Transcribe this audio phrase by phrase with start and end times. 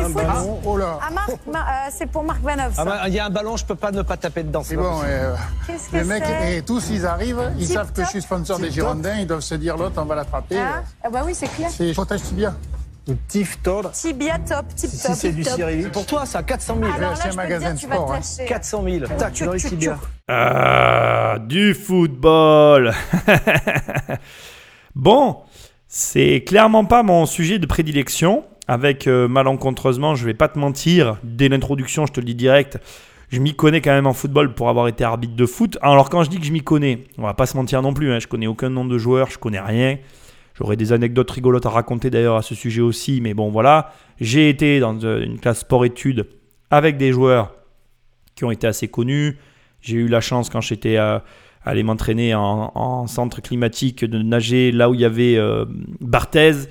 [0.00, 0.26] du Un foot.
[0.26, 0.98] ballon, oh là.
[1.00, 2.72] Ah, Marc, euh, c'est pour Marc Vanov.
[2.76, 4.62] Ah bah, il y a un ballon, je peux pas ne pas taper dedans.
[4.64, 5.34] C'est bon, euh,
[5.66, 8.04] que les mecs, et tous ils arrivent, ils Tip savent que top.
[8.06, 10.58] je suis sponsor des Tip Girondins, ils doivent se dire l'autre, on va l'attraper.
[10.58, 11.70] Hein Ah bah oui, c'est clair.
[11.70, 12.54] C'est potage tibia.
[13.28, 13.90] Tif tord.
[13.92, 15.16] Tibia top, tip Si top.
[15.16, 15.54] c'est du top.
[15.54, 15.90] cyrillique.
[15.90, 16.92] Pour toi, ça, 400 000.
[16.92, 18.14] Alors là, c'est un magasin dire, sport, te hein.
[18.16, 18.44] lâcher.
[18.46, 18.98] 400 000.
[19.18, 19.98] Tac, tu Tchou, le tchou, tibia.
[20.28, 22.92] Ah, du football.
[24.94, 25.38] bon,
[25.88, 28.44] c'est clairement pas mon sujet de prédilection.
[28.70, 32.78] Avec euh, malencontreusement, je vais pas te mentir, dès l'introduction, je te le dis direct,
[33.28, 35.76] je m'y connais quand même en football pour avoir été arbitre de foot.
[35.82, 38.12] Alors quand je dis que je m'y connais, on va pas se mentir non plus,
[38.12, 39.98] hein, je connais aucun nom de joueur, je connais rien.
[40.54, 44.48] J'aurais des anecdotes rigolotes à raconter d'ailleurs à ce sujet aussi, mais bon voilà, j'ai
[44.48, 46.28] été dans euh, une classe sport-études
[46.70, 47.52] avec des joueurs
[48.36, 49.36] qui ont été assez connus.
[49.80, 51.24] J'ai eu la chance quand j'étais à
[51.64, 55.64] aller m'entraîner en, en centre climatique de nager là où il y avait euh,
[56.00, 56.68] Barthez.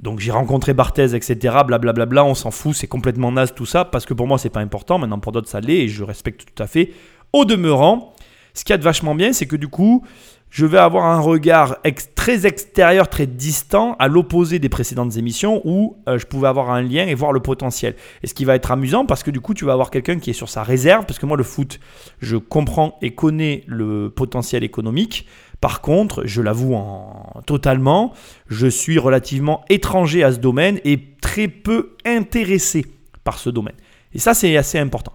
[0.00, 1.36] Donc j'ai rencontré Barthez, etc.
[1.66, 4.38] Blablabla, bla bla, on s'en fout, c'est complètement naze tout ça, parce que pour moi
[4.38, 6.92] c'est pas important, maintenant pour d'autres ça l'est, et je respecte tout à fait.
[7.32, 8.14] Au demeurant,
[8.54, 10.02] ce qu'il y a de vachement bien, c'est que du coup,
[10.50, 11.76] je vais avoir un regard
[12.16, 16.82] très extérieur, très distant, à l'opposé des précédentes émissions où euh, je pouvais avoir un
[16.82, 17.94] lien et voir le potentiel.
[18.24, 20.30] Et ce qui va être amusant, parce que du coup, tu vas avoir quelqu'un qui
[20.30, 21.78] est sur sa réserve, parce que moi, le foot,
[22.20, 25.26] je comprends et connais le potentiel économique.
[25.60, 27.42] Par contre, je l'avoue en...
[27.46, 28.14] totalement,
[28.48, 32.86] je suis relativement étranger à ce domaine et très peu intéressé
[33.24, 33.74] par ce domaine.
[34.14, 35.12] Et ça, c'est assez important.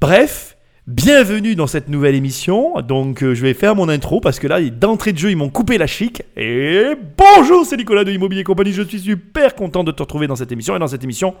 [0.00, 2.80] Bref, bienvenue dans cette nouvelle émission.
[2.82, 5.50] Donc, euh, je vais faire mon intro parce que là, d'entrée de jeu, ils m'ont
[5.50, 6.22] coupé la chic.
[6.36, 8.72] Et bonjour, c'est Nicolas de Immobilier Compagnie.
[8.72, 10.76] Je suis super content de te retrouver dans cette émission.
[10.76, 11.34] Et dans cette émission,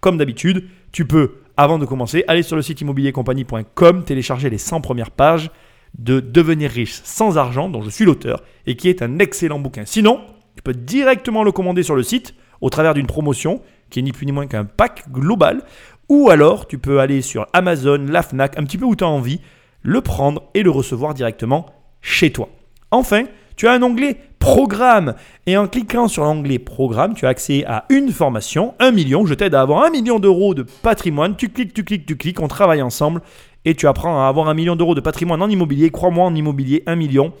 [0.00, 4.80] comme d'habitude, tu peux, avant de commencer, aller sur le site immobiliercompagnie.com, télécharger les 100
[4.80, 5.50] premières pages
[5.98, 9.84] de Devenir riche sans argent, dont je suis l'auteur, et qui est un excellent bouquin.
[9.86, 10.20] Sinon,
[10.54, 14.12] tu peux directement le commander sur le site au travers d'une promotion qui est ni
[14.12, 15.62] plus ni moins qu'un pack global,
[16.08, 19.08] ou alors tu peux aller sur Amazon, la Fnac, un petit peu où tu as
[19.08, 19.40] envie,
[19.82, 21.66] le prendre et le recevoir directement
[22.00, 22.48] chez toi.
[22.90, 23.24] Enfin,
[23.56, 25.14] tu as un onglet Programme
[25.46, 29.26] et en cliquant sur l'onglet Programme, tu as accès à une formation, un million.
[29.26, 31.34] Je t'aide à avoir un million d'euros de patrimoine.
[31.36, 33.22] Tu cliques, tu cliques, tu cliques, on travaille ensemble
[33.66, 35.90] et tu apprends à avoir un million d'euros de patrimoine en immobilier.
[35.90, 37.34] Crois-moi, en immobilier, un million,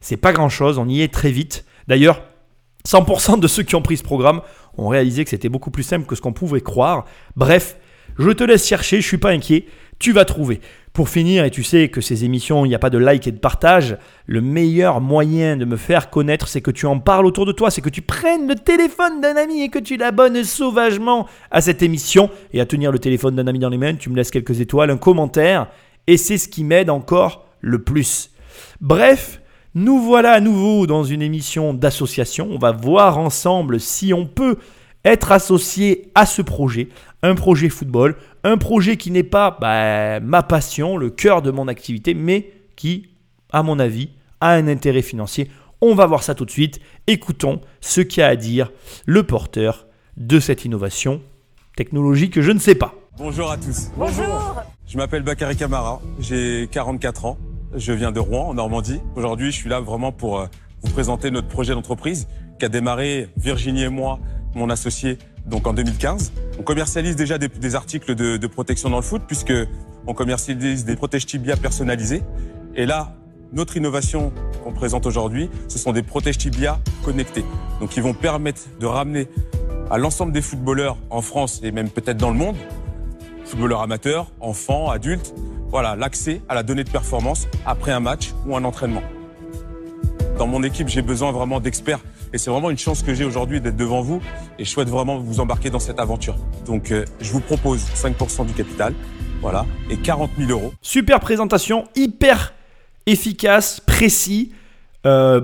[0.00, 0.78] c'est pas grand chose.
[0.78, 1.66] On y est très vite.
[1.88, 2.22] D'ailleurs,
[2.86, 4.40] 100% de ceux qui ont pris ce programme
[4.78, 7.06] ont réalisé que c'était beaucoup plus simple que ce qu'on pouvait croire.
[7.36, 7.76] Bref,
[8.18, 9.66] je te laisse chercher, je suis pas inquiet,
[9.98, 10.60] tu vas trouver.
[10.94, 13.32] Pour finir, et tu sais que ces émissions, il n'y a pas de like et
[13.32, 17.46] de partage, le meilleur moyen de me faire connaître, c'est que tu en parles autour
[17.46, 21.26] de toi, c'est que tu prennes le téléphone d'un ami et que tu l'abonnes sauvagement
[21.50, 24.14] à cette émission et à tenir le téléphone d'un ami dans les mains, tu me
[24.14, 25.66] laisses quelques étoiles, un commentaire,
[26.06, 28.30] et c'est ce qui m'aide encore le plus.
[28.80, 29.40] Bref,
[29.74, 32.46] nous voilà à nouveau dans une émission d'association.
[32.52, 34.58] On va voir ensemble si on peut
[35.04, 36.88] être associé à ce projet,
[37.24, 41.68] un projet football, un projet qui n'est pas bah, ma passion, le cœur de mon
[41.68, 43.08] activité, mais qui,
[43.50, 44.10] à mon avis,
[44.42, 45.50] a un intérêt financier.
[45.80, 46.80] On va voir ça tout de suite.
[47.06, 48.72] Écoutons ce qu'a à dire
[49.06, 49.86] le porteur
[50.18, 51.22] de cette innovation
[51.76, 52.94] technologique que je ne sais pas.
[53.16, 53.90] Bonjour à tous.
[53.96, 54.62] Bonjour.
[54.86, 57.38] Je m'appelle Bakary Camara, j'ai 44 ans,
[57.74, 59.00] je viens de Rouen en Normandie.
[59.16, 60.46] Aujourd'hui, je suis là vraiment pour euh,
[60.82, 64.18] vous présenter notre projet d'entreprise qui a démarré Virginie et moi,
[64.54, 66.32] mon associé, donc en 2015.
[66.58, 69.52] On commercialise déjà des, articles de, protection dans le foot puisque
[70.06, 72.22] on commercialise des protèges tibia personnalisés.
[72.74, 73.14] Et là,
[73.52, 77.44] notre innovation qu'on présente aujourd'hui, ce sont des protèges tibia connectés.
[77.80, 79.28] Donc, ils vont permettre de ramener
[79.90, 82.56] à l'ensemble des footballeurs en France et même peut-être dans le monde
[83.44, 85.34] footballeurs amateurs, enfants, adultes,
[85.68, 89.02] voilà, l'accès à la donnée de performance après un match ou un entraînement.
[90.38, 92.00] Dans mon équipe, j'ai besoin vraiment d'experts
[92.32, 94.20] et c'est vraiment une chance que j'ai aujourd'hui d'être devant vous
[94.58, 96.36] et je souhaite vraiment vous embarquer dans cette aventure.
[96.66, 98.94] Donc, euh, je vous propose 5% du capital,
[99.40, 100.72] voilà, et 40 000 euros.
[100.82, 102.52] Super présentation, hyper
[103.06, 104.50] efficace, précis.
[105.06, 105.40] Euh,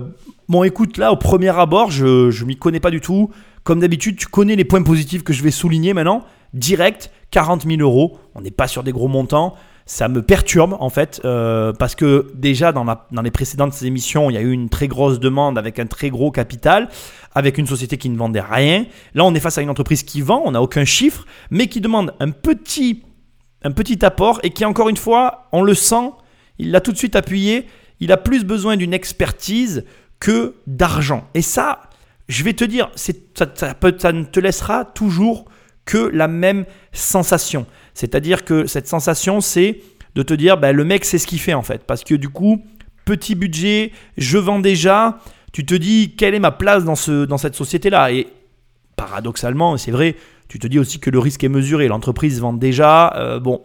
[0.49, 3.29] bon, écoute, là, au premier abord, je ne m'y connais pas du tout.
[3.63, 6.25] Comme d'habitude, tu connais les points positifs que je vais souligner maintenant.
[6.53, 8.19] Direct, 40 000 euros.
[8.35, 9.55] On n'est pas sur des gros montants.
[9.93, 14.35] Ça me perturbe en fait euh, parce que déjà dans, dans les précédentes émissions, il
[14.35, 16.87] y a eu une très grosse demande avec un très gros capital,
[17.35, 18.85] avec une société qui ne vendait rien.
[19.15, 21.81] Là, on est face à une entreprise qui vend, on n'a aucun chiffre, mais qui
[21.81, 23.03] demande un petit,
[23.63, 26.11] un petit apport et qui encore une fois, on le sent,
[26.57, 27.67] il l'a tout de suite appuyé,
[27.99, 29.83] il a plus besoin d'une expertise
[30.21, 31.27] que d'argent.
[31.33, 31.81] Et ça,
[32.29, 35.49] je vais te dire, ça ne te laissera toujours
[35.83, 37.65] que la même sensation.
[37.93, 39.81] C'est-à-dire que cette sensation, c'est
[40.15, 41.83] de te dire, bah, le mec, c'est ce qu'il fait en fait.
[41.85, 42.61] Parce que du coup,
[43.05, 45.19] petit budget, je vends déjà,
[45.53, 48.11] tu te dis, quelle est ma place dans, ce, dans cette société-là?
[48.11, 48.27] Et
[48.95, 50.15] paradoxalement, c'est vrai,
[50.47, 51.87] Tu te dis aussi que le risque est mesuré.
[51.87, 53.13] L'entreprise vend déjà.
[53.15, 53.61] Euh, bon,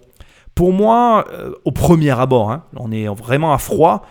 [0.55, 4.07] pour moi, euh, au premier abord, hein, on est vraiment à froid.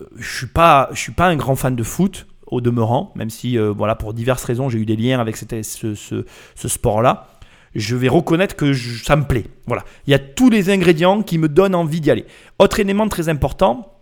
[0.00, 0.48] euh, Je suis
[0.94, 4.68] suis pas un grand fan de foot au demeurant, même si voilà pour diverses raisons
[4.68, 6.24] j'ai eu des liens avec ce-
[6.56, 7.28] ce sport-là.
[7.74, 9.44] Je vais reconnaître que ça me plaît.
[9.66, 12.24] Voilà, il y a tous les ingrédients qui me donnent envie d'y aller.
[12.58, 13.92] Autre élément très important,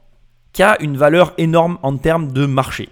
[0.53, 2.89] qui a une valeur énorme en termes de marché.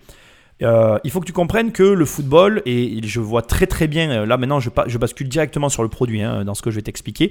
[0.62, 4.10] Euh, il faut que tu comprennes que le football, et je vois très très bien,
[4.10, 6.82] euh, là maintenant je, bascule directement sur le produit hein, dans ce que je vais
[6.82, 7.30] t'expliquer,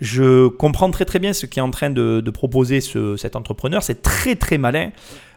[0.00, 4.00] je comprends très très bien ce qu'est en train de, proposer ce- cet entrepreneur, c'est
[4.00, 4.90] très très malin.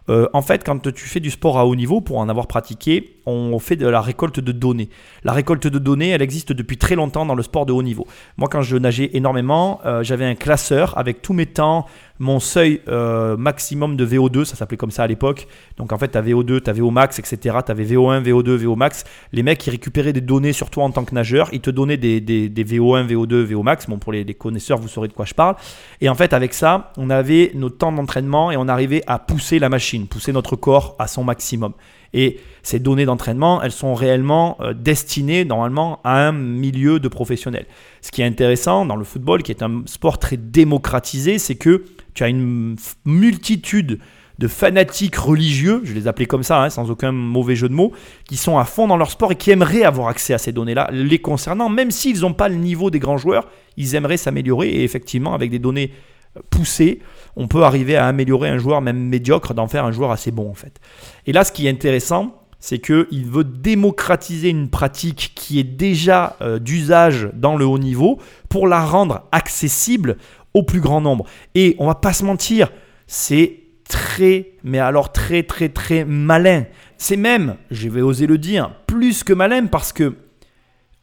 [0.09, 3.17] Euh, en fait, quand tu fais du sport à haut niveau, pour en avoir pratiqué,
[3.25, 4.89] on fait de la récolte de données.
[5.23, 8.05] La récolte de données, elle existe depuis très longtemps dans le sport de haut niveau.
[8.37, 11.85] Moi, quand je nageais énormément, euh, j'avais un classeur avec tous mes temps,
[12.19, 15.47] mon seuil euh, maximum de VO2, ça s'appelait comme ça à l'époque.
[15.77, 17.57] Donc en fait, tu as VO2, tu as VO max, etc.
[17.65, 19.03] Tu avais VO1, VO2, VO max.
[19.33, 21.49] Les mecs, ils récupéraient des données sur toi en tant que nageur.
[21.51, 23.87] Ils te donnaient des, des- des VO1, VO2, VO max.
[23.87, 25.55] Bon, pour les, les connaisseurs, vous saurez de quoi je parle.
[25.99, 29.59] Et en fait, avec ça, on avait nos temps d'entraînement et on arrivait à pousser
[29.59, 31.73] la machine, pousser notre corps à son maximum.
[32.13, 37.65] Et ces données d'entraînement, elles sont réellement euh, destinées normalement à un milieu de professionnels.
[38.01, 41.83] Ce qui est intéressant dans le football, qui est un sport très démocratisé, c'est que
[42.15, 42.75] tu as une
[43.05, 43.99] multitude
[44.37, 47.93] de fanatiques religieux, je les appelais comme ça, hein, sans aucun mauvais jeu de mots,
[48.27, 50.89] qui sont à fond dans leur sport et qui aimeraient avoir accès à ces données-là,
[50.91, 53.47] les concernant, même s'ils n'ont pas le niveau des grands joueurs,
[53.77, 55.91] ils aimeraient s'améliorer et effectivement, avec des données
[56.35, 56.99] euh, poussées,
[57.35, 60.49] on peut arriver à améliorer un joueur même médiocre, d'en faire un joueur assez bon
[60.49, 60.79] en fait.
[61.27, 66.35] Et là, ce qui est intéressant, c'est qu'il veut démocratiser une pratique qui est déjà
[66.41, 68.19] euh, d'usage dans le haut niveau
[68.49, 70.17] pour la rendre accessible
[70.55, 71.25] au plus grand nombre.
[71.53, 72.71] Et on va pas se mentir,
[73.05, 76.63] c'est très, mais alors très très très malin.
[76.97, 80.15] C'est même, je vais oser le dire, plus que malin parce que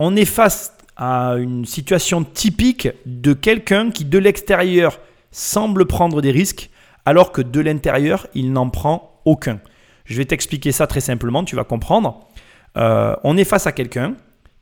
[0.01, 4.99] on est face à une situation typique de quelqu'un qui de l'extérieur
[5.31, 6.71] semble prendre des risques
[7.05, 9.61] alors que de l'intérieur il n'en prend aucun.
[10.07, 12.21] Je vais t'expliquer ça très simplement, tu vas comprendre.
[12.79, 14.15] Euh, on est face à quelqu'un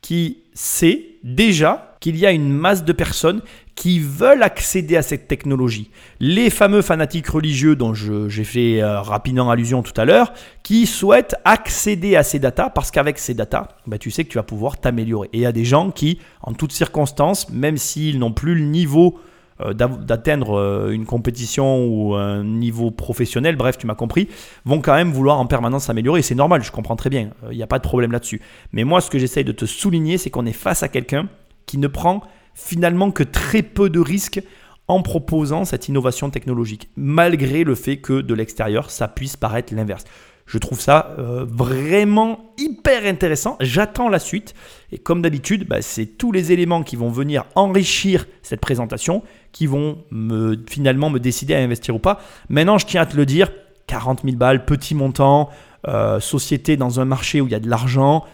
[0.02, 3.42] qui sait déjà qu'il y a une masse de personnes
[3.76, 5.90] qui veulent accéder à cette technologie.
[6.18, 10.32] Les fameux fanatiques religieux dont j'ai fait euh, rapidement allusion tout à l'heure,
[10.62, 14.38] qui souhaitent accéder à ces datas parce qu'avec ces datas, bah, tu sais que tu
[14.38, 15.28] vas pouvoir t'améliorer.
[15.32, 18.64] Et il y a des gens qui, en toutes circonstances, même s'ils n'ont plus le
[18.64, 19.18] niveau
[19.60, 24.28] euh, d'atteindre euh, une compétition ou un niveau professionnel, bref, tu m'as compris,
[24.64, 26.22] vont quand même vouloir en permanence s'améliorer.
[26.22, 28.40] C'est normal, je comprends très bien, il n'y a pas de problème là-dessus.
[28.72, 31.28] Mais moi, ce que j'essaye de te souligner, c'est qu'on est face à quelqu'un
[31.66, 32.22] qui ne prend
[32.54, 34.42] finalement que très peu de risques
[34.88, 40.04] en proposant cette innovation technologique, malgré le fait que de l'extérieur, ça puisse paraître l'inverse.
[40.46, 43.56] Je trouve ça euh, vraiment hyper intéressant.
[43.60, 44.54] J'attends la suite.
[44.90, 49.22] Et comme d'habitude, bah, c'est tous les éléments qui vont venir enrichir cette présentation
[49.52, 52.20] qui vont me, finalement me décider à investir ou pas.
[52.48, 53.52] Maintenant, je tiens à te le dire
[53.86, 55.50] 40 000 balles, petit montant,
[55.86, 58.24] euh, société dans un marché où il y a de l'argent.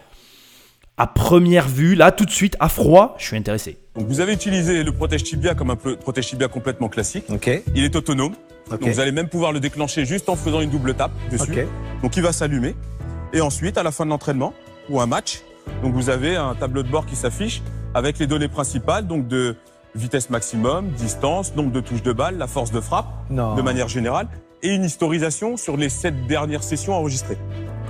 [0.98, 3.76] À première vue, là, tout de suite, à froid, je suis intéressé.
[3.96, 7.26] Donc vous avez utilisé le protège tibia comme un protège tibia complètement classique.
[7.28, 7.50] Ok.
[7.74, 8.32] Il est autonome.
[8.72, 8.80] Ok.
[8.80, 11.52] Donc vous allez même pouvoir le déclencher juste en faisant une double tape dessus.
[11.52, 11.66] Ok.
[12.02, 12.74] Donc il va s'allumer.
[13.34, 14.54] Et ensuite, à la fin de l'entraînement
[14.88, 15.42] ou un match,
[15.82, 17.60] donc vous avez un tableau de bord qui s'affiche
[17.92, 19.54] avec les données principales, donc de
[19.94, 23.54] vitesse maximum, distance, nombre de touches de balle, la force de frappe, Non.
[23.54, 24.28] de manière générale,
[24.62, 27.36] et une historisation sur les sept dernières sessions enregistrées.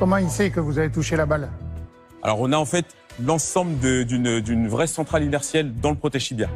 [0.00, 1.48] Comment il sait que vous avez touché la balle?
[2.22, 2.86] Alors on a en fait
[3.24, 6.48] l'ensemble d'une d'une vraie centrale inertielle dans le protège tibia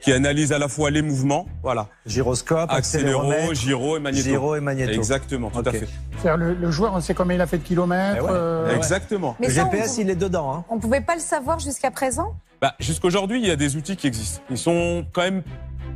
[0.00, 4.28] qui analyse à la fois les mouvements, voilà, Gyroscope, accéléro, gyro et magnéto.
[4.28, 4.92] gyro et magnéto.
[4.92, 5.88] Exactement, tout à fait.
[6.22, 8.18] C'est-à-dire le, le joueur, on sait combien il a fait de kilomètres.
[8.20, 8.28] Eh ouais.
[8.30, 8.76] euh, Ouais.
[8.76, 9.34] Exactement.
[9.40, 10.54] Mais Le ça, GPS, il est dedans.
[10.54, 10.64] Hein.
[10.68, 12.36] on pouvait pas le savoir jusqu'à présent?
[12.60, 14.40] Bah, Jusqu'aujourd'hui, il y a des outils qui existent.
[14.50, 15.42] Ils sont quand même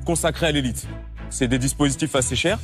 [0.04, 0.88] consacrés à l'élite.
[1.30, 2.58] C'est des dispositifs assez chers,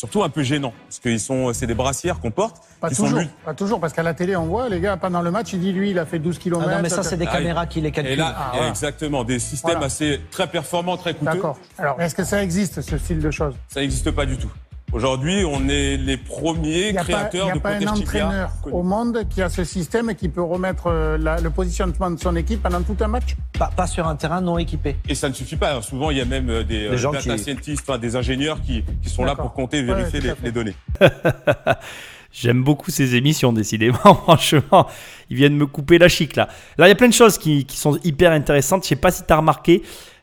[0.00, 2.56] surtout un peu gênants, parce qu'ils sont, c'est des brassières qu'on porte.
[2.80, 4.96] Pas qui sont toujours, mu- pas toujours, parce qu'à la télé, on voit, les gars,
[4.96, 6.70] pendant le match, il dit, lui, il a fait 12 Ah kilomètres.
[6.70, 8.16] non, mais ça, c'est des Ah, caméras qui les Et calculent.
[8.16, 8.68] là, Ah, voilà.
[8.70, 9.86] exactement, des systèmes Voilà.
[9.88, 11.32] assez très performants, très coûteux.
[11.34, 11.58] D'accord.
[11.76, 13.54] Alors, est-ce que ça existe, ce style de choses?
[13.68, 14.50] Ça n'existe pas du tout.
[14.92, 17.70] Aujourd'hui, on est les premiers Il n'y a pas, il créateurs y a de pas
[17.76, 18.74] un entraîneur connus.
[18.74, 22.18] au monde qui a ce système et qui peut remettre euh, la- le positionnement de
[22.18, 24.96] son équipe pendant tout un match Pas, pas sur un terrain non équipé.
[25.08, 25.76] Et ça ne suffit pas.
[25.76, 25.82] hein.
[25.82, 28.16] Souvent, il y a même euh, des, euh, Des gens data qui- scientists, enfin, des
[28.16, 30.74] ingénieurs qui, qui sont là pour compter et Ouais, vérifier à les, les données.
[32.32, 33.98] J'aime beaucoup ces émissions, décidément.
[34.24, 34.86] Franchement,
[35.30, 36.48] ils viennent me couper la chic là.
[36.78, 38.84] Là, il y a plein de choses qui, qui sont hyper intéressantes.
[38.84, 39.82] Je sais pas si tu as remarqué,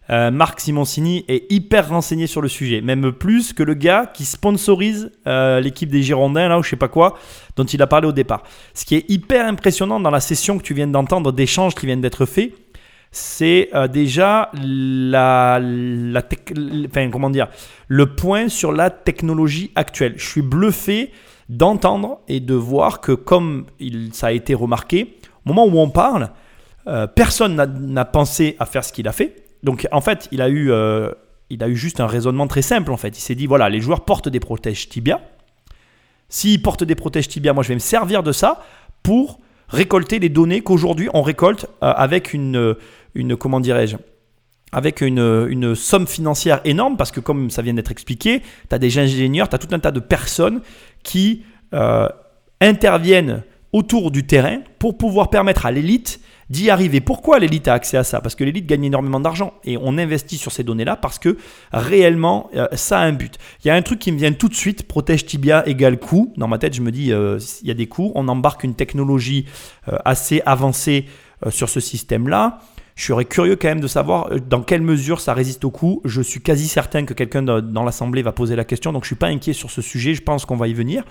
[0.10, 2.82] euh, Marc Simoncini est hyper renseigné sur le sujet.
[2.82, 6.76] Même plus que le gars qui sponsorise euh, l'équipe des Girondins, là, ou je sais
[6.76, 7.18] pas quoi,
[7.56, 8.44] dont il a parlé au départ.
[8.74, 12.02] Ce qui est hyper impressionnant dans la session que tu viens d'entendre, d'échanges qui viennent
[12.02, 12.54] d'être faits,
[13.12, 16.24] c'est euh, déjà la, la
[16.88, 17.48] enfin, comment dire,
[17.88, 20.14] le point sur la technologie actuelle.
[20.18, 21.12] Je suis bluffé
[21.50, 23.66] d'entendre et de voir que, comme
[24.12, 26.30] ça a été remarqué, au moment où on parle,
[27.16, 29.47] personne n'a pensé à faire ce qu'il a fait.
[29.64, 31.12] Donc, en fait, il a eu, euh,
[31.50, 32.92] il a eu juste un raisonnement très simple.
[32.92, 35.22] En fait, il s'est dit voilà, les joueurs portent des protèges tibia.
[36.30, 38.64] S'ils portent des protèges tibia, moi, je vais me servir de ça
[39.04, 42.76] pour récolter les données qu'aujourd'hui on récolte euh, avec une,
[43.16, 43.98] une comment dirais-je,
[44.72, 48.98] avec une, somme financière énorme, parce que comme ça vient d'être expliqué, tu as des
[48.98, 50.62] ingénieurs, tu as tout un tas de personnes
[51.04, 52.08] qui euh,
[52.62, 57.02] interviennent autour du terrain pour pouvoir permettre à l'élite d'y arriver.
[57.02, 58.22] Pourquoi l'élite a accès à ça?
[58.22, 61.38] Parce que l'élite gagne énormément d'argent et on investit sur ces données-là parce que
[61.74, 63.38] réellement euh, ça a un but.
[63.64, 66.34] Il y a un truc qui me vient tout de suite, protège tibia égale coût.
[66.38, 68.12] Dans ma tête, je me dis, euh, il y a des coûts.
[68.16, 69.46] On embarque une technologie
[69.92, 71.06] euh, assez avancée
[71.50, 72.60] sur ce système-là.
[72.96, 76.02] Je serais curieux quand même de savoir dans quelle mesure ça résiste au coup.
[76.04, 79.16] Je suis quasi certain que quelqu'un dans l'Assemblée va poser la question, donc je suis
[79.16, 80.16] pas inquiet sur ce sujet.
[80.16, 81.04] Je pense qu'on va y venir.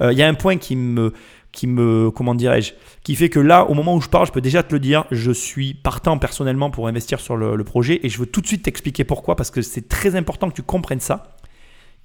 [0.00, 1.12] Il y a un point qui me,
[1.58, 4.40] qui me, comment dirais-je, qui fait que là, au moment où je parle, je peux
[4.40, 8.16] déjà te le dire, je suis partant personnellement pour investir sur le, projet et je
[8.20, 11.34] veux tout de suite t'expliquer pourquoi, parce que c'est très important que tu comprennes ça.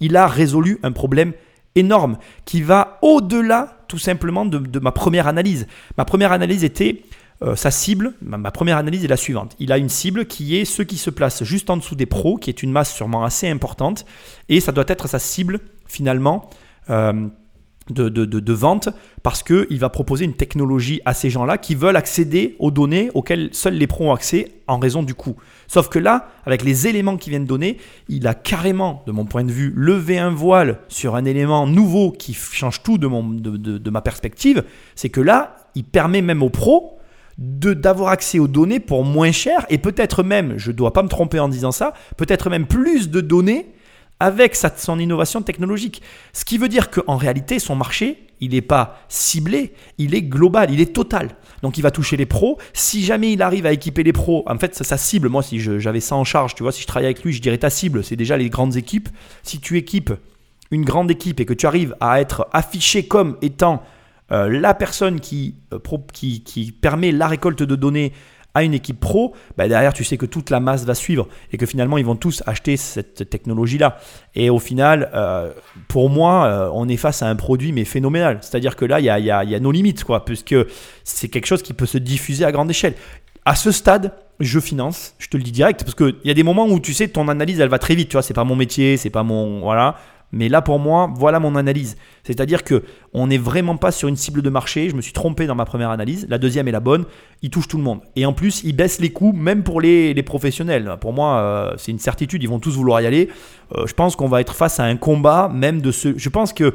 [0.00, 1.34] Il a résolu un problème
[1.76, 5.68] énorme qui va au-delà tout simplement de, ma première analyse.
[5.96, 7.04] Ma première analyse était
[7.42, 9.54] euh, sa cible, ma, ma première analyse est la suivante.
[9.60, 12.38] Il a une cible qui est ceux qui se placent juste en dessous des pros,
[12.38, 14.04] qui est une masse sûrement assez importante,
[14.48, 16.50] et ça doit être sa cible finalement
[16.90, 17.28] euh,
[17.90, 18.88] de, vente,
[19.22, 23.50] parce qu'il va proposer une technologie à ces gens-là qui veulent accéder aux données auxquelles
[23.52, 25.36] seuls les pros ont accès en raison du coût.
[25.66, 27.76] Sauf que là, avec les éléments qu'il vient de donner,
[28.08, 32.10] il a carrément, de mon point de vue, levé un voile sur un élément nouveau
[32.10, 34.64] qui change tout de, mon, de, ma perspective.
[34.94, 36.98] C'est que là, il permet même aux pros
[37.36, 41.08] d'avoir accès aux données pour moins cher et peut-être même, je ne dois pas me
[41.08, 43.73] tromper en disant ça, peut-être même plus de données
[44.20, 46.02] avec sa- son innovation technologique.
[46.32, 50.70] Ce qui veut dire qu'en réalité, son marché, il n'est pas ciblé, il est global,
[50.70, 51.30] il est total.
[51.62, 52.58] Donc il va toucher les pros.
[52.72, 56.00] Si jamais il arrive à équiper les pros, en fait, sa cible, moi, si j'avais
[56.00, 58.16] ça en charge, tu vois, si je travaillais avec lui, je dirais ta cible, c'est
[58.16, 59.08] déjà les grandes équipes.
[59.42, 60.12] Si tu équipes
[60.70, 63.82] une grande équipe et que tu arrives à être affiché comme étant
[64.32, 65.20] euh, la personne
[65.72, 65.78] euh,
[66.12, 68.12] qui, qui permet la récolte de données
[68.54, 71.56] à une équipe pro, bah derrière tu sais que toute la masse va suivre et
[71.56, 73.98] que finalement ils vont tous acheter cette technologie-là.
[74.36, 75.52] Et au final, euh,
[75.88, 78.38] pour moi, euh, on est face à un produit mais phénoménal.
[78.40, 80.54] C'est-à-dire que là, il y a, nos limites, quoi, puisque
[81.02, 82.94] c'est quelque chose qui peut se diffuser à grande échelle.
[83.44, 86.42] À ce stade, je finance, je te le dis direct, parce qu'il y a des
[86.42, 88.56] moments où tu sais, ton analyse, elle va très vite, tu vois, c'est pas mon
[88.56, 89.60] métier, c'est pas mon.
[89.60, 89.96] Voilà.
[90.32, 91.96] Mais là, pour moi, voilà mon analyse.
[92.24, 94.88] C'est-à-dire que on n'est vraiment pas sur une cible de marché.
[94.88, 96.26] Je me suis trompé dans ma première analyse.
[96.28, 97.04] La deuxième est la bonne.
[97.42, 98.00] Il touche tout le monde.
[98.16, 100.96] Et en plus, il baisse les coûts, même pour les, professionnels.
[101.00, 102.42] Pour moi, euh, c'est une certitude.
[102.42, 103.28] Ils vont tous vouloir y aller.
[103.76, 106.16] Euh, je pense qu'on va être face à un combat, même de ce.
[106.16, 106.74] Je pense que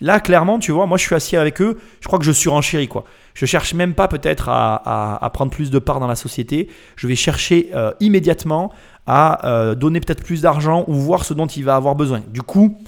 [0.00, 1.78] là, clairement, tu vois, moi, je suis assis avec eux.
[2.00, 3.04] Je crois que je surenchéris, quoi.
[3.34, 6.68] Je cherche même pas peut-être à, prendre plus de part dans la société.
[6.96, 8.72] Je vais chercher euh, immédiatement
[9.06, 12.22] à euh, donner peut-être plus d'argent ou voir ce dont il va avoir besoin.
[12.28, 12.78] Du coup,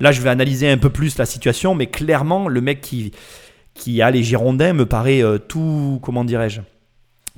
[0.00, 3.12] là, je vais analyser un peu plus la situation, mais clairement, le mec qui,
[3.74, 6.60] qui a les Girondins me paraît euh, tout, comment dirais-je,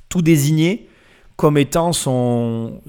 [0.08, 0.88] tout désigné
[1.42, 2.80] comme étant son,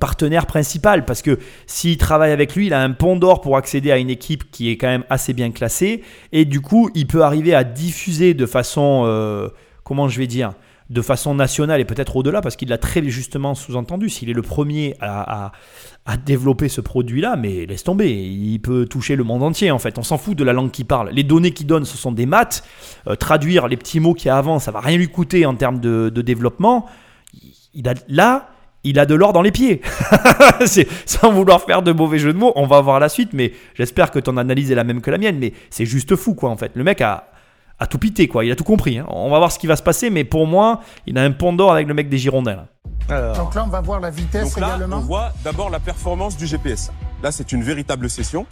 [0.00, 1.04] partenaire principal.
[1.04, 4.08] Parce que s'il travaille avec lui, il a un pont d'or pour accéder à une
[4.08, 6.02] équipe qui est quand même assez bien classée.
[6.32, 9.50] Et du coup, il peut arriver à diffuser de façon, euh,
[9.84, 10.54] comment je vais dire,
[10.88, 14.08] de façon nationale et peut-être au-delà, parce qu'il l'a très justement sous-entendu.
[14.08, 15.52] S'il est le premier à,
[16.24, 19.98] développer ce produit-là, mais laisse tomber, il peut toucher le monde entier en fait.
[19.98, 21.10] On s'en fout de la langue qu'il parle.
[21.10, 22.64] Les données qu'il donne, ce sont des maths.
[23.08, 25.54] Euh, traduire les petits mots qu'il y a avant, ça va rien lui coûter en
[25.54, 26.86] termes de développement.
[27.80, 28.48] Il a, là,
[28.82, 29.82] il a de l'or dans les pieds.
[30.66, 33.52] C'est- sans vouloir faire de mauvais jeux de mots, on va voir la suite, mais
[33.74, 35.38] j'espère que ton analyse est la même que la mienne.
[35.38, 36.72] Mais c'est juste fou, quoi, en fait.
[36.74, 37.28] Le mec a,
[37.78, 38.44] a tout pité, quoi.
[38.44, 38.98] Il a tout compris.
[38.98, 39.06] hein.
[39.08, 41.52] On va voir ce qui va se passer, mais pour moi, il a un pont
[41.52, 42.56] d'or avec le mec des Girondins.
[42.56, 42.66] là.
[43.10, 44.98] Alors, Donc là, on va voir la vitesse Donc là, on également.
[45.00, 46.90] voit d'abord la performance du GPS.
[47.22, 48.44] Là, c'est une véritable session.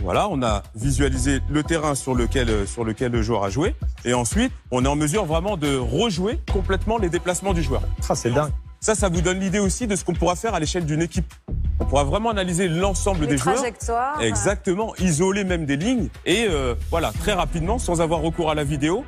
[0.00, 3.74] Voilà, on a visualisé le terrain sur lequel, euh, sur lequel le joueur a joué.
[4.04, 7.82] Et ensuite, on est en mesure vraiment de rejouer complètement les déplacements du joueur.
[8.00, 8.52] ça c'est dingue.
[8.80, 11.34] Ça, ça vous donne l'idée aussi de ce qu'on pourra faire à l'échelle d'une équipe.
[11.80, 13.56] On pourra vraiment analyser l'ensemble des joueurs.
[13.56, 14.20] trajectoires.
[14.20, 18.62] Exactement, isoler même des lignes et euh, voilà, très rapidement, sans avoir recours à la
[18.62, 19.04] vidéo,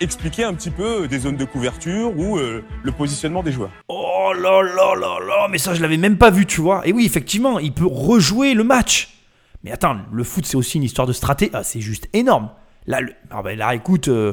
[0.00, 3.70] expliquer un petit peu euh, des zones de couverture ou euh, le positionnement des joueurs.
[3.88, 6.86] Oh là là là là, mais ça je l'avais même pas vu, tu vois.
[6.86, 9.15] Et oui, effectivement, il peut rejouer le match.
[9.66, 11.50] Mais attends, le foot c'est aussi une histoire de stratégie.
[11.52, 12.50] Ah, c'est juste énorme.
[12.86, 14.32] Là, le- ah ben là écoute, euh,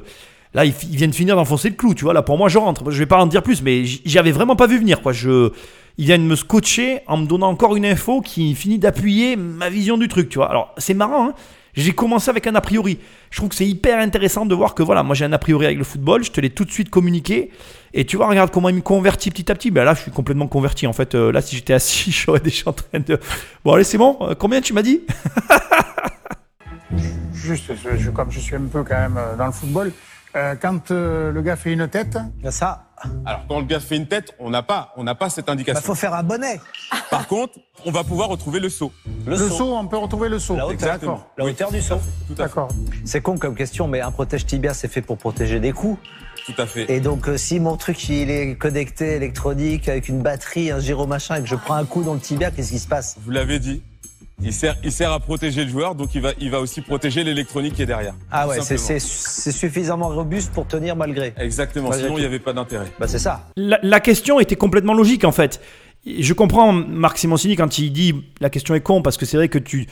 [0.54, 2.14] Là, ils, ils viennent de finir d'enfoncer le clou, tu vois.
[2.14, 2.92] Là, pour moi, je rentre.
[2.92, 5.12] Je vais pas en dire plus, mais j'y avais vraiment pas vu venir, quoi.
[5.12, 5.50] Je,
[5.98, 9.98] ils viennent me scotcher en me donnant encore une info qui finit d'appuyer ma vision
[9.98, 10.52] du truc, tu vois.
[10.52, 11.34] Alors, c'est marrant, hein.
[11.74, 13.00] J'ai commencé avec un a priori.
[13.32, 15.66] Je trouve que c'est hyper intéressant de voir que voilà, moi j'ai un a priori
[15.66, 17.50] avec le football, je te l'ai tout de suite communiqué.
[17.96, 19.70] Et tu vois, regarde comment il me convertit petit à petit.
[19.72, 20.88] Ben là, je suis complètement converti.
[20.88, 23.20] En fait, Euh, là, si j'étais assis, je serais déjà en train de.
[23.64, 24.18] Bon, allez, c'est bon.
[24.22, 25.02] Euh, Combien tu m'as dit
[27.34, 29.92] Juste, je- je- comme je suis un peu quand même euh, dans le football,
[30.36, 32.18] euh, quand euh, le gars fait une tête,
[32.50, 32.86] Ça,
[33.26, 35.54] Alors, quand le gars fait une tête, on n'a pas, on n'a pas cette bah,
[35.54, 35.82] indication.
[35.82, 36.62] faut faire un bonnet.
[37.10, 38.94] Par contre, on va pouvoir retrouver le saut.
[39.26, 39.50] Le, le saut.
[39.50, 40.56] saut, on peut retrouver le saut.
[40.56, 40.94] La hauteur.
[41.00, 41.28] D'accord.
[41.38, 41.96] La hauteur du saut.
[42.28, 42.44] Tout à fait.
[42.44, 42.70] D'accord.
[43.04, 46.00] C'est con comme question, mais un protège tibia, c'est fait pour protéger des coups.
[46.46, 46.92] Tout à fait.
[46.92, 51.08] Et donc, euh, si mon truc il est connecté électronique avec une batterie, un gyro
[51.08, 53.16] machin, et que je prends un coup dans le tibia, qu'est-ce qui se passe?
[53.24, 53.82] Vous l'avez dit.
[54.42, 57.24] Il sert, il sert à protéger le joueur, donc il va, il va aussi protéger
[57.24, 58.16] l'électronique qui est derrière.
[58.32, 59.00] Ah ouais, c'est simplement.
[59.00, 61.34] c'est- c'est suffisamment robuste pour tenir malgré.
[61.38, 61.90] Exactement.
[61.90, 62.88] Malgré Sinon, il n'y avait pas d'intérêt.
[63.00, 63.48] Bah c'est ça.
[63.56, 65.62] la, la question était complètement logique en fait.
[66.06, 69.48] Je comprends Marc Simoncini quand il dit la question est con parce que c'est vrai
[69.50, 69.88] que tu,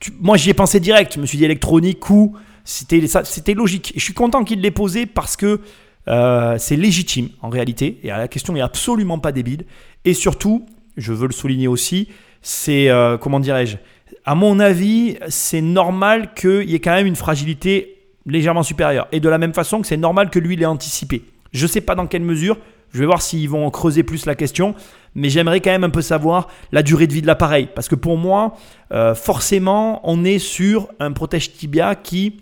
[0.00, 1.14] tu- moi j'y ai pensé direct.
[1.14, 3.92] Je me suis dit électronique, coup, c'était ça, c'était logique.
[3.96, 5.60] Et je suis content qu'il l'ait posé parce que
[6.08, 7.98] euh, c'est légitime en réalité.
[8.02, 9.64] Et la question n'est absolument pas débile.
[10.04, 12.08] Et surtout, je veux le souligner aussi,
[12.42, 13.76] c'est euh, comment dirais-je
[14.24, 17.96] À mon avis, c'est normal qu'il y ait quand même une fragilité
[18.26, 19.08] légèrement supérieure.
[19.12, 21.24] Et de la même façon que c'est normal que lui l'ait anticipé.
[21.52, 22.58] Je ne sais pas dans quelle mesure.
[22.92, 24.74] Je vais voir s'ils vont creuser plus la question.
[25.14, 27.68] Mais j'aimerais quand même un peu savoir la durée de vie de l'appareil.
[27.74, 28.56] Parce que pour moi,
[28.92, 32.40] euh, forcément, on est sur un protège tibia qui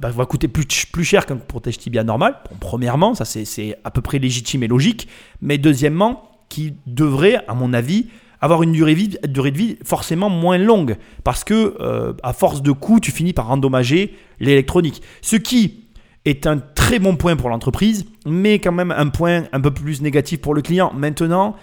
[0.00, 2.36] bah, va coûter plus, cher qu'un protège tibia normal.
[2.60, 5.08] Premièrement, ça c'est- à peu près légitime et logique.
[5.42, 8.06] Mais deuxièmement, qui devrait, à mon avis,
[8.40, 10.96] avoir une durée de vie forcément moins longue.
[11.24, 15.02] Parce que, euh, à force de coûts, tu finis par endommager l'électronique.
[15.22, 15.84] Ce qui
[16.24, 20.00] est un très bon point pour l'entreprise, mais quand même un point un peu plus
[20.02, 20.92] négatif pour le client.
[20.94, 21.56] Maintenant,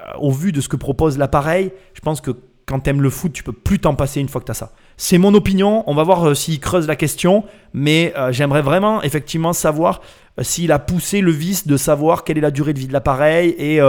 [0.00, 2.30] euh, au vu de ce que propose l'appareil, je pense que
[2.66, 4.54] quand tu aimes le foot, tu peux plus t'en passer une fois que tu as
[4.54, 4.72] ça.
[5.04, 7.42] C'est mon opinion, on va voir euh, s'il creuse la question,
[7.74, 10.00] mais euh, j'aimerais vraiment effectivement savoir
[10.38, 12.92] euh, s'il a poussé le vice de savoir quelle est la durée de vie de
[12.92, 13.80] l'appareil et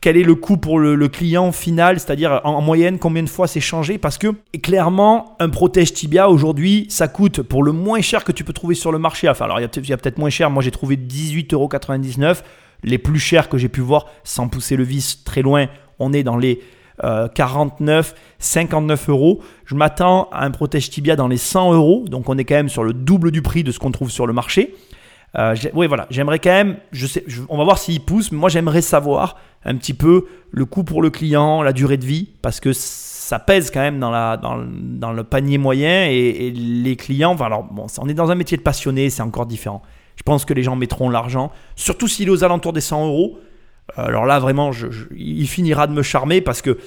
[0.00, 3.46] quel est le coût pour le, client final, c'est-à-dire en, en moyenne combien de fois
[3.46, 8.24] c'est changé, parce que clairement un protège tibia aujourd'hui ça coûte pour le moins cher
[8.24, 9.94] que tu peux trouver sur le marché, enfin alors il y a peut-être il y
[9.94, 12.38] a peut-être moins cher, moi j'ai trouvé 18,99€,
[12.82, 15.68] les plus chers que j'ai pu voir sans pousser le vice très loin,
[16.00, 16.60] on est dans les
[17.04, 19.40] euh, 49, 59 euros.
[19.64, 22.68] Je m'attends à un protège tibia dans les 100 euros, donc on est quand même
[22.68, 24.74] sur le double du prix de ce qu'on trouve sur le marché.
[25.38, 26.76] Euh, oui, voilà, j'aimerais quand même,
[27.50, 31.02] on va voir s'il pousse, mais moi j'aimerais savoir un petit peu le coût pour
[31.02, 34.10] le client, la durée de vie, parce que ça pèse quand même dans,
[35.12, 38.56] le- panier moyen et, et les clients, enfin, alors bon, on est dans un métier
[38.56, 39.82] de passionné, c'est encore différent.
[40.14, 43.38] Je pense que les gens mettront l'argent, surtout s'il est aux alentours des 100 euros.
[43.94, 44.70] Alors là, vraiment,
[45.16, 46.78] il finira de me charmer parce que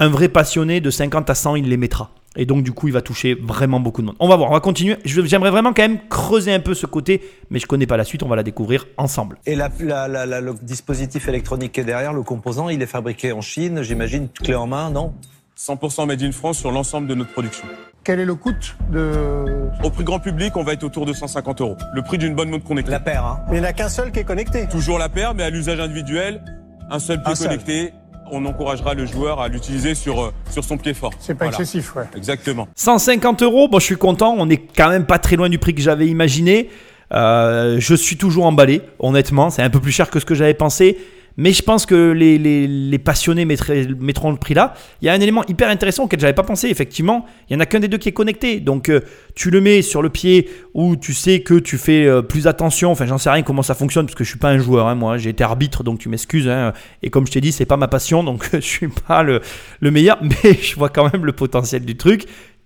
[0.00, 2.10] un vrai passionné de 50 à 100, il les mettra.
[2.36, 4.16] Et donc, du coup, il va toucher vraiment beaucoup de monde.
[4.20, 4.96] On va voir, on va continuer.
[5.04, 8.22] J'aimerais vraiment quand même creuser un peu ce côté, mais je connais pas la suite,
[8.22, 9.38] on va la découvrir ensemble.
[9.46, 13.40] Et la- la- le dispositif électronique qui est derrière, le composant, il est fabriqué en
[13.40, 15.14] Chine, j'imagine, clé en main, non?
[15.58, 17.66] 100% made in France sur l'ensemble de notre production.
[18.04, 18.52] Quel est le coût
[18.92, 19.44] de...
[19.82, 21.76] Au prix grand public, on va être autour de 150 euros.
[21.94, 22.92] Le prix d'une bonne montre connectée.
[22.92, 24.66] La paire, hein Mais il n'y en a qu'un seul qui est connecté.
[24.68, 26.42] Toujours la paire, mais à l'usage individuel,
[26.90, 27.48] un seul pied Un seul.
[27.48, 27.92] connecté.
[28.30, 31.12] On encouragera le joueur à l'utiliser sur, euh, sur son pied fort.
[31.18, 31.58] C'est pas Voilà.
[31.58, 32.04] excessif, ouais.
[32.14, 32.68] Exactement.
[32.76, 34.34] 150 euros, bon, je suis content.
[34.38, 36.70] On est quand même pas très loin du prix que j'avais imaginé.
[37.12, 39.50] Euh, je suis toujours emballé, honnêtement.
[39.50, 40.98] C'est un peu plus cher que ce que j'avais pensé.
[41.40, 44.74] Mais je pense que les, les- passionnés mettront le prix là.
[45.00, 46.68] Il y a un élément hyper intéressant auquel j'avais pas pensé.
[46.68, 48.58] Effectivement, il y en a qu'un des deux qui est connecté.
[48.58, 49.00] Donc, euh,
[49.36, 52.90] tu le mets sur le pied où tu sais que tu fais euh, plus attention.
[52.90, 54.88] Enfin, j'en sais rien comment ça fonctionne parce que je suis pas un joueur.
[54.88, 56.48] hein, moi, j'ai été arbitre, donc tu m'excuses.
[56.48, 56.72] hein.
[57.04, 59.40] Et comme je t'ai dit, c'est pas ma passion, donc je suis pas le,
[59.78, 60.18] le meilleur.
[60.22, 62.24] Mais je vois quand même le potentiel du truc.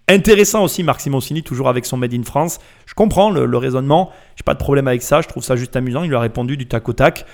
[0.09, 2.59] Intéressant aussi, Marc Simoncini, toujours avec son Made in France.
[2.87, 5.77] Je comprends le, le raisonnement, j'ai pas de problème avec ça, je trouve ça juste
[5.77, 6.03] amusant.
[6.05, 7.27] Il lui a répondu du tac au tac.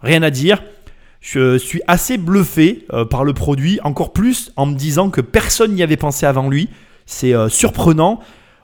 [0.00, 0.62] Rien à dire.
[1.20, 5.74] Je suis assez bluffé euh, par le produit, encore plus en me disant que personne
[5.74, 6.68] n'y avait pensé avant lui.
[7.06, 8.20] C'est euh, surprenant.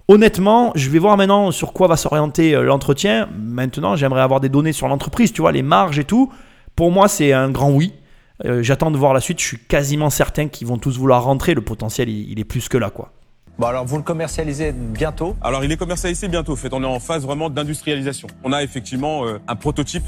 [0.06, 3.28] Honnêtement, je vais voir maintenant sur quoi va s'orienter euh, l'entretien.
[3.36, 6.32] Maintenant, j'aimerais avoir des données sur l'entreprise, tu vois, les marges et tout.
[6.76, 7.92] Pour moi, c'est un grand oui.
[8.44, 9.40] Euh, J'attends de voir la suite.
[9.40, 11.54] Je suis quasiment certain qu'ils vont tous vouloir rentrer.
[11.54, 13.12] Le potentiel, il, il est plus que là, quoi.
[13.58, 15.36] Bon, alors vous le commercialisez bientôt?
[15.40, 16.52] Alors, il est commercialisé bientôt.
[16.52, 18.28] En fait, on est en phase vraiment d'industrialisation.
[18.42, 20.04] On a effectivement euh, un prototype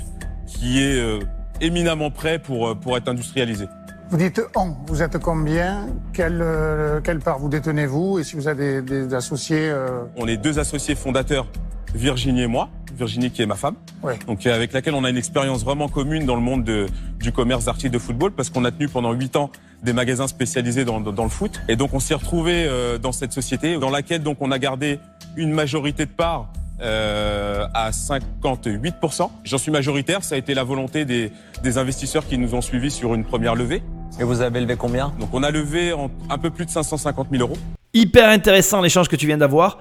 [0.46, 1.20] qui est euh,
[1.60, 3.66] éminemment prêt pour, euh, pour être industrialisé.
[4.10, 5.86] Vous dites on, vous êtes combien?
[6.12, 8.18] Quelle, euh, quelle part vous détenez-vous?
[8.20, 11.46] Et si vous avez des, des associés euh, On est deux associés fondateurs
[11.94, 12.68] Virginie et moi.
[12.96, 14.18] Virginie qui est ma femme, Ouais.
[14.26, 16.86] donc avec laquelle on a une expérience vraiment commune dans le monde de-
[17.20, 19.50] du commerce d'articles de football parce qu'on a tenu pendant huit ans
[19.82, 21.60] des magasins spécialisés dans, dans- dans le foot.
[21.68, 24.98] Et donc on s'est retrouvé euh, dans cette société dans laquelle donc on a gardé
[25.36, 29.30] une majorité de parts euh, à 58%.
[29.44, 31.30] J'en suis majoritaire, ça a été la volonté des,
[31.62, 33.82] des investisseurs qui nous ont suivis sur une première levée.
[34.20, 35.12] Et vous avez levé combien?
[35.20, 37.56] Donc on a levé en- un peu plus de 550 000 euros.
[37.94, 39.78] Hyper intéressant l'échange que tu viens d'avoir.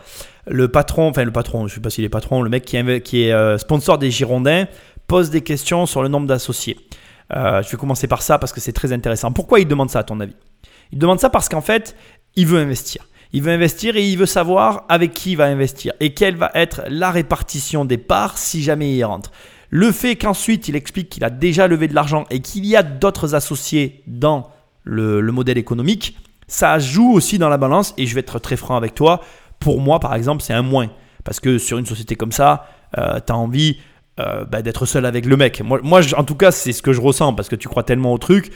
[0.47, 3.01] Le patron, enfin le patron, je sais pas s'il est patron, le mec qui est,
[3.01, 4.65] qui est euh, sponsor des Girondins
[5.07, 6.77] pose des questions sur le nombre d'associés.
[7.35, 9.31] Euh, je vais commencer par ça parce que c'est très intéressant.
[9.31, 10.35] Pourquoi il demande ça à ton avis?
[10.91, 11.95] Il demande ça parce qu'en fait,
[12.35, 13.05] il veut investir.
[13.33, 16.51] Il veut investir et il veut savoir avec qui il va investir et quelle va
[16.53, 19.31] être la répartition des parts si jamais il rentre.
[19.69, 22.83] Le fait qu'ensuite il explique qu'il a déjà levé de l'argent et qu'il y a
[22.83, 24.49] d'autres associés dans
[24.83, 28.55] le, le modèle économique, ça joue aussi dans la balance et je vais être très
[28.55, 29.21] franc avec toi.
[29.59, 30.89] Pour moi, par exemple, c'est un moins.
[31.23, 33.79] Parce que sur une société comme ça, tu as envie
[34.17, 35.61] euh, bah, d'être seul avec le mec.
[35.61, 38.17] Moi, en tout cas, c'est ce que je ressens parce que tu crois tellement au
[38.17, 38.49] truc.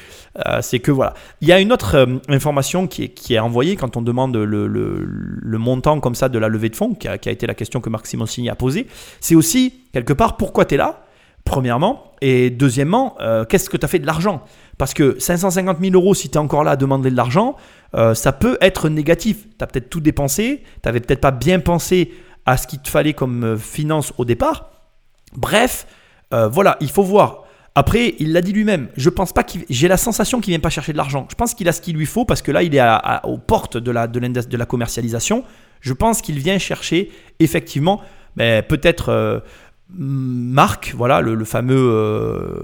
[0.48, 1.13] euh, c'est que voilà.
[1.41, 6.00] Il y a une autre euh, information qui est, envoyée quand on demande le, montant
[6.00, 7.89] comme ça de la levée de fonds, qui a, qui a été la question que
[7.89, 8.88] Marc Simoncini a posée.
[9.19, 11.04] C'est aussi, quelque part, pourquoi tu es là
[11.43, 12.13] Premièrement.
[12.22, 13.17] Et deuxièmement,
[13.50, 14.43] qu'est-ce que tu as fait de l'argent?
[14.78, 17.56] Parce que 550 000 euros, si tu es encore là à demander de l'argent,
[18.13, 19.45] ça peut être négatif.
[19.58, 22.13] Tu as peut-être tout dépensé, tu n'avais peut-être pas bien pensé
[22.45, 24.69] à ce qu'il te fallait comme finance au départ.
[25.35, 25.87] Bref,
[26.33, 27.43] euh, voilà, il faut voir.
[27.75, 28.89] Après, il l'a dit lui-même.
[28.97, 29.65] Je pense pas qu'il.
[29.69, 31.27] J'ai la sensation qu'il vient pas chercher de l'argent.
[31.29, 32.81] Je pense qu'il a ce qu'il lui faut parce que là, il est
[33.23, 35.43] aux portes de la, de, la commercialisation.
[35.81, 38.01] Je pense qu'il vient chercher effectivement,
[38.35, 39.39] mais peut-être euh,
[39.91, 42.60] Marc, voilà, le, fameux euh,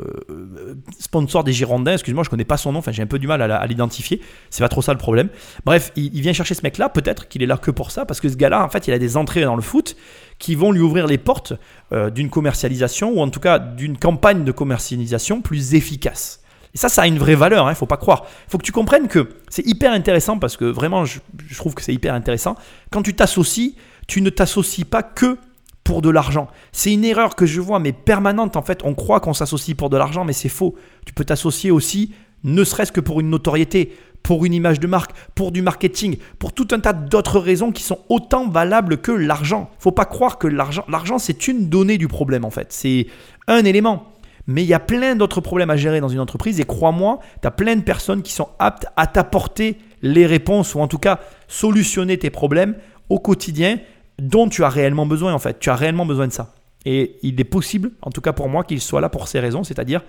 [0.99, 1.93] sponsor des Girondins.
[1.93, 2.79] Excuse-moi, je connais pas son nom.
[2.79, 4.21] Enfin, j'ai un peu du mal à, l'identifier.
[4.51, 5.29] C'est pas trop ça le problème.
[5.65, 6.87] Bref, il, vient chercher ce mec-là.
[6.87, 8.99] Peut-être qu'il est là que pour ça parce que ce gars-là, en fait, il a
[8.99, 9.95] des entrées dans le foot
[10.37, 11.53] qui vont lui ouvrir les portes
[11.93, 16.41] euh, d'une commercialisation ou en tout cas d'une campagne de commercialisation plus efficace.
[16.75, 18.25] Et ça, ça a une vraie valeur, il ne faut pas croire.
[18.47, 21.73] Il faut que tu comprennes que c'est hyper intéressant parce que vraiment, je, je trouve
[21.73, 22.55] que c'est hyper intéressant.
[22.91, 23.75] Quand tu t'associes,
[24.07, 25.37] tu ne t'associes pas que
[25.85, 26.49] pour de l'argent.
[26.73, 28.81] C'est une erreur que je vois, mais permanente en fait.
[28.83, 30.75] On croit qu'on s'associe pour de l'argent, mais c'est faux.
[31.05, 32.11] Tu peux t'associer aussi,
[32.43, 36.53] ne serait-ce que pour une notoriété, pour une image de marque, pour du marketing, pour
[36.53, 39.69] tout un tas d'autres raisons qui sont autant valables que l'argent.
[39.77, 42.73] Faut pas croire que l'argent, l'argent c'est une donnée du problème en fait.
[42.73, 43.05] C'est
[43.47, 44.11] un élément.
[44.47, 47.47] Mais il y a plein d'autres problèmes à gérer dans une entreprise et crois-moi, tu
[47.47, 51.19] as plein de personnes qui sont aptes à t'apporter les réponses ou en tout cas
[51.47, 52.75] solutionner tes problèmes
[53.09, 53.77] au quotidien
[54.19, 55.59] dont tu as réellement besoin en fait.
[55.59, 56.53] Tu as réellement besoin de ça.
[56.85, 59.63] Et il est possible, en tout cas pour moi, qu'il soit là pour ces raisons,
[59.63, 60.01] c'est-à-dire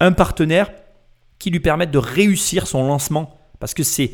[0.00, 0.70] un partenaire
[1.38, 3.38] qui lui permette de réussir son lancement.
[3.58, 4.12] Parce que c'est.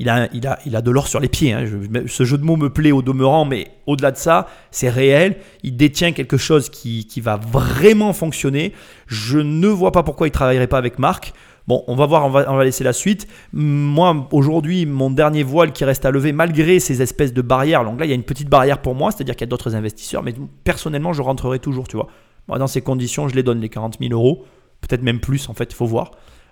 [0.00, 1.52] Il a, il, a, il a de l'or sur les pieds.
[1.52, 1.66] hein.
[2.08, 5.36] Ce jeu de mots me plaît au demeurant, mais au-delà de ça, c'est réel.
[5.62, 8.72] Il détient quelque chose qui, qui va vraiment fonctionner.
[9.06, 11.32] Je ne vois pas pourquoi il ne travaillerait pas avec Marc.
[11.66, 13.26] Bon, on va voir, on va, on va laisser la suite.
[13.52, 17.98] Moi, aujourd'hui, mon dernier voile qui reste à lever, malgré ces espèces de barrières, donc
[17.98, 20.22] là, il y a une petite barrière pour moi, c'est-à-dire qu'il y a d'autres investisseurs,
[20.22, 22.08] mais personnellement, je rentrerai toujours, tu vois.
[22.48, 24.44] Moi, dans ces conditions, je les donne les 40 000 euros,
[24.82, 26.10] peut-être même plus, en fait, il faut voir.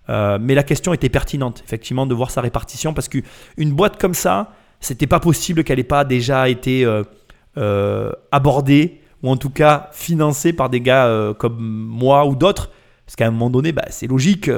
[0.08, 4.14] Euh, mais la question était pertinente, effectivement, de voir sa répartition, parce qu'une boîte comme
[4.14, 7.02] ça, c'était pas possible qu'elle n'ait pas déjà été euh,
[7.58, 12.72] euh, abordée, ou en tout cas financée par des gars comme moi ou d'autres.
[13.06, 14.50] Parce qu'à un moment donné, bah, c'est logique,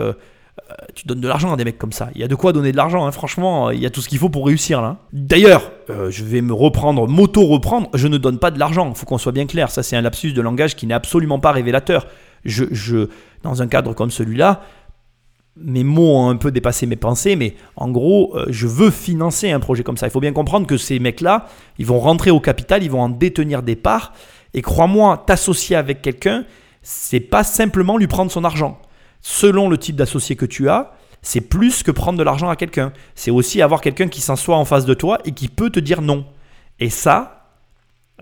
[0.94, 2.10] tu donnes de l'argent à des mecs comme ça.
[2.14, 4.08] Il y a de quoi donner de l'argent, hein, franchement, il y a tout ce
[4.08, 4.96] qu'il faut pour réussir là.
[5.12, 9.06] D'ailleurs, euh, je vais me reprendre, m'auto-reprendre, je ne donne pas de l'argent, il faut
[9.06, 12.06] qu'on soit bien clair, ça c'est un lapsus de langage qui n'est absolument pas révélateur.
[12.44, 13.08] Je, je,
[13.42, 14.62] dans un cadre comme celui-là,
[15.56, 19.50] mes mots ont un peu dépassé mes pensées, mais en gros, euh, je veux financer
[19.50, 20.06] un projet comme ça.
[20.06, 21.46] Il faut bien comprendre que ces mecs-là,
[21.78, 24.12] ils vont rentrer au capital, ils vont en détenir des parts,
[24.52, 26.44] et crois-moi, t'associer avec quelqu'un,
[26.82, 28.78] c'est pas simplement lui prendre son argent.
[29.26, 32.92] Selon le type d'associé que tu as, c'est plus que prendre de l'argent à quelqu'un.
[33.14, 36.02] C'est aussi avoir quelqu'un qui s'assoit en face de toi et qui peut te dire
[36.02, 36.26] non.
[36.78, 37.48] Et ça,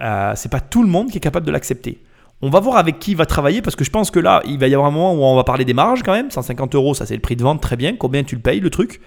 [0.00, 2.00] euh, c'est pas tout le monde qui est capable de l'accepter.
[2.40, 4.60] On va voir avec qui il va travailler parce que je pense que là, il
[4.60, 6.30] va y avoir un moment où on va parler des marges quand même.
[6.30, 7.96] 150 euros, ça c'est le prix de vente, très bien.
[7.96, 9.00] Combien tu le payes le truc?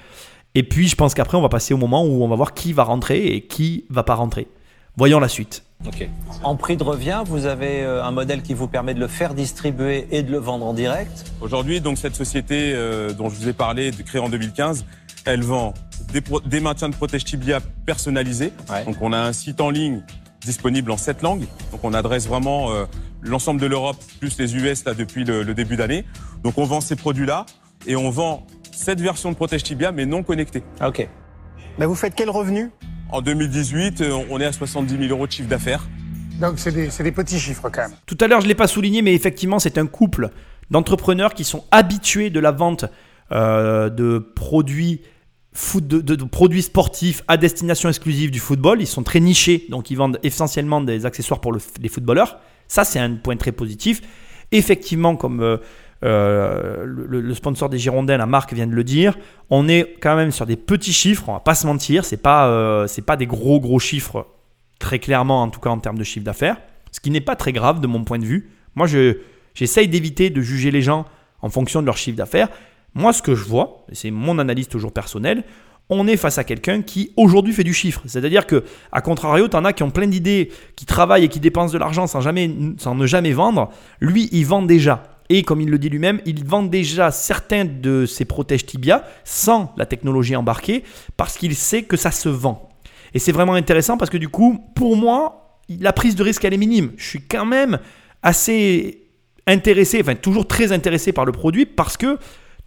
[0.53, 2.73] Et puis je pense qu'après, on va passer au moment où on va voir qui
[2.73, 4.47] va rentrer et qui va pas rentrer.
[4.97, 5.64] Voyons la suite.
[6.43, 9.33] En prix de revient, vous avez euh, un modèle qui vous permet de le faire
[9.35, 11.25] distribuer et de le vendre en direct.
[11.41, 14.85] Aujourd'hui, donc cette société euh, dont je vous ai parlé, de- créée en 2015,
[15.25, 15.73] elle vend
[16.45, 18.51] des, maintiens de protège tibia personnalisés.
[18.69, 18.83] Ouais.
[18.85, 20.01] Donc on a un site en ligne
[20.41, 21.45] disponible en sept langues.
[21.71, 22.85] Donc on adresse vraiment euh,
[23.21, 26.03] l'ensemble de l'Europe plus les US là depuis le, le début d'année.
[26.43, 27.45] Donc on vend ces produits-là
[27.85, 30.63] et on vend cette version de protège tibia mais non connectée.
[30.83, 31.07] Ok.
[31.77, 32.71] Mais vous faites quel revenu?
[33.11, 35.87] En 2018, euh, on est à 70 000 euros de chiffre d'affaires
[36.39, 37.95] Donc c'est des, c'est des petits chiffres quand même.
[38.05, 40.29] Tout à l'heure, je ne l'ai pas souligné, mais effectivement, c'est un couple
[40.71, 42.85] d'entrepreneurs qui sont habitués de la vente
[43.31, 45.01] euh, de produits
[45.53, 48.81] foot, de, de- de produits sportifs à destination exclusive du football.
[48.81, 52.39] Ils sont très nichés, donc ils vendent essentiellement des accessoires pour le- les footballeurs.
[52.67, 54.01] Ça, c'est un point très positif.
[54.51, 55.57] Effectivement, comme euh,
[56.05, 59.17] euh, le, sponsor des Girondins, la marque vient de le dire,
[59.49, 61.23] on est quand même sur des petits chiffres.
[61.27, 64.27] On va pas se mentir, c'est pas euh, pas des gros gros chiffres
[64.79, 66.57] très clairement, en tout cas en termes de chiffre d'affaires.
[66.91, 68.51] Ce qui n'est pas très grave de mon point de vue.
[68.75, 69.17] Moi, je
[69.53, 71.05] j'essaye d'éviter de juger les gens
[71.41, 72.49] en fonction de leur chiffre d'affaires.
[72.93, 75.43] Moi, ce que je vois, et c'est mon analyse toujours personnelle,
[75.89, 78.01] on est face à quelqu'un qui aujourd'hui fait du chiffre.
[78.05, 81.39] C'est-à-dire que, à contrario, tu en as qui ont plein d'idées, qui travaillent et qui
[81.39, 83.69] dépensent de l'argent sans, jamais, sans ne jamais vendre.
[83.99, 85.14] Lui, il vend déjà.
[85.29, 89.73] Et comme il le dit lui-même, il vend déjà certains de ses protèges tibia sans
[89.77, 90.83] la technologie embarquée
[91.17, 92.69] parce qu'il sait que ça se vend.
[93.13, 96.53] Et c'est vraiment intéressant parce que du coup, pour moi, la prise de risque, elle
[96.53, 96.91] est minime.
[96.97, 97.79] Je suis quand même
[98.21, 99.01] assez
[99.47, 102.19] intéressé, enfin toujours très intéressé par le produit parce que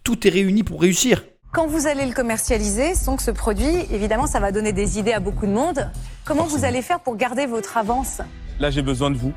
[0.03, 1.23] tout est réuni pour réussir.
[1.51, 5.19] Quand vous allez le commercialiser, donc ce produit, évidemment, ça va donner des idées à
[5.19, 5.89] beaucoup de monde.
[6.23, 8.21] Comment vous allez faire pour garder votre avance?
[8.59, 9.33] Là, j'ai besoin de vous.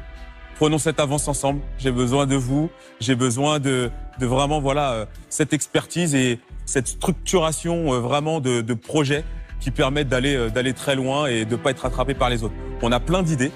[0.62, 1.60] Prenons cette avance ensemble.
[1.76, 2.70] J'ai besoin de vous.
[3.00, 8.60] J'ai besoin de, de vraiment voilà euh, cette expertise et cette structuration euh, vraiment de,
[8.60, 9.24] de projets
[9.58, 12.54] qui permettent d'aller euh, d'aller très loin et de pas être rattrapé par les autres.
[12.80, 13.50] On a plein d'idées.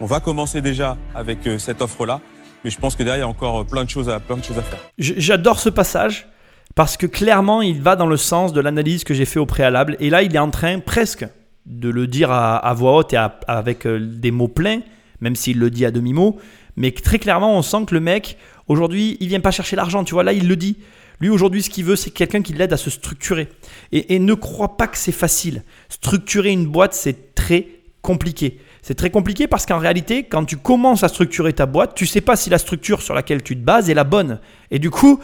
[0.00, 2.22] On va commencer déjà avec cette offre-là,
[2.64, 4.44] mais je pense que derrière il y a encore plein de choses à plein de
[4.44, 4.78] choses à faire.
[4.96, 6.26] J'adore ce passage
[6.74, 9.98] parce que clairement, il va dans le sens de l'analyse que j'ai fait au préalable.
[10.00, 11.26] Et là, il est en train presque
[11.66, 14.80] de le dire à, voix haute et avec des mots pleins,
[15.20, 16.38] même s'il le dit à demi-mot.
[16.76, 18.36] Mais très clairement, on sent que le mec,
[18.68, 20.04] aujourd'hui, il vient pas chercher l'argent.
[20.04, 20.76] Tu vois, là, il le dit.
[21.20, 23.48] Lui, aujourd'hui, ce qu'il veut, c'est quelqu'un qui l'aide à se structurer.
[23.92, 25.62] Et, et ne crois pas que c'est facile.
[25.88, 27.68] Structurer une boîte, c'est très
[28.02, 28.58] compliqué.
[28.82, 32.20] C'est très compliqué parce qu'en réalité, quand tu commences à structurer ta boîte, tu sais
[32.20, 34.40] pas si la structure sur laquelle tu te bases est la bonne.
[34.70, 35.20] Et du coup,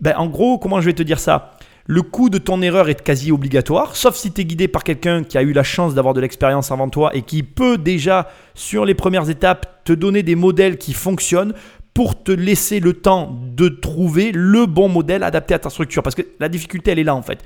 [0.00, 1.56] ben, en gros, comment je vais te dire ça?
[1.88, 5.22] Le coût de ton erreur est quasi obligatoire, sauf si tu es guidé par quelqu'un
[5.22, 8.84] qui a eu la chance d'avoir de l'expérience avant toi et qui peut déjà, sur
[8.84, 11.54] les premières étapes, te donner des modèles qui fonctionnent
[11.94, 16.02] pour te laisser le temps de trouver le bon modèle adapté à ta structure.
[16.02, 17.44] Parce que la difficulté, elle est là en fait.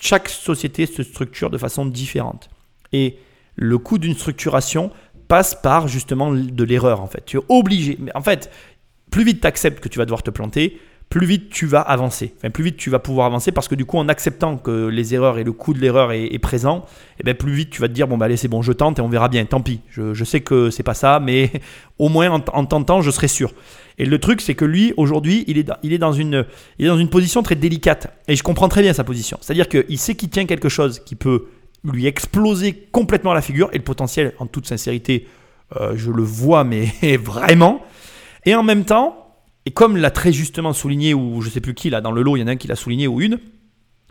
[0.00, 2.48] Chaque société se structure de façon différente.
[2.92, 3.18] Et
[3.56, 4.90] le coût d'une structuration
[5.26, 7.24] passe par justement de l'erreur en fait.
[7.26, 7.98] Tu es obligé.
[8.00, 8.50] Mais en fait,
[9.10, 10.80] plus vite tu acceptes que tu vas devoir te planter,
[11.14, 12.34] plus vite tu vas avancer.
[12.38, 15.14] Enfin, plus vite tu vas pouvoir avancer parce que du coup, en acceptant que les
[15.14, 16.84] erreurs et le coût de l'erreur est, présent,
[17.20, 18.98] et ben plus vite tu vas te dire bon bah allez c'est bon, je tente
[18.98, 19.44] et on verra bien.
[19.44, 19.78] Tant pis.
[19.90, 21.52] Je, sais que c'est pas ça, mais
[22.00, 23.52] au moins en, en tentant, je serai sûr.
[23.96, 26.46] Et le truc, c'est que lui, aujourd'hui, il est, dans- il, est dans une,
[26.80, 28.12] il est dans une position très délicate.
[28.26, 29.38] Et je comprends très bien sa position.
[29.40, 31.44] C'est-à-dire qu'il sait qu'il tient quelque chose qui peut
[31.84, 33.68] lui exploser complètement la figure.
[33.72, 35.28] Et le potentiel, en toute sincérité,
[35.76, 37.82] euh, je le vois, mais vraiment.
[38.46, 39.23] Et en même temps,
[39.66, 42.36] et comme l'a très justement souligné, ou je sais plus qui, là, dans le lot,
[42.36, 43.38] il y en a un qui l'a souligné, ou une,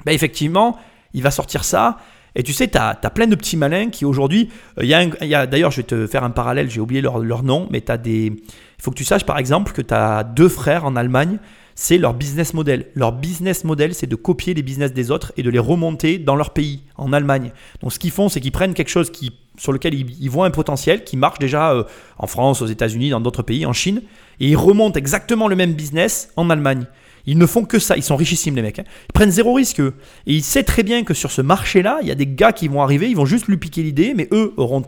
[0.05, 0.77] bah effectivement,
[1.13, 1.97] il va sortir ça.
[2.35, 4.49] Et tu sais, tu as, plein de petits malins qui aujourd'hui.
[4.79, 7.43] euh, il y a D'ailleurs, je vais te faire un parallèle, j'ai oublié leur, leur
[7.43, 8.25] nom, mais tu as des.
[8.25, 11.37] Il faut que tu saches par exemple que tu as deux frères en Allemagne,
[11.75, 12.87] c'est leur business model.
[12.95, 16.35] Leur business model, c'est de copier les business des autres et de les remonter dans
[16.35, 17.51] leur pays, en Allemagne.
[17.81, 20.45] Donc ce qu'ils font, c'est qu'ils prennent quelque chose qui, sur lequel ils, ils voient
[20.45, 21.83] un potentiel, qui marche déjà euh,
[22.17, 24.01] en France, aux États-Unis, dans d'autres pays, en Chine,
[24.39, 26.85] et ils remontent exactement le même business en Allemagne.
[27.25, 28.79] Ils ne font que ça, ils sont richissimes les mecs.
[28.79, 28.83] hein.
[29.09, 29.93] Ils prennent zéro risque eux.
[30.27, 32.67] Et il sait très bien que sur ce marché-là, il y a des gars qui
[32.67, 34.83] vont arriver, ils vont juste lui piquer l'idée, mais eux auront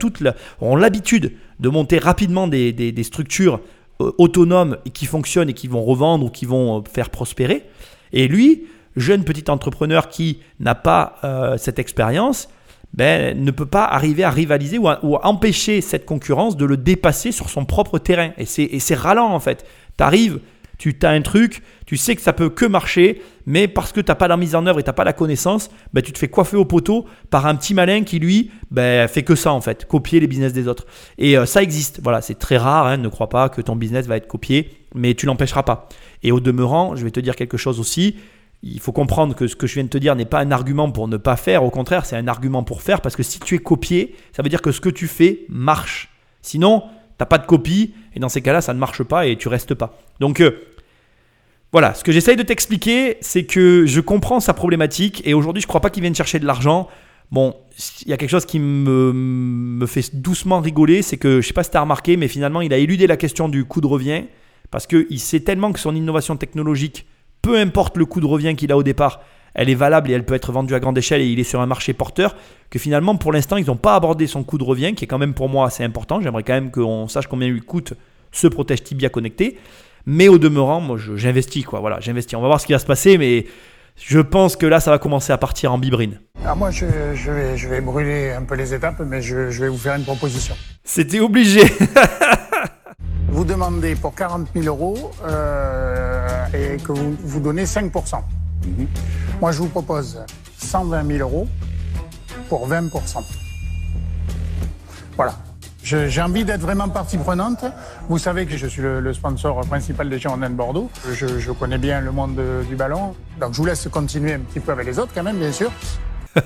[0.76, 3.62] l'habitude de monter rapidement des, des- structures
[4.02, 7.64] euh, autonomes qui fonctionnent et qui vont revendre ou qui vont euh, faire prospérer.
[8.12, 8.66] Et lui,
[8.98, 12.50] jeune petit entrepreneur qui n'a pas cette expérience,
[12.96, 17.32] ben, ne peut pas arriver à rivaliser ou à, empêcher cette concurrence de le dépasser
[17.32, 18.32] sur son propre terrain.
[18.38, 19.66] Et c'est et c'est ralent en fait.
[19.98, 20.40] Tu arrives,
[20.78, 24.10] tu as un truc, tu sais que ça peut que marcher, mais parce que tu
[24.10, 26.18] n'as pas la mise en œuvre et tu n'as pas la connaissance, ben, tu te
[26.18, 29.62] fais coiffer au poteau par un petit malin qui lui ben, fait que ça en
[29.62, 30.86] fait, copier les business des autres.
[31.18, 34.08] Et euh, ça existe, voilà, c'est très rare, hein, ne crois pas que ton business
[34.08, 35.90] va être copié, mais tu l'empêcheras pas.
[36.24, 38.16] Et au demeurant, je vais te dire quelque chose aussi,
[38.66, 40.90] il faut comprendre que ce que je viens de te dire n'est pas un argument
[40.90, 43.54] pour ne pas faire, au contraire, c'est un argument pour faire, parce que si tu
[43.56, 46.10] es copié, ça veut dire que ce que tu fais marche.
[46.42, 46.84] Sinon,
[47.20, 49.76] t'as pas de copie, et dans ces cas-là, ça ne marche pas et tu restes
[49.76, 49.96] pas.
[50.20, 50.64] Donc euh,
[51.72, 55.68] voilà, ce que j'essaye de t'expliquer, c'est que je comprends sa problématique, et aujourd'hui, je
[55.68, 56.88] crois pas qu'il vienne chercher de l'argent.
[57.32, 57.56] Bon,
[58.02, 61.64] il y a quelque chose qui me, fait doucement rigoler, c'est que je sais pas
[61.64, 64.24] si tu as remarqué, mais finalement, il a éludé la question du coût de revient,
[64.72, 67.06] parce qu'il sait tellement que son innovation technologique
[67.46, 69.22] peu importe le coût de revient qu'il a au départ,
[69.54, 71.62] elle est valable et elle peut être vendue à grande échelle et il est sur
[71.62, 72.36] un marché porteur,
[72.72, 75.20] que finalement pour l'instant ils n'ont pas abordé son coût de revient, qui est quand
[75.20, 76.20] même pour moi assez important.
[76.22, 77.94] J'aimerais quand même qu'on sache combien lui coûte
[78.32, 79.60] ce protège tibia connecté.
[80.08, 82.36] Mais au demeurant, moi j'investis quoi, voilà, j'investis.
[82.36, 83.46] On va voir ce qui va se passer, mais
[83.96, 86.20] je pense que là ça va commencer à partir en bibrine.
[86.40, 89.52] Alors Ah, moi, je, je vais, je vais brûler un peu les étapes, mais je,
[89.52, 90.56] je vais vous faire une proposition.
[90.84, 91.62] C'était obligé.
[93.30, 97.92] Vous demandez pour 40 000 euros euh, et que vous, vous donnez 5
[99.42, 100.22] Moi, je vous propose
[100.58, 101.48] 120 000 euros
[102.50, 102.90] pour 20%
[105.16, 105.36] Voilà.
[105.84, 107.64] J'ai envie d'être vraiment partie prenante.
[108.10, 110.90] Vous savez que je suis le, le sponsor principal des Girondins de Bordeaux.
[111.14, 113.16] Je, je connais bien le monde de- du ballon.
[113.40, 115.72] Donc, je vous laisse continuer un petit peu avec les autres, quand même, bien sûr.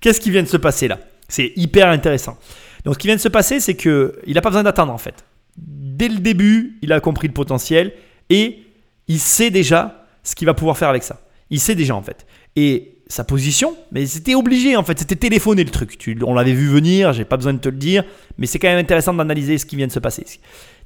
[0.00, 0.98] Qu'est-ce qui vient de se passer là?
[1.26, 2.36] C'est hyper intéressant.
[2.84, 4.98] Donc ce qui vient de se passer, c'est que il n'a pas besoin d'attendre en
[4.98, 5.24] fait.
[5.56, 7.92] Dès le début, il a compris le potentiel
[8.28, 8.60] et
[9.08, 11.20] il sait déjà ce qu'il va pouvoir faire avec ça.
[11.50, 12.26] Il sait déjà en fait.
[12.56, 15.98] Et sa position, mais c'était obligé en fait, c'était téléphoné le truc.
[16.24, 18.04] On l'avait vu venir, j'ai pas besoin de te le dire,
[18.38, 20.24] mais c'est quand même intéressant d'analyser ce qui vient de se passer.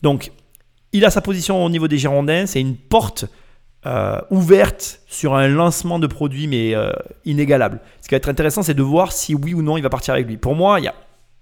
[0.03, 0.33] Donc,
[0.93, 3.27] il a sa position au niveau des Girondins, c'est une porte
[3.85, 6.91] euh, ouverte sur un lancement de produit, mais euh,
[7.27, 7.81] inégalable.
[8.01, 10.15] Ce qui va être intéressant, c'est de voir si oui ou non il va partir
[10.15, 10.39] avec lui.
[10.39, 10.95] Pour moi, il n'y a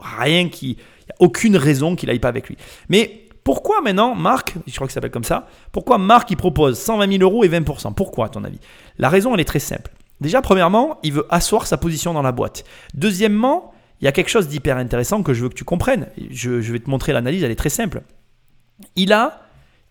[0.02, 0.70] rien qui.
[0.70, 2.56] Il n'y a aucune raison qu'il n'aille pas avec lui.
[2.88, 7.18] Mais pourquoi maintenant Marc, je crois qu'il s'appelle comme ça, pourquoi Marc il propose 120
[7.18, 8.60] 000 euros et 20% Pourquoi à ton avis?
[8.98, 9.90] La raison, elle est très simple.
[10.20, 12.64] Déjà, premièrement, il veut asseoir sa position dans la boîte.
[12.94, 16.08] Deuxièmement, il y a quelque chose d'hyper intéressant que je veux que tu comprennes.
[16.30, 18.02] Je, vais te montrer l'analyse, elle est très simple.
[18.94, 19.40] Il a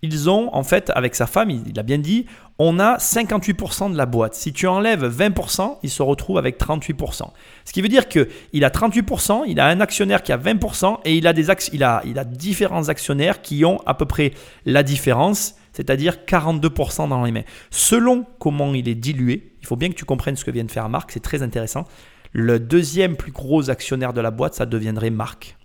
[0.03, 2.25] ils ont, en fait, avec sa femme, il a bien dit,
[2.63, 4.35] on a 58% de la boîte.
[4.35, 7.23] Si tu enlèves 20%, il se retrouve avec 38%.
[7.65, 11.17] Ce qui veut dire qu'il a 38%, il a un actionnaire qui a 20% et
[11.17, 14.33] il a, des il a, il a différents actionnaires qui ont à peu près
[14.67, 17.45] la différence, c'est-à-dire 42% dans les mains.
[17.71, 20.71] Selon comment il est dilué, il faut bien que tu comprennes ce que vient de
[20.71, 21.85] faire Marc, c'est très intéressant.
[22.31, 25.57] Le deuxième plus gros actionnaire de la boîte, ça deviendrait Marc.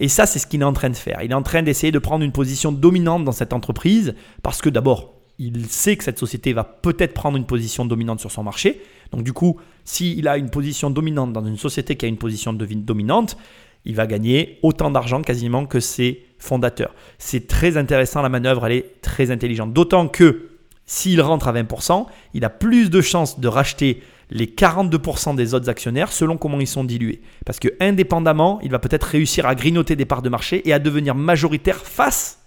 [0.00, 1.20] Et ça, c'est ce qu'il est en train de faire.
[1.22, 4.68] Il est en train d'essayer de prendre une position dominante dans cette entreprise parce que
[4.68, 8.82] d'abord, il sait que cette société va peut-être prendre une position dominante sur son marché.
[9.10, 12.52] Donc du coup, s'il a une position dominante dans une société qui a une position
[12.52, 13.36] devi- dominante,
[13.84, 16.94] il va gagner autant d'argent quasiment que ses fondateurs.
[17.18, 19.72] C'est très intéressant, la manœuvre, elle est très intelligente.
[19.72, 20.48] D'autant que
[20.86, 25.68] s'il rentre à 20%, il a plus de chances de racheter les 42% des autres
[25.68, 27.20] actionnaires selon comment ils sont dilués.
[27.44, 30.78] Parce que indépendamment, il va peut-être réussir à grignoter des parts de marché et à
[30.78, 32.38] devenir majoritaire face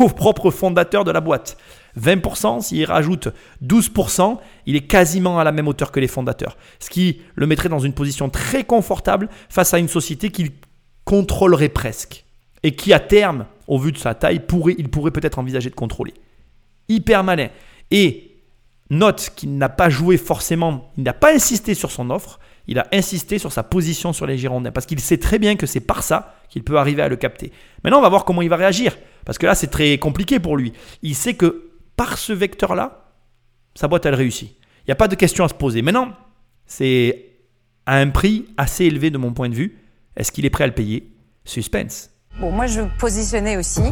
[0.00, 1.56] au propre fondateur de la boîte.
[2.00, 3.28] 20%, s'il rajoute
[3.64, 6.56] 12%, il est quasiment à la même hauteur que les fondateurs.
[6.80, 10.50] Ce qui le mettrait dans une position très confortable face à une société qu'il
[11.04, 12.24] contrôlerait presque.
[12.62, 15.74] Et qui à terme, au vu de sa taille, pourrait, il pourrait peut-être envisager de
[15.74, 16.14] contrôler.
[16.88, 17.48] Hyper malin.
[17.90, 18.34] Et
[18.90, 22.86] note qu'il n'a pas joué forcément, il n'a pas insisté sur son offre, il a
[22.92, 26.02] insisté sur sa position sur les Girondins parce qu'il sait très bien que c'est par
[26.02, 27.52] ça qu'il peut arriver à le capter.
[27.82, 30.56] Maintenant, on va voir comment il va réagir parce que là, c'est très compliqué pour
[30.56, 30.72] lui.
[31.02, 33.12] Il sait que par ce vecteur-là,
[33.74, 34.50] sa boîte, elle réussit.
[34.80, 35.82] Il n'y a pas de question à se poser.
[35.82, 36.12] Maintenant,
[36.66, 37.30] c'est
[37.86, 39.78] à un prix assez élevé de mon point de vue.
[40.16, 41.10] Est-ce qu'il est prêt à le payer?
[41.44, 42.10] Suspense.
[42.40, 43.82] Bon, moi, je veux positionner aussi.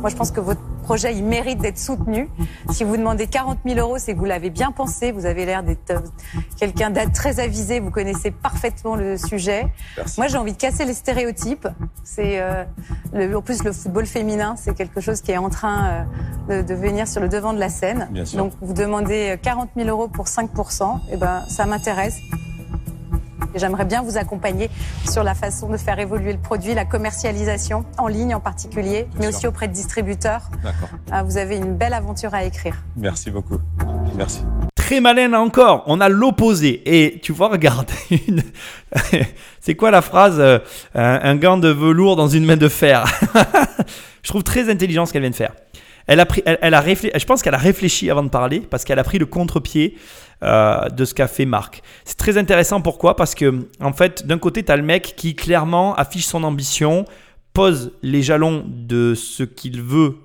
[0.00, 2.28] Moi, je pense que votre projet, il mérite d'être soutenu.
[2.70, 5.12] Si vous demandez 40 000 euros, c'est que vous l'avez bien pensé.
[5.12, 6.00] Vous avez l'air d'être euh,
[6.58, 7.80] quelqu'un d'être très avisé.
[7.80, 9.66] Vous connaissez parfaitement le sujet.
[10.16, 11.68] Moi, j'ai envie de casser les stéréotypes.
[12.02, 12.64] C'est euh,
[13.34, 16.06] en plus le football féminin, c'est quelque chose qui est en train
[16.48, 18.08] euh, de, de venir sur le devant de la scène.
[18.10, 18.38] Bien sûr.
[18.38, 22.16] Donc, vous demandez 40 000 euros pour 5% Eh ben, ça m'intéresse.
[23.54, 24.70] Et J'aimerais bien vous accompagner
[25.10, 29.26] sur la façon de faire évoluer le produit, la commercialisation en ligne en particulier, mais
[29.26, 29.36] sûr.
[29.36, 30.42] aussi auprès de distributeurs.
[30.62, 30.88] D'accord.
[31.10, 32.76] Ah, Vous avez une belle aventure à écrire.
[32.96, 33.58] Merci beaucoup.
[34.16, 34.42] Merci.
[34.74, 36.82] Très malin là encore, on a l'opposé.
[36.86, 37.90] Et tu vois, regarde,
[38.28, 38.42] une...
[39.60, 40.58] c'est quoi la phrase euh,
[40.94, 43.04] un, un gant de velours dans une main de fer?
[44.22, 45.52] Je trouve très intelligent ce qu'elle vient de faire.
[46.06, 48.60] Elle a pris, elle, elle a réfléchi, je pense qu'elle a réfléchi avant de parler
[48.60, 49.96] parce qu'elle a pris le contre-pied
[50.42, 51.82] euh, de ce qu'a fait Marc.
[52.04, 53.16] C'est très intéressant pourquoi?
[53.16, 57.04] Parce que en fait, d'un côté, tu as le mec qui clairement affiche son ambition,
[57.52, 60.16] pose les jalons de ce qu'il veut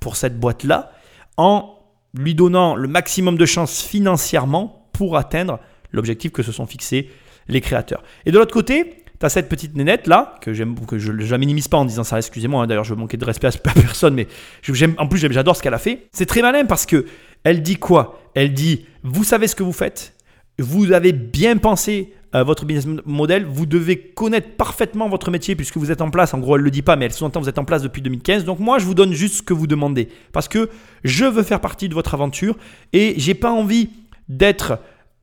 [0.00, 0.92] pour cette boîte-là,
[1.36, 1.76] en
[2.14, 5.58] lui donnant le maximum de chances financièrement pour atteindre
[5.92, 7.10] l'objectif que se sont fixés
[7.48, 8.02] les créateurs.
[8.24, 11.38] Et de l'autre côté, tu as cette petite nénette là, que, que je ne la
[11.38, 14.26] minimise pas en disant ça, excusez-moi, hein, d'ailleurs je manquais de respect à personne, mais
[14.62, 16.08] j'aime, en plus j'adore ce qu'elle a fait.
[16.12, 17.06] C'est très malin parce que
[17.46, 18.18] elle dit quoi?
[18.34, 20.14] Elle dit, vous savez ce que vous faites,
[20.58, 25.76] vous avez bien pensé euh, votre business model, vous devez connaître parfaitement votre métier puisque
[25.76, 26.34] vous êtes en place.
[26.34, 28.02] En gros, elle ne le dit pas, mais elle sous-entend vous êtes en place depuis
[28.02, 28.44] 2015.
[28.44, 30.70] Donc moi, je vous donne juste ce que vous demandez parce que
[31.04, 32.56] je veux faire partie de votre aventure
[32.92, 33.90] et j'ai pas envie
[34.28, 34.80] d'être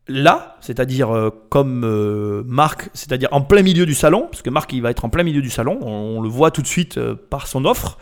[0.07, 4.71] là, c'est-à-dire euh, comme euh, Marc, c'est-à-dire en plein milieu du salon, parce que Marc
[4.71, 7.15] il va être en plein milieu du salon, on, le voit tout de suite euh,
[7.15, 7.97] par son offre.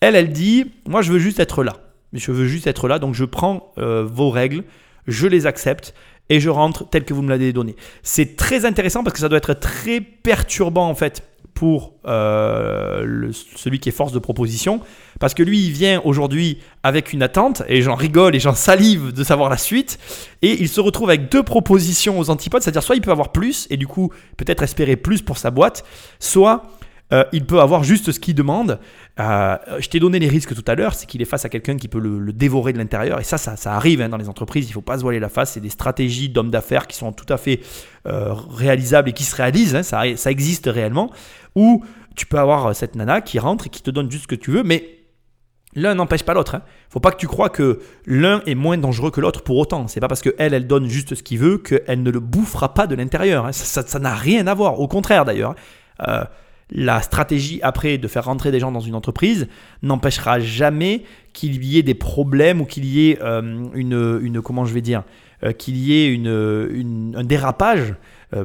[0.00, 1.76] Elle, elle dit, moi je veux juste être là,
[2.12, 4.64] je veux juste être là, donc je prends vos règles,
[5.06, 5.94] je les accepte
[6.28, 7.76] et je rentre tel que vous me l'avez donné.
[8.02, 11.24] C'est très intéressant parce que ça doit être très perturbant en fait
[11.60, 14.80] pour euh, celui qui est force de proposition,
[15.18, 19.12] parce que lui, il vient aujourd'hui avec une attente, et j'en rigole et j'en salive
[19.12, 19.98] de savoir la suite,
[20.40, 23.66] et il se retrouve avec deux propositions aux antipodes, c'est-à-dire soit il peut avoir plus,
[23.68, 25.84] et du coup peut-être espérer plus pour sa boîte,
[26.18, 26.62] soit
[27.12, 28.78] euh, il peut avoir juste ce qu'il demande.
[29.18, 31.76] Euh, je t'ai donné les risques tout à l'heure, c'est qu'il est face à quelqu'un
[31.76, 33.20] qui peut le, dévorer de l'intérieur.
[33.20, 34.66] Et ça, ça, arrive hein, dans les entreprises.
[34.66, 35.52] Il ne faut pas se voiler la face.
[35.52, 37.60] C'est des stratégies d'hommes d'affaires qui sont tout à fait
[38.06, 39.74] euh, réalisables et qui se réalisent.
[39.74, 39.82] Hein.
[39.82, 41.10] ça, existe réellement.
[41.56, 41.84] Ou
[42.14, 44.50] tu peux avoir cette nana qui rentre et qui te donne juste ce que tu
[44.50, 44.96] veux, mais
[45.76, 46.54] L'un n'empêche pas l'autre.
[46.54, 46.62] ne hein.
[46.88, 49.86] Faut pas que tu crois que l'un est moins dangereux que l'autre pour autant.
[49.86, 52.88] C'est pas parce qu'elle, elle donne juste ce qu'il veut qu'elle ne le bouffera pas
[52.88, 53.48] de l'intérieur.
[53.52, 54.80] Ça n'a rien à voir.
[54.80, 55.54] Au contraire d'ailleurs
[56.72, 59.48] la stratégie après de faire rentrer des gens dans une entreprise
[59.82, 61.02] n'empêchera jamais
[61.32, 65.04] qu'il y ait des problèmes ou qu'il y ait euh, une, comment je vais dire,
[65.42, 67.94] euh, qu'il y ait une, un dérapage,
[68.34, 68.44] euh,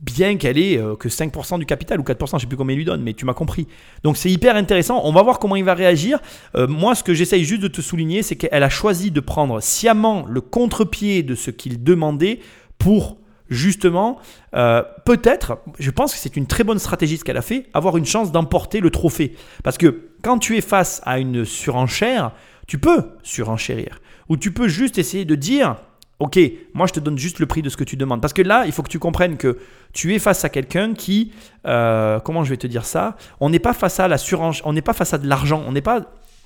[0.00, 2.78] bien qu'elle ait que 5% du capital ou 4%, je ne sais plus combien il
[2.78, 3.66] lui donne, mais tu m'as compris.
[4.04, 6.20] Donc c'est hyper intéressant, on va voir comment il va réagir.
[6.54, 10.24] moi, ce que j'essaye juste de te souligner, c'est qu'elle a choisi de prendre sciemment
[10.28, 12.38] le contre-pied de ce qu'il demandait
[12.78, 13.18] pour
[13.48, 14.18] justement,
[14.54, 17.96] euh, peut-être, je pense que c'est une très bonne stratégie ce qu'elle a fait, avoir
[17.96, 19.34] une chance d'emporter le trophée.
[19.64, 22.32] Parce que quand tu es face à une surenchère,
[22.66, 24.00] tu peux surenchérir.
[24.28, 25.76] Ou tu peux juste essayer de dire,
[26.18, 26.38] ok,
[26.74, 28.20] moi je te donne juste le prix de ce que tu demandes.
[28.20, 29.58] Parce que là, il faut que tu comprennes que
[29.92, 31.32] tu es face à quelqu'un qui,
[31.66, 33.16] euh, comment je vais te dire ça?
[33.40, 35.72] On n'est pas face à la surenchère, on n'est pas face à de l'argent, on
[35.72, 36.02] n'est pas...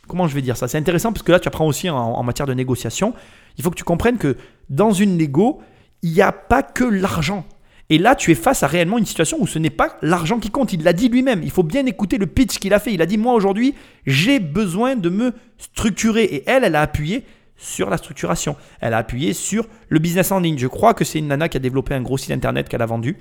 [0.08, 0.66] Comment je vais dire ça?
[0.66, 3.14] C'est intéressant parce que là, tu apprends aussi en, en matière de négociation.
[3.56, 4.36] Il faut que tu comprennes que
[4.68, 5.62] dans une négo,
[6.02, 7.46] il n'y a pas que l'argent.
[7.90, 10.50] Et là, tu es face à réellement une situation où ce n'est pas l'argent qui
[10.50, 10.72] compte.
[10.72, 11.42] Il l'a dit lui-même.
[11.42, 12.94] Il faut bien écouter le pitch qu'il a fait.
[12.94, 13.74] Il a dit, moi aujourd'hui,
[14.06, 16.24] j'ai besoin de me structurer.
[16.24, 17.24] Et elle, elle a appuyé
[17.56, 18.56] sur la structuration.
[18.80, 20.58] Elle a appuyé sur le business en ligne.
[20.58, 22.86] Je crois que c'est une nana qui a développé un gros site internet qu'elle a
[22.86, 23.18] vendu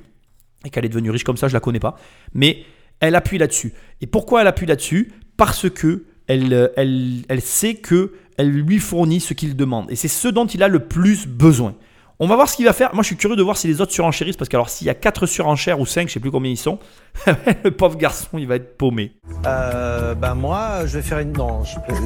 [0.64, 1.48] et qu'elle est devenue riche comme ça.
[1.50, 1.98] Je la connais pas.
[2.34, 2.64] Mais
[3.02, 3.74] elle appuie là-dessus.
[4.00, 5.12] Et pourquoi elle appuie là-dessus?
[5.36, 9.92] Parce que elle, elle, elle sait que elle lui fournit ce qu'il demande.
[9.92, 11.76] Et c'est ce dont il a le plus besoin.
[12.24, 12.94] On va voir ce qu'il va faire.
[12.94, 14.92] Moi, je suis curieux de voir si les autres surenchérissent parce que alors s'il y
[14.92, 16.78] a 4 surenchères ou 5, je sais plus combien ils sont,
[17.64, 19.14] le pauvre garçon, il va être paumé.
[19.48, 21.32] Euh, ben moi, je vais faire une.
[21.34, 21.64] Non,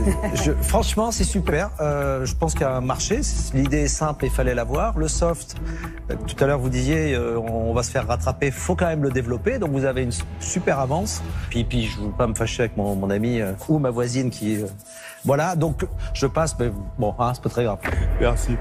[0.61, 1.69] franchement, c'est super.
[1.81, 3.19] Euh, je pense qu'il y a un marché.
[3.53, 4.97] L'idée est simple et il fallait l'avoir.
[4.97, 5.57] Le soft,
[6.09, 8.51] euh, tout à l'heure vous disiez, euh, on va se faire rattraper.
[8.51, 9.59] Faut quand même le développer.
[9.59, 11.21] Donc vous avez une super avance.
[11.49, 14.29] Puis, puis je ne veux pas me fâcher avec mon, mon ami ou ma voisine
[14.29, 14.59] qui.
[15.25, 15.57] voilà.
[15.57, 16.57] Donc je passe.
[16.57, 17.79] Mais bon, hein, c'est pas très grave.
[18.21, 18.55] Merci.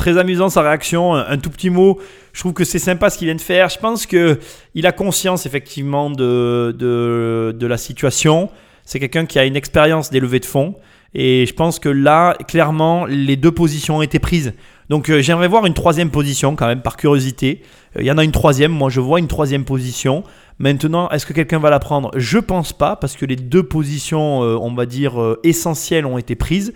[0.00, 1.98] Très amusant sa réaction, un, tout petit mot.
[2.32, 3.68] Je trouve que c'est sympa ce qu'il vient de faire.
[3.68, 8.48] Je pense qu'il a conscience effectivement de, de, la situation.
[8.86, 10.74] C'est quelqu'un qui a une expérience des levées de fonds.
[11.12, 14.54] Et je pense que là, clairement, les deux positions ont été prises.
[14.88, 17.60] Donc euh, j'aimerais voir une troisième position quand même, par curiosité.
[17.96, 20.24] Euh, il y en a une troisième, moi je vois une troisième position.
[20.58, 22.10] Maintenant, est-ce que quelqu'un va la prendre?
[22.16, 26.36] Je pense pas, parce que les deux positions, euh, on va dire, essentielles ont été
[26.36, 26.72] prises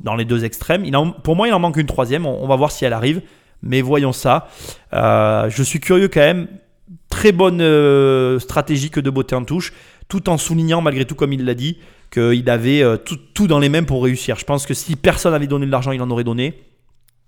[0.00, 0.84] dans les deux extrêmes.
[1.22, 2.26] Pour moi, il en manque une troisième.
[2.26, 3.22] On, va voir si elle arrive.
[3.62, 4.48] Mais voyons ça.
[4.92, 6.48] Euh, je suis curieux quand même.
[7.08, 9.72] Très bonne euh, stratégie que de beauté en touche,
[10.08, 11.78] tout en soulignant malgré tout, comme il l'a dit,
[12.10, 14.36] qu'il avait euh, tout, dans les mêmes pour réussir.
[14.36, 16.62] Je pense que si personne avait donné de l'argent, il en aurait donné.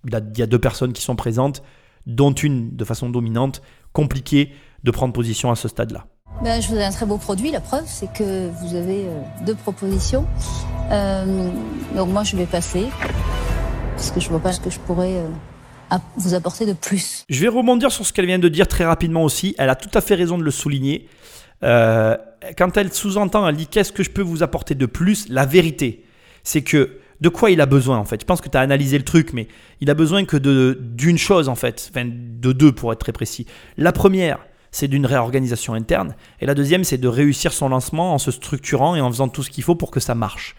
[0.05, 1.63] Il y a deux personnes qui sont présentes,
[2.07, 3.63] dont une de façon dominante.
[3.93, 4.53] Compliqué
[4.85, 6.07] de prendre position à ce stade-là.
[6.43, 7.51] Ben, je vous ai un très beau produit.
[7.51, 9.07] La preuve, c'est que vous avez
[9.45, 10.27] deux propositions.
[10.91, 11.51] Euh,
[11.95, 12.87] donc moi, je vais passer
[13.97, 17.25] parce que je vois pas ce que je pourrais euh, vous apporter de plus.
[17.29, 19.55] Je vais rebondir sur ce qu'elle vient de dire très rapidement aussi.
[19.59, 21.09] Elle a tout à fait raison de le souligner.
[21.63, 22.17] Euh,
[22.59, 25.29] quand elle sous-entend, elle dit qu'est-ce que je peux vous apporter de plus?
[25.29, 26.05] La vérité,
[26.45, 28.21] c'est que de quoi il a besoin en fait?
[28.21, 29.49] Je pense que tu as analysé le truc, mais
[29.81, 33.47] il a besoin que d'une chose en fait, enfin de deux pour être très précis.
[33.79, 34.39] La première,
[34.77, 36.15] c'est d'une réorganisation interne.
[36.39, 39.43] Et la deuxième, c'est de réussir son lancement en se structurant et en faisant tout
[39.43, 40.55] ce qu'il faut pour que ça marche.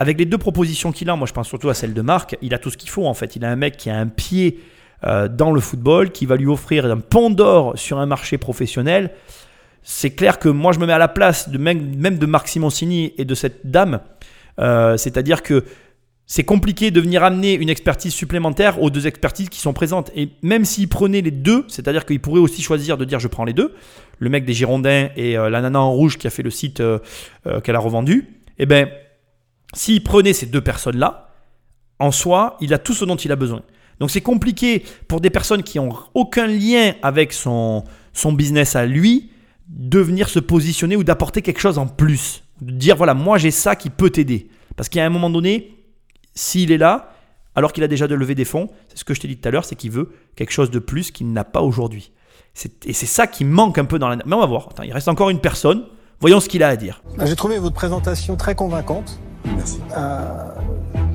[0.00, 2.54] Avec les deux propositions qu'il a, moi je pense surtout à celle de Marc, il
[2.54, 3.36] a tout ce qu'il faut en fait.
[3.36, 4.58] Il a un mec qui a un pied
[5.04, 9.12] euh, dans le football, qui va lui offrir un pont d'or sur un marché professionnel.
[9.84, 13.14] C'est clair que moi je me mets à la place de même, de Marc Simoncini
[13.16, 14.00] et de cette dame.
[14.58, 15.64] Euh, c'est-à-dire que
[16.26, 20.10] c'est compliqué de venir amener une expertise supplémentaire aux deux expertises qui sont présentes.
[20.14, 23.44] Et même s'il prenait les deux, c'est-à-dire qu'il pourrait aussi choisir de dire je prends
[23.44, 23.74] les deux,
[24.18, 26.80] le mec des Girondins et euh, la nana en rouge qui a fait le site
[26.80, 26.98] euh,
[27.46, 28.88] euh, qu'elle a revendu, eh ben,
[29.74, 31.34] s'il prenait ces deux personnes-là,
[31.98, 33.62] en soi, il a tout ce dont il a besoin.
[34.00, 38.86] Donc c'est compliqué pour des personnes qui n'ont aucun lien avec son, son business à
[38.86, 39.30] lui
[39.68, 42.42] de venir se positionner ou d'apporter quelque chose en plus.
[42.60, 44.48] De dire voilà, moi j'ai ça qui peut t'aider.
[44.76, 45.81] Parce qu'à un moment donné,
[46.34, 47.12] s'il est là,
[47.54, 49.48] alors qu'il a déjà de lever des fonds, c'est ce que je t'ai dit tout
[49.48, 52.12] à l'heure, c'est qu'il veut quelque chose de plus qu'il n'a pas aujourd'hui.
[52.84, 54.16] Et c'est ça qui manque un peu dans la...
[54.16, 54.68] Mais on va voir.
[54.70, 55.84] Attends, il reste encore une personne.
[56.20, 57.02] Voyons ce qu'il a à dire.
[57.24, 59.18] J'ai trouvé votre présentation très convaincante.
[59.56, 59.80] Merci.
[59.96, 60.54] Euh,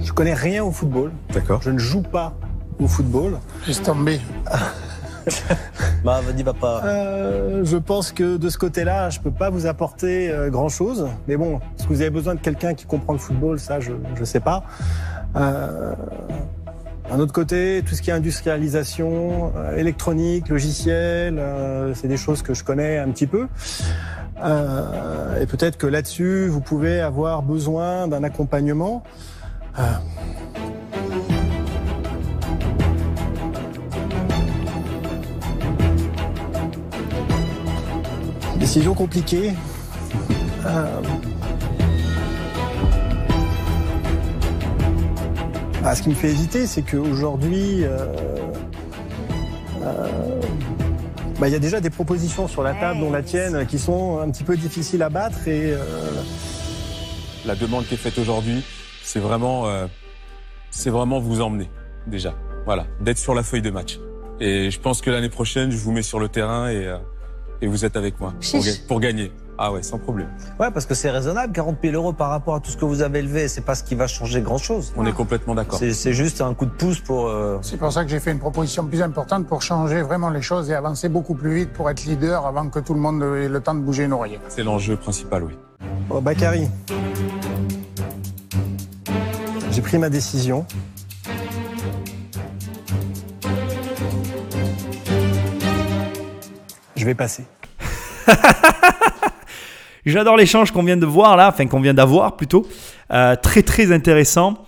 [0.03, 1.11] je connais rien au football.
[1.33, 1.61] D'accord.
[1.61, 2.33] Je ne joue pas
[2.79, 3.39] au football.
[3.67, 4.19] Laisse tomber.
[6.03, 6.83] Bah, vas-y, va pas.
[6.85, 11.07] Euh, je pense que de ce côté-là, je peux pas vous apporter euh, grand-chose.
[11.27, 13.59] Mais bon, est-ce que vous avez besoin de quelqu'un qui comprend le football?
[13.59, 14.63] Ça, je ne sais pas.
[15.35, 15.93] Euh,
[17.09, 21.41] d'un autre côté, tout ce qui est industrialisation, électronique, logiciel,
[21.93, 23.47] c'est des choses que je connais un petit peu.
[24.43, 29.03] Et peut-être que là-dessus, vous pouvez avoir besoin d'un accompagnement.
[38.67, 39.53] Décision compliquée.
[40.65, 41.01] Euh,
[45.85, 48.07] ah, ce qui me fait hésiter, c'est qu'aujourd'hui, euh,
[49.83, 50.41] euh,
[51.39, 54.19] bah, il y a déjà des propositions sur la table, dont la tienne, qui sont
[54.19, 55.47] un petit peu difficiles à battre.
[55.47, 55.79] Et euh,
[57.45, 58.65] La demande qui est faite aujourd'hui,
[59.01, 59.87] c'est vraiment, euh,
[60.71, 61.69] c'est vraiment vous emmener
[62.05, 62.33] déjà.
[62.65, 63.97] Voilà, d'être sur la feuille de match.
[64.41, 66.97] Et je pense que l'année prochaine, je vous mets sur le terrain et, euh,
[67.61, 68.33] et vous êtes avec moi
[68.87, 69.31] pour, gagner.
[69.57, 70.27] Ah ouais, sans problème.
[70.59, 71.51] Ouais, parce que c'est raisonnable.
[71.51, 73.83] 40 000 euros par rapport à tout ce que vous avez élevé, c'est pas ce
[73.83, 74.93] qui va changer grand chose.
[74.95, 75.79] On est complètement d'accord.
[75.79, 77.27] C'est juste un coup de pouce pour.
[77.27, 80.41] euh, C'est pour ça que j'ai fait une proposition plus importante pour changer vraiment les
[80.43, 83.49] choses et avancer beaucoup plus vite pour être leader avant que tout le monde ait
[83.49, 84.39] le temps de bouger une oreille.
[84.49, 85.53] C'est l'enjeu principal, oui.
[86.07, 86.67] bon, Bakary,
[89.71, 90.65] j'ai pris ma décision.
[96.97, 97.45] Je vais passer.
[100.05, 102.65] J'adore l'échange qu'on vient de voir là, enfin qu'on vient d'avoir plutôt.
[103.11, 104.65] Euh, très très intéressant.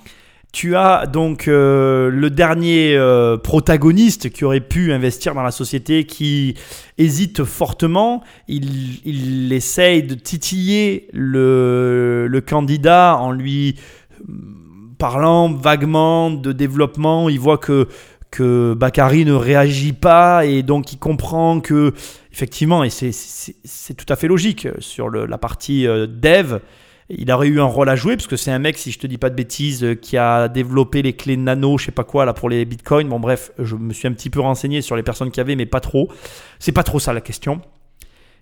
[0.51, 6.05] Tu as donc euh, le dernier euh, protagoniste qui aurait pu investir dans la société
[6.05, 6.55] qui
[6.97, 8.23] hésite fortement.
[8.47, 13.75] Il, essaye de titiller le, le candidat en lui
[14.97, 17.29] parlant vaguement de développement.
[17.29, 17.87] Il voit que,
[18.31, 21.93] que Bakary ne réagit pas et donc il comprend que
[22.31, 26.59] effectivement, et c'est- tout à fait logique, euh, sur la partie euh, dev,
[27.09, 29.07] il aurait eu un rôle à jouer, parce que c'est un mec, si je te
[29.07, 32.25] dis pas de bêtises, euh, qui a développé les clés nano, je sais pas quoi,
[32.25, 33.09] là, pour les bitcoins.
[33.09, 35.65] Bon, bref, je me suis un petit peu renseigné sur les personnes qui avaient, mais
[35.65, 36.11] pas trop.
[36.59, 37.61] C'est pas trop ça la question.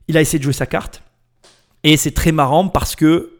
[0.09, 1.01] Il a essayé de jouer sa carte,
[1.83, 3.31] et c'est très marrant parce que,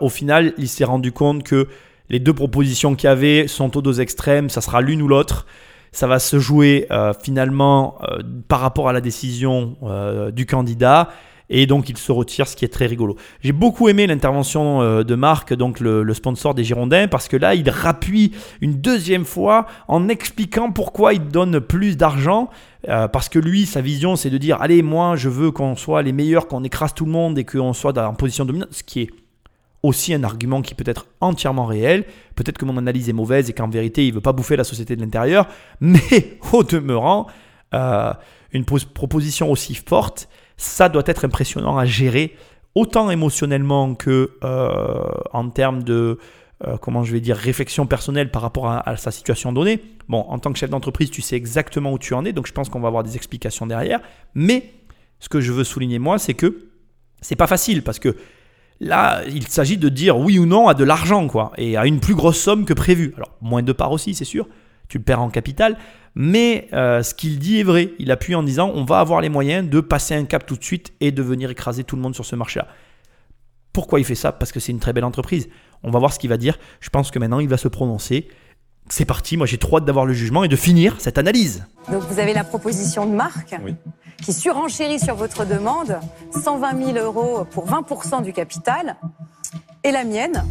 [0.00, 1.66] au final, il s'est rendu compte que
[2.08, 5.46] les deux propositions qu'il y avait sont aux deux extrêmes, ça sera l'une ou l'autre
[5.94, 8.18] ça va se jouer euh, finalement euh,
[8.48, 11.08] par rapport à la décision euh, du candidat.
[11.50, 13.16] Et donc il se retire, ce qui est très rigolo.
[13.42, 17.68] J'ai beaucoup aimé l'intervention de Marc, donc le, sponsor des Girondins, parce que là il
[17.68, 18.32] rappuie
[18.62, 22.48] une deuxième fois en expliquant pourquoi il donne plus d'argent.
[22.86, 26.12] Parce que lui, sa vision, c'est de dire allez, moi je veux qu'on soit les
[26.12, 29.10] meilleurs, qu'on écrase tout le monde et qu'on soit en position dominante, ce qui est
[29.84, 32.04] aussi un argument qui peut être entièrement réel.
[32.36, 34.64] Peut-être que mon analyse est mauvaise et qu'en vérité, il ne veut pas bouffer la
[34.64, 35.46] société de l'intérieur.
[35.80, 37.26] Mais au demeurant,
[37.74, 38.12] euh,
[38.52, 42.34] une pos- proposition aussi forte, ça doit être impressionnant à gérer,
[42.74, 45.04] autant émotionnellement que euh,
[45.34, 46.18] en termes de,
[46.66, 49.82] euh, comment je vais dire, réflexion personnelle par rapport à, à sa situation donnée.
[50.08, 52.52] Bon, en tant que chef d'entreprise, tu sais exactement où tu en es, donc je
[52.52, 54.00] pense qu'on va avoir des explications derrière.
[54.34, 54.72] Mais
[55.20, 56.70] ce que je veux souligner, moi, c'est que
[57.20, 58.16] c'est pas facile parce que
[58.80, 62.00] Là, il s'agit de dire oui ou non à de l'argent, quoi, et à une
[62.00, 63.14] plus grosse somme que prévu.
[63.16, 64.48] Alors, moins de parts aussi, c'est sûr,
[64.88, 65.78] tu le perds en capital,
[66.14, 67.92] mais euh, ce qu'il dit est vrai.
[67.98, 70.64] Il appuie en disant on va avoir les moyens de passer un cap tout de
[70.64, 72.68] suite et de venir écraser tout le monde sur ce marché-là.
[73.72, 74.32] Pourquoi il fait ça?
[74.32, 75.48] Parce que c'est une très belle entreprise.
[75.82, 76.58] On va voir ce qu'il va dire.
[76.80, 78.28] Je pense que maintenant, il va se prononcer.
[78.88, 81.64] C'est parti, moi j'ai trop hâte d'avoir le jugement et de finir cette analyse.
[81.90, 83.74] Donc vous avez la proposition de Marc Oui.
[84.22, 85.98] qui surenchérit sur votre demande
[86.42, 88.96] 120 000 euros pour 20% du capital
[89.84, 90.44] et la mienne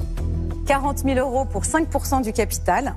[0.65, 2.95] 40 000 euros pour 5% du capital.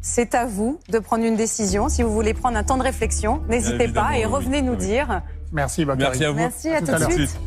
[0.00, 1.88] C'est à vous de prendre une décision.
[1.88, 4.78] Si vous voulez prendre un temps de réflexion, n'hésitez pas et oui, revenez nous oui.
[4.78, 5.22] dire.
[5.50, 6.08] Merci, Bakary.
[6.10, 6.36] Merci à vous.
[6.36, 7.38] Merci, à tout tout à de suite.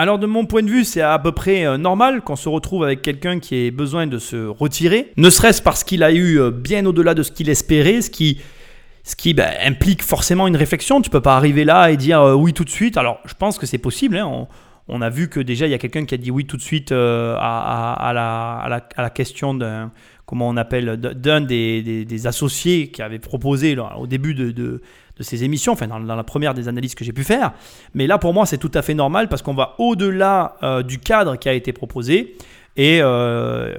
[0.00, 2.84] Alors de mon point de vue, c'est à peu près euh, normal qu'on se retrouve
[2.84, 6.52] avec quelqu'un qui ait besoin de se retirer, ne serait-ce parce qu'il a eu euh,
[6.52, 11.02] bien au-delà de ce qu'il espérait, ce qui, ben, implique forcément une réflexion.
[11.02, 12.96] Tu peux pas arriver là et dire euh, oui tout de suite.
[12.96, 14.16] Alors je pense que c'est possible.
[14.18, 14.46] hein.
[14.86, 16.62] On, a vu que déjà il y a quelqu'un qui a dit oui tout de
[16.62, 19.90] suite à, la, question d'un
[20.26, 24.80] comment on appelle d'un des, associés qui avait proposé au début de-
[25.18, 27.52] de ces émissions, enfin dans, la première des analyses que j'ai pu faire.
[27.94, 30.98] Mais là pour moi c'est tout à fait normal parce qu'on va au-delà euh, du
[30.98, 32.36] cadre qui a été proposé
[32.76, 33.74] et euh,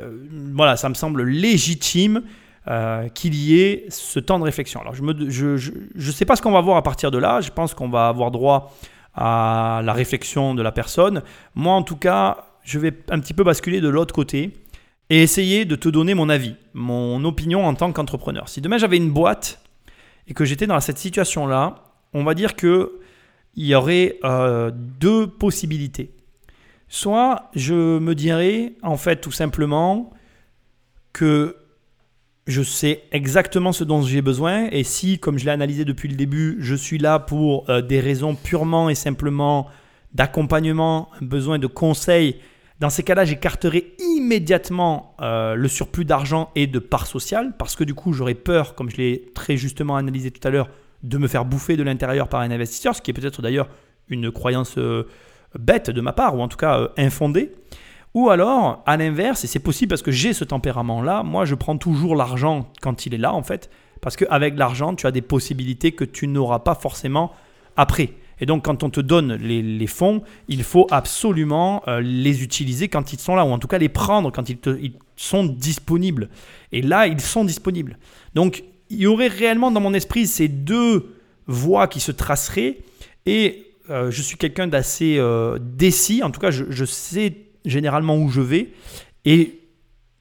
[0.54, 2.24] voilà ça me semble légitime.
[2.68, 4.82] euh, qu'il y ait ce temps de réflexion.
[4.82, 7.18] Alors je ne je, je, je sais pas ce qu'on va voir à partir de
[7.18, 7.42] là.
[7.42, 8.76] Je pense qu'on va avoir droit
[9.16, 11.24] à la réflexion de la personne.
[11.56, 14.54] Moi, en tout cas, je vais un petit peu basculer de l'autre côté
[15.10, 18.48] et essayer de te donner mon avis, mon opinion en tant qu'entrepreneur.
[18.48, 19.60] Si demain j'avais une boîte
[20.30, 23.00] et que j'étais dans cette situation-là, on va dire que
[23.56, 26.12] il y aurait euh, deux possibilités.
[26.88, 30.12] Soit je me dirais, en fait, tout simplement,
[31.12, 31.58] que
[32.48, 36.16] je sais exactement ce dont j'ai besoin et si, comme je l'ai analysé depuis le
[36.16, 39.68] début, je suis là pour euh, des raisons purement et simplement
[40.14, 42.38] d'accompagnement, besoin de conseils,
[42.80, 47.84] dans ces cas-là, j'écarterai immédiatement euh, le surplus d'argent et de part sociale parce que
[47.84, 50.70] du coup, j'aurais peur, comme je l'ai très justement analysé tout à l'heure,
[51.04, 53.68] de me faire bouffer de l'intérieur par un investisseur, ce qui est peut-être d'ailleurs
[54.08, 55.08] une croyance euh,
[55.58, 57.52] bête de ma part ou en tout cas euh, infondée.
[58.14, 61.78] Ou alors, à l'inverse, et c'est possible parce que j'ai ce tempérament-là, moi je prends
[61.78, 63.70] toujours l'argent quand il est là en fait,
[64.02, 67.34] parce qu'avec l'argent, tu as des possibilités que tu n'auras pas forcément
[67.76, 68.12] après.
[68.42, 73.14] Et donc quand on te donne les, fonds, il faut absolument euh, les utiliser quand
[73.14, 74.58] ils sont là, ou en tout cas les prendre quand ils,
[75.16, 76.30] sont disponibles.
[76.72, 77.98] Et là, ils sont disponibles.
[78.36, 81.16] Donc il y aurait réellement dans mon esprit ces deux
[81.48, 82.78] voies qui se traceraient,
[83.26, 88.18] et euh, je suis quelqu'un d'assez euh, décis, en tout cas je, je sais généralement
[88.18, 88.72] où je vais,
[89.26, 89.60] et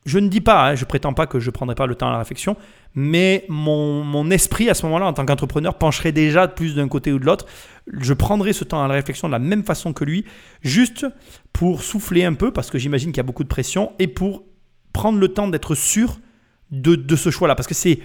[0.09, 2.13] je ne dis pas, hein, je prétends pas que je prendrai pas le temps à
[2.13, 2.57] la réflexion,
[2.95, 7.13] mais mon, mon esprit à ce moment-là, en tant qu'entrepreneur, pencherait déjà plus d'un côté
[7.13, 7.47] ou de l'autre.
[7.93, 10.25] Je prendrai ce temps à la réflexion de la même façon que lui,
[10.63, 11.07] juste
[11.53, 14.45] pour souffler un peu, parce que j'imagine qu'il y a beaucoup de pression, et pour
[14.93, 16.19] prendre le temps d'être sûr
[16.71, 17.55] de, de ce choix-là.
[17.55, 18.01] Parce que c'est,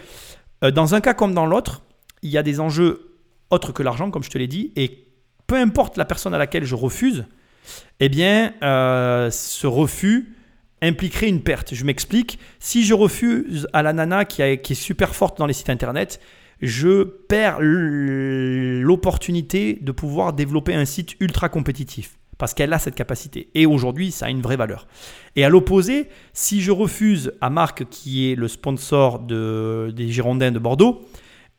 [0.63, 1.83] euh, dans un cas comme dans l'autre,
[2.21, 3.17] il y a des enjeux
[3.49, 5.07] autres que l'argent, comme je te l'ai dit, et
[5.47, 7.25] peu importe la personne à laquelle je refuse,
[7.99, 10.32] eh bien, euh, ce refus
[10.83, 11.73] impliquerait une perte.
[11.73, 12.37] Je m'explique.
[12.59, 16.19] Si je refuse à la nana qui, est super forte dans les sites internet,
[16.61, 22.17] je perds l'opportunité de pouvoir développer un site ultra compétitif.
[22.37, 23.49] Parce qu'elle a cette capacité.
[23.53, 24.87] Et aujourd'hui, ça a une vraie valeur.
[25.35, 30.51] Et à l'opposé, si je refuse à Marc, qui est le sponsor de, des Girondins
[30.51, 31.05] de Bordeaux,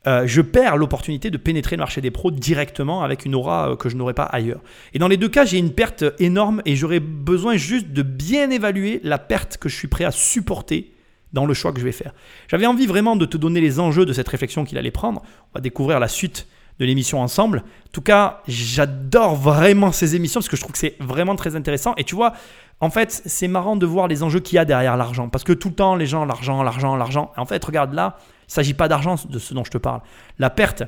[0.07, 3.77] euh, je perds l'opportunité de pénétrer le marché des pros directement avec une aura euh,
[3.77, 4.61] que je n'aurais pas ailleurs.
[4.93, 8.51] Et dans les deux cas, j'ai une perte énorme et j'aurais besoin juste de bien
[8.51, 10.93] évaluer la perte que je suis prêt à supporter
[11.33, 12.13] dans le choix que je vais faire.
[12.49, 15.23] J'avais envie vraiment de te donner les enjeux de cette réflexion qu'il allait prendre.
[15.53, 16.47] On va découvrir la suite
[16.79, 17.59] de l'émission ensemble.
[17.59, 21.57] En tout cas, j'adore vraiment ces émissions parce que je trouve que c'est vraiment très
[21.57, 21.95] intéressant.
[21.97, 22.35] Et tu vois,
[22.81, 25.29] en fait, c'est marrant de voir les enjeux qu'il y a derrière l'argent.
[25.29, 27.33] Parce que tout le temps, les gens, l'argent, l'argent, l'argent.
[27.37, 30.01] En fait, regarde là, il ne s'agit pas d'argent de ce dont je te parle.
[30.39, 30.83] La perte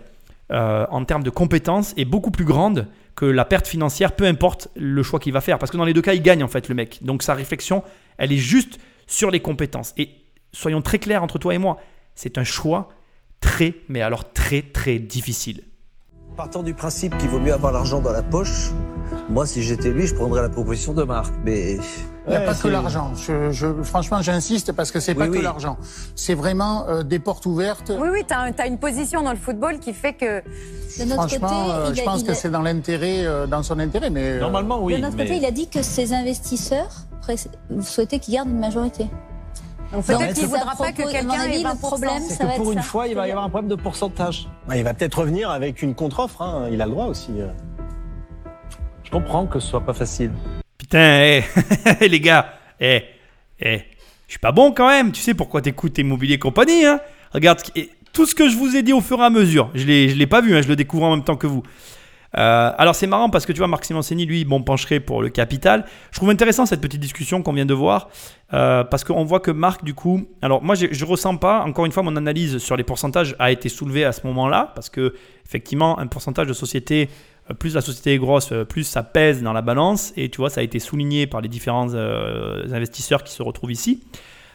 [0.52, 2.86] euh, en termes de compétences est beaucoup plus grande
[3.16, 5.58] que la perte financière, peu importe le choix qu'il va faire.
[5.58, 7.02] Parce que dans les deux cas, il gagne en fait le mec.
[7.02, 7.82] Donc sa réflexion,
[8.18, 9.94] elle est juste sur les compétences.
[9.96, 10.10] Et
[10.52, 11.78] soyons très clairs entre toi et moi,
[12.14, 12.90] c'est un choix
[13.40, 15.62] très, mais alors très, très difficile.
[16.36, 18.70] Partant du principe qu'il vaut mieux avoir l'argent dans la poche,
[19.30, 21.32] moi, si j'étais lui, je prendrais la proposition de Marc.
[21.44, 23.12] Mais Il n'y a Ouais, pas que l'argent.
[23.14, 25.38] Je, je- franchement, j'insiste parce que c'est Oui, pas oui.
[25.38, 25.78] que l'argent.
[26.14, 27.90] C'est vraiment euh, des portes ouvertes.
[27.98, 30.40] Oui, oui, tu as, une position dans le football qui fait que.
[30.40, 33.62] De notre Franchement, côté, euh, je a- pense que a- c'est dans l'intérêt, euh, dans
[33.62, 34.96] son intérêt, mais Normalement, oui.
[34.96, 36.90] de notre mais- côté, il a dit que ses investisseurs
[37.80, 39.06] souhaitaient qu'ils gardent une majorité.
[39.90, 41.78] Peut-être qu'il ne voudra pas que quelqu'un ait le 20%.
[41.78, 42.88] problème, ça que va pour être une ça.
[42.88, 44.48] fois, il va y avoir un problème de pourcentage.
[44.74, 46.42] Il va peut-être revenir avec une contre-offre.
[46.42, 46.68] hein.
[46.70, 47.30] Il a le droit aussi.
[47.38, 47.48] euh.
[49.04, 50.32] Je comprends que ce soit pas facile.
[50.78, 51.44] Putain, hé,
[52.08, 53.04] les gars, hé,
[53.60, 53.84] hé,
[54.26, 55.12] je suis pas bon quand même.
[55.12, 57.00] Tu sais pourquoi t'écoutes Immobilier Compagnie, hein?
[57.32, 59.80] Regarde, et tout ce que je vous ai dit au fur et à mesure, je
[59.82, 61.62] je l'ai pas vu, hein, je le découvre en même temps que vous.
[62.36, 65.28] Euh, alors c'est marrant parce que tu vois, Marc Simoncini, lui, bon, pencherait pour le
[65.28, 65.84] capital.
[66.10, 68.08] Je trouve intéressant cette petite discussion qu'on vient de voir
[68.52, 71.86] euh, parce qu'on voit que Marc, du coup, alors moi, j'ai- je ressens pas, encore
[71.86, 75.14] une fois, mon analyse sur les pourcentages a été soulevée à ce moment-là parce que
[75.46, 77.08] effectivement, un pourcentage de société,
[77.50, 80.38] euh, plus la société est grosse, euh, plus ça pèse dans la balance et tu
[80.38, 81.94] vois, ça a été souligné par les différents
[82.72, 84.02] investisseurs qui se retrouvent ici.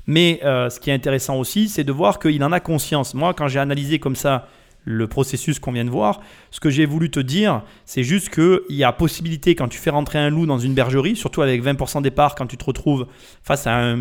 [0.07, 3.13] Mais ce qui est intéressant aussi, c'est de voir qu'il en a conscience.
[3.13, 4.47] Moi, quand j'ai analysé comme ça
[4.83, 6.21] le processus qu'on vient de voir.
[6.49, 9.89] Ce que j'ai voulu te dire, c'est juste qu'il y a possibilité quand tu fais
[9.89, 13.07] rentrer un loup dans une bergerie, surtout avec 20% départ, quand tu te retrouves
[13.43, 13.97] face à un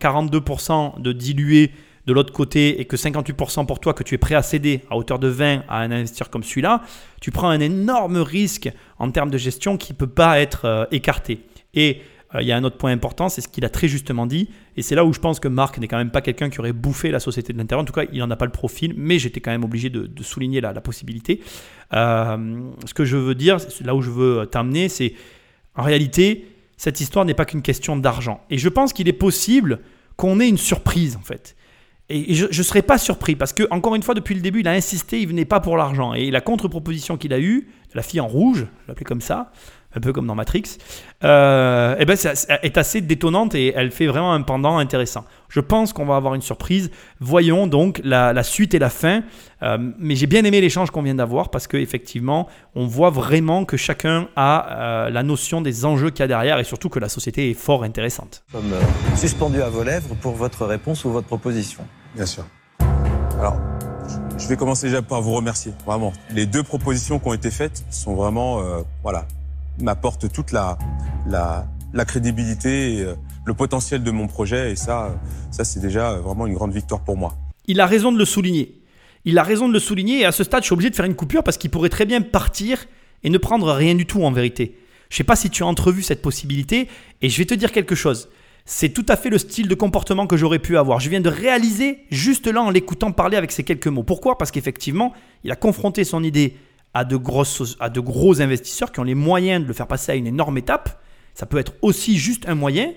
[0.00, 1.72] 42% de dilué
[2.06, 4.96] de l'autre côté et que 58% pour toi que tu es prêt à céder à
[4.96, 6.82] hauteur de 20 à un investisseur comme celui-là,
[7.20, 10.84] tu prends un énorme risque en termes de gestion qui ne peut pas être euh,
[10.90, 11.40] écarté.
[11.74, 12.00] Et
[12.38, 14.82] il y a un autre point important, c'est ce qu'il a très justement dit, et
[14.82, 17.10] c'est là où je pense que Marc n'est quand même pas quelqu'un qui aurait bouffé
[17.10, 17.82] la société de l'intérieur.
[17.82, 20.08] En tout cas, il n'en a pas le profil, mais j'étais quand même obligé de,
[20.22, 21.40] souligner la, possibilité.
[21.92, 25.14] Euh, ce que je veux dire, là où je veux t'amener, c'est
[25.74, 28.42] en réalité, cette histoire n'est pas qu'une question d'argent.
[28.48, 29.80] Et je pense qu'il est possible
[30.16, 31.56] qu'on ait une surprise en fait.
[32.12, 34.68] Et je ne serais pas surpris parce que, encore une fois, depuis le début, il
[34.68, 36.12] a insisté, il venait pas pour l'argent.
[36.12, 39.52] Et la contre-proposition qu'il a eue, la fille en rouge, je l'appelais comme ça,
[39.94, 40.78] un peu comme dans Matrix,
[41.24, 42.16] euh, eh ben,
[42.62, 45.24] est assez détonnante et elle fait vraiment un pendant intéressant.
[45.48, 46.90] Je pense qu'on va avoir une surprise.
[47.18, 49.22] Voyons donc la, suite et la fin.
[49.62, 53.76] Euh, mais j'ai bien aimé l'échange qu'on vient d'avoir parce qu'effectivement, on voit vraiment que
[53.76, 57.08] chacun a euh, la notion des enjeux qu'il y a derrière et surtout que la
[57.08, 58.44] société est fort intéressante.
[58.52, 58.72] Comme
[59.16, 61.84] suspendu à vos lèvres pour votre réponse ou votre proposition.
[62.14, 62.44] Bien sûr.
[63.38, 63.56] Alors,
[64.38, 66.12] je vais commencer déjà par vous remercier, vraiment.
[66.30, 68.62] Les deux propositions qui ont été faites sont vraiment,
[69.02, 69.26] voilà,
[69.82, 70.78] m'apporte toute la,
[71.26, 73.14] la, crédibilité euh,
[73.44, 74.72] le potentiel de mon projet.
[74.72, 75.18] Et ça,
[75.50, 77.34] ça c'est déjà vraiment une grande victoire pour moi.
[77.66, 78.80] Il a raison de le souligner.
[79.24, 81.04] Il a raison de le souligner et à ce stade, je suis obligé de faire
[81.04, 82.86] une coupure parce qu'il pourrait très bien partir
[83.22, 84.78] et ne prendre rien du tout en vérité.
[85.10, 86.88] Je ne sais pas si tu as entrevu cette possibilité
[87.20, 88.28] et je vais te dire quelque chose.
[88.64, 91.00] C'est tout à fait le style de comportement que j'aurais pu avoir.
[91.00, 94.04] Je viens de réaliser juste là en l'écoutant parler avec ces quelques mots.
[94.04, 94.38] Pourquoi?
[94.38, 95.12] Parce qu'effectivement,
[95.44, 96.56] il a confronté son idée
[96.94, 97.18] à de,
[97.80, 100.58] à de gros investisseurs qui ont les moyens de le faire passer à une énorme
[100.58, 101.02] étape.
[101.34, 102.92] Ça peut être aussi juste un moyen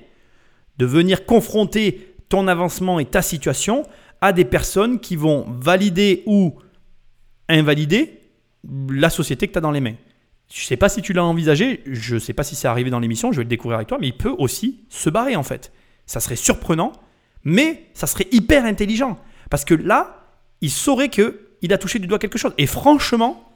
[0.77, 3.83] de venir confronter ton avancement et ta situation
[4.21, 6.55] à des personnes qui vont valider ou
[7.49, 8.21] invalider
[8.89, 9.95] la société que tu as dans les mains.
[10.51, 12.89] Je ne sais pas si tu l'as envisagé, je ne sais pas si c'est arrivé
[12.89, 15.43] dans l'émission, je vais le découvrir avec toi, mais il peut aussi se barrer en
[15.43, 15.71] fait.
[16.05, 16.91] Ça serait surprenant,
[17.43, 19.19] mais ça serait hyper intelligent.
[19.49, 20.27] Parce que là,
[20.61, 22.53] il saurait qu'il a touché du doigt quelque chose.
[22.57, 23.52] Et franchement,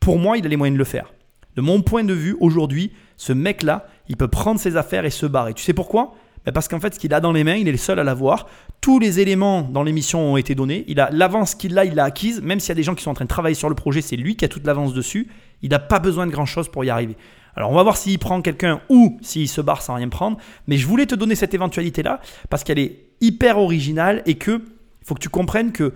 [0.00, 1.12] pour moi, il a les moyens de le faire.
[1.56, 5.26] De mon point de vue, aujourd'hui, ce mec-là, il peut prendre ses affaires et se
[5.26, 5.54] barrer.
[5.54, 6.14] Tu sais pourquoi?
[6.44, 8.04] Ben Parce qu'en fait, ce qu'il a dans les mains, il est le seul à
[8.04, 8.46] l'avoir.
[8.80, 10.84] Tous les éléments dans l'émission ont été donnés.
[10.86, 12.40] Il a l'avance qu'il a, il l'a acquise.
[12.42, 14.02] Même s'il y a des gens qui sont en train de travailler sur le projet,
[14.02, 15.28] c'est lui qui a toute l'avance dessus.
[15.62, 17.16] Il n'a pas besoin de grand-chose pour y arriver.
[17.56, 20.38] Alors on va voir s'il prend quelqu'un ou s'il se barre sans rien prendre.
[20.68, 22.20] Mais je voulais te donner cette éventualité-là
[22.50, 24.62] parce qu'elle est hyper originale et que
[25.04, 25.92] faut que tu comprennes que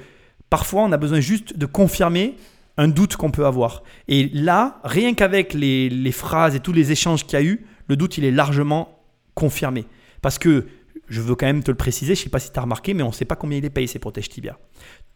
[0.50, 2.34] parfois on a besoin juste de confirmer
[2.76, 3.82] un doute qu'on peut avoir.
[4.08, 7.96] Et là, rien qu'avec les, phrases et tous les échanges qu'il y a eu, le
[7.96, 8.98] doute, il est largement
[9.34, 9.84] confirmé.
[10.20, 10.66] Parce que,
[11.08, 12.94] je veux quand même te le préciser, je ne sais pas si tu as remarqué,
[12.94, 14.58] mais on ne sait pas combien il est payé ces protèges tibia.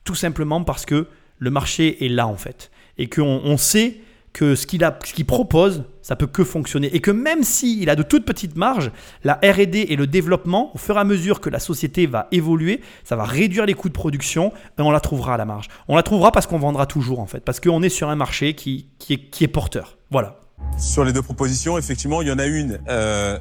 [0.04, 2.70] Tout simplement parce que le marché est là, en fait.
[2.98, 4.00] Et qu'on on sait
[4.36, 6.94] que ce qu'il propose, ça peut que fonctionner.
[6.94, 8.92] Et que même s'il a de toutes petites marges,
[9.24, 12.82] la RD et le développement, au fur et à mesure que la société va évoluer,
[13.02, 15.68] ça va réduire les coûts de production et on la trouvera à la marge.
[15.88, 18.52] On la trouvera parce qu'on vendra toujours en fait, parce qu'on est sur un marché
[18.52, 19.96] qui, est, porteur.
[20.10, 20.38] Voilà.
[20.76, 23.38] Sur les deux propositions, effectivement, il y en a une euh,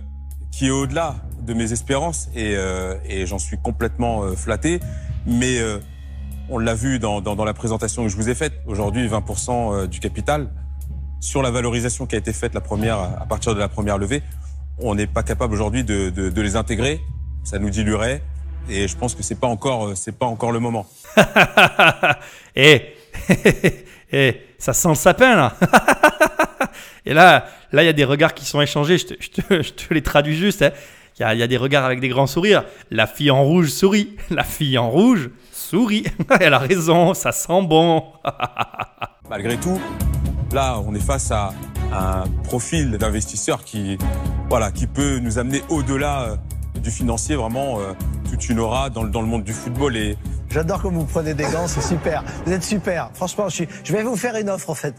[0.49, 4.79] qui est au-delà de mes espérances et, euh, j'en suis complètement euh, flatté.
[5.25, 5.59] Mais
[6.49, 8.53] on l'a vu dans, la présentation que je vous ai faite.
[8.67, 10.49] Aujourd'hui, 20% euh, du capital,
[11.26, 14.21] sur la valorisation qui a été faite la première, à partir de la première levée,
[14.78, 17.01] on n'est pas capable aujourd'hui de, de, les intégrer.
[17.43, 18.21] Ça nous diluerait.
[18.69, 20.86] Et je pense que c'est pas encore, c'est pas encore le moment.
[22.55, 22.93] et,
[24.57, 25.53] ça sent le sapin là.
[27.05, 28.97] et là, là, il y a des regards qui sont échangés.
[28.97, 29.13] Je te,
[29.63, 30.61] je te, les traduis juste.
[30.61, 30.71] Hein.
[31.17, 32.63] Il y, a, y, a, des regards avec des grands sourires.
[32.91, 34.15] La fille en rouge sourit.
[34.30, 36.05] La fille en rouge sourit.
[36.39, 38.03] Elle a raison, ça sent bon.
[39.30, 39.80] Malgré tout,
[40.53, 41.53] Là, on est face à
[41.91, 43.97] un profil d'investisseur qui,
[44.49, 46.35] voilà, qui peut nous amener au-delà euh,
[46.79, 47.93] du financier, vraiment euh,
[48.29, 49.95] toute une aura dans le, dans le monde du football.
[49.97, 50.17] Et
[50.49, 52.23] J'adore que vous prenez des gants, c'est super.
[52.45, 53.09] Vous êtes super.
[53.13, 54.95] Franchement, je, suis, je vais vous faire une offre en fait.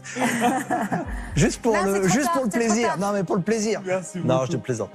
[1.35, 2.97] juste pour le, juste pour le plaisir.
[2.99, 3.81] Non, mais pour le plaisir.
[3.85, 4.89] Merci non, je te plaisante.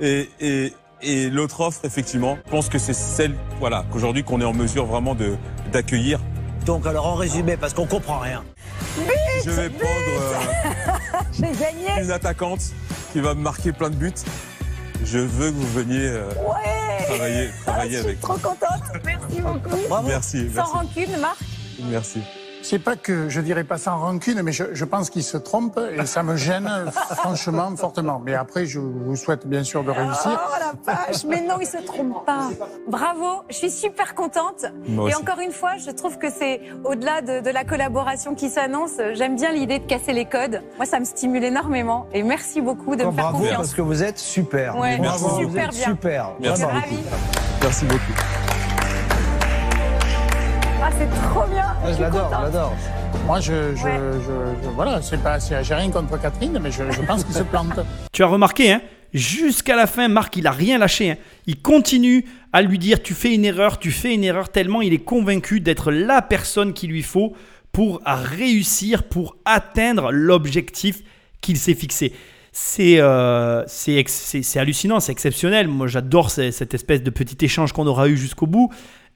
[0.00, 0.72] Et, et,
[1.02, 4.86] et l'autre offre, effectivement, je pense que c'est celle, voilà, qu'aujourd'hui qu'on est en mesure
[4.86, 5.36] vraiment de
[5.72, 6.20] d'accueillir.
[6.66, 8.42] Donc, alors en résumé, parce qu'on comprend rien
[9.44, 9.92] je vais prendre
[11.42, 12.60] euh, une attaquante
[13.12, 14.12] qui va me marquer plein de buts.
[15.04, 16.30] Je veux que vous veniez euh,
[17.06, 18.02] travailler, travailler ah, avec.
[18.02, 18.82] Je suis trop contente.
[19.04, 20.06] Merci beaucoup.
[20.06, 20.50] Merci.
[20.54, 21.38] Sans rancune, Marc.
[21.90, 22.22] Merci.
[22.68, 25.78] C'est pas que je dirais pas sans rancune, mais je, je pense qu'il se trompe
[25.96, 26.68] et ça me gêne
[27.16, 28.20] franchement fortement.
[28.24, 30.36] Mais après, je vous souhaite bien sûr de réussir.
[30.36, 32.48] Oh la vache, mais non, il se trompe pas.
[32.88, 34.64] Bravo, je suis super contente.
[34.88, 35.22] Moi Et aussi.
[35.22, 38.96] encore une fois, je trouve que c'est au-delà de, de la collaboration qui s'annonce.
[39.14, 40.60] J'aime bien l'idée de casser les codes.
[40.76, 42.08] Moi, ça me stimule énormément.
[42.12, 43.56] Et merci beaucoup de me faire Bravo confiance.
[43.58, 44.76] parce que vous êtes super.
[44.76, 45.84] Ouais, Bravo, super vous êtes bien.
[45.84, 46.30] super.
[46.40, 46.80] Je suis Vraiment.
[46.80, 46.98] ravie.
[47.62, 48.12] Merci beaucoup.
[50.98, 51.64] C'est trop bien.
[51.94, 52.74] Je l'adore, je l'adore.
[53.26, 53.98] Moi, je, je, Ouais.
[54.14, 57.42] je- je- voilà, c'est pas, j'ai rien contre Catherine, mais je, je pense qu'il se
[57.52, 57.78] plante.
[58.12, 58.80] Tu as remarqué, hein
[59.14, 61.12] Jusqu'à la fin, Marc, il a rien lâché.
[61.12, 61.16] hein.
[61.46, 64.92] Il continue à lui dire tu fais une erreur, tu fais une erreur, tellement il
[64.92, 67.32] est convaincu d'être la personne qu'il lui faut
[67.72, 71.02] pour réussir, pour atteindre l'objectif
[71.40, 72.12] qu'il s'est fixé.
[72.52, 73.64] C'est euh,
[74.56, 75.68] hallucinant, c'est exceptionnel.
[75.68, 78.70] Moi, j'adore ce- cette espèce de petit échange qu'on aura eu jusqu'au bout.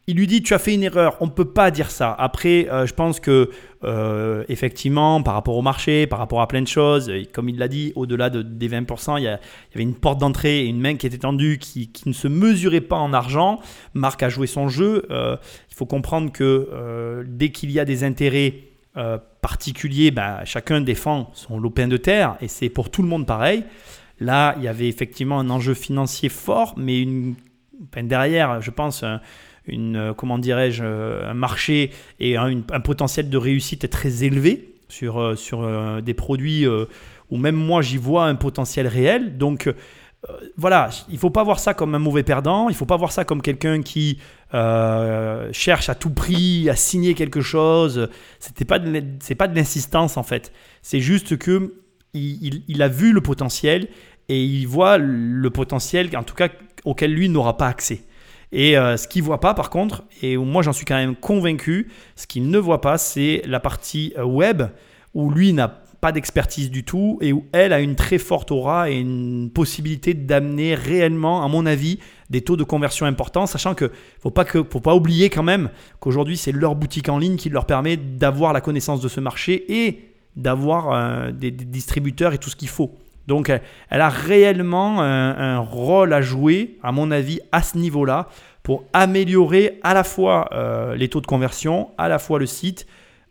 [0.06, 1.16] Il lui dit tu as fait une erreur.
[1.20, 2.12] On ne peut pas dire ça.
[2.12, 3.50] Après, euh, je pense que
[3.84, 7.58] euh, effectivement, par rapport au marché, par rapport à plein de choses, et comme il
[7.58, 9.38] l'a dit, au-delà de- des 20%, il y, a-
[9.74, 12.96] avait une porte d'entrée et une main qui était tendue qui, ne se mesurait pas
[12.96, 13.60] en argent.
[13.94, 15.06] Marc a joué son jeu.
[15.10, 15.36] Euh,
[15.70, 18.54] il faut comprendre que euh, dès qu'il y a des intérêts
[18.96, 23.26] euh, particuliers, bah, chacun défend son lopin de terre et c'est pour tout le monde
[23.26, 23.62] pareil.
[24.18, 27.34] Là, il y avait effectivement un enjeu financier fort, mais une,
[27.90, 29.04] enfin, derrière, je pense,
[29.66, 35.18] une, euh, comment dirais-je, euh, un marché et un, potentiel de réussite très élevé sur,
[35.20, 36.66] euh, sur des produits
[37.30, 39.38] où même moi j'y vois un potentiel réel.
[39.38, 39.72] Donc
[40.56, 43.24] voilà, il faut pas voir ça comme un mauvais perdant, il faut pas voir ça
[43.24, 44.18] comme quelqu'un qui
[45.52, 48.08] cherche à tout prix à signer quelque chose.
[48.40, 48.78] C'était pas
[49.20, 50.52] c'est pas de l'insistance en fait.
[50.82, 51.74] C'est juste que
[52.12, 53.88] il, il- il a vu le potentiel
[54.28, 56.48] et il voit le potentiel, en tout cas
[56.84, 58.02] auquel lui n'aura pas accès.
[58.52, 61.88] Et euh, ce qu'il voit pas, par contre, et moi j'en suis quand même convaincu,
[62.16, 64.62] ce qu'il ne voit pas, c'est la partie euh, web
[65.14, 65.68] où lui n'a
[66.00, 70.14] pas d'expertise du tout et où elle a une très forte aura et une possibilité
[70.14, 71.98] d'amener réellement, à mon avis,
[72.30, 75.70] des taux de conversion importants, sachant que faut pas que faut pas oublier quand même
[75.98, 79.86] qu'aujourd'hui c'est leur boutique en ligne qui leur permet d'avoir la connaissance de ce marché
[79.86, 82.94] et d'avoir euh, des distributeurs et tout ce qu'il faut.
[83.30, 87.78] Donc elle, elle a réellement un, un rôle à jouer, à mon avis, à ce
[87.78, 88.26] niveau-là,
[88.62, 92.86] pour améliorer à la fois euh, les taux de conversion, à la fois le site,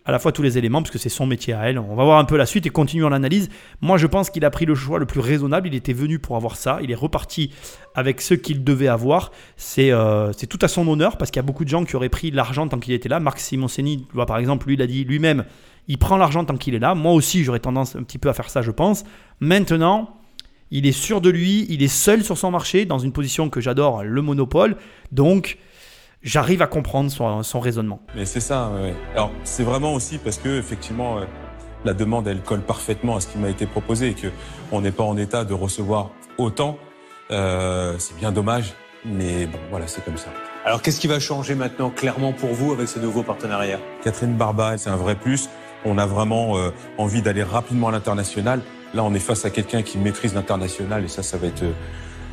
[0.05, 1.77] à la fois tous les éléments, parce que c'est son métier à elle.
[1.77, 3.49] On va voir un peu la suite et continuer l'analyse.
[3.81, 5.67] Moi, je pense qu'il a pris le choix le plus raisonnable.
[5.67, 6.79] Il était venu pour avoir ça.
[6.81, 7.51] Il est reparti
[7.95, 9.31] avec ce qu'il devait avoir.
[9.55, 12.09] C'est euh, tout à son honneur, parce qu'il y a beaucoup de gens qui auraient
[12.09, 13.19] pris l'argent tant qu'il était là.
[13.19, 15.45] Marc Simoncini, par exemple, lui, il a dit lui-même,
[15.87, 16.95] il prend l'argent tant qu'il est là.
[16.95, 19.03] Moi aussi, j'aurais tendance un petit peu à faire ça, je pense.
[19.39, 20.15] Maintenant,
[20.71, 23.59] il est sûr de lui, il est seul sur son marché, dans une position que
[23.59, 24.77] j'adore, le monopole.
[25.11, 25.57] Donc,
[26.21, 27.99] j'arrive à comprendre son, son raisonnement.
[28.15, 28.93] Mais c'est ça, ouais.
[29.13, 31.25] Alors, c'est vraiment aussi parce que, effectivement, euh,
[31.85, 34.27] la demande, elle colle parfaitement à ce qui m'a été proposé et que
[34.71, 36.77] on n'est pas en état de recevoir autant.
[37.31, 38.73] Euh, c'est bien dommage,
[39.05, 40.29] mais bon, voilà, c'est comme ça.
[40.65, 43.79] Alors qu'est-ce qui va changer maintenant clairement pour vous avec ce nouveau partenariat?
[44.03, 45.49] Catherine Barba, c'est un vrai plus.
[45.85, 48.61] On a vraiment euh, envie d'aller rapidement à l'international.
[48.93, 51.71] Là, on est face à quelqu'un qui maîtrise l'international et ça, ça va être euh,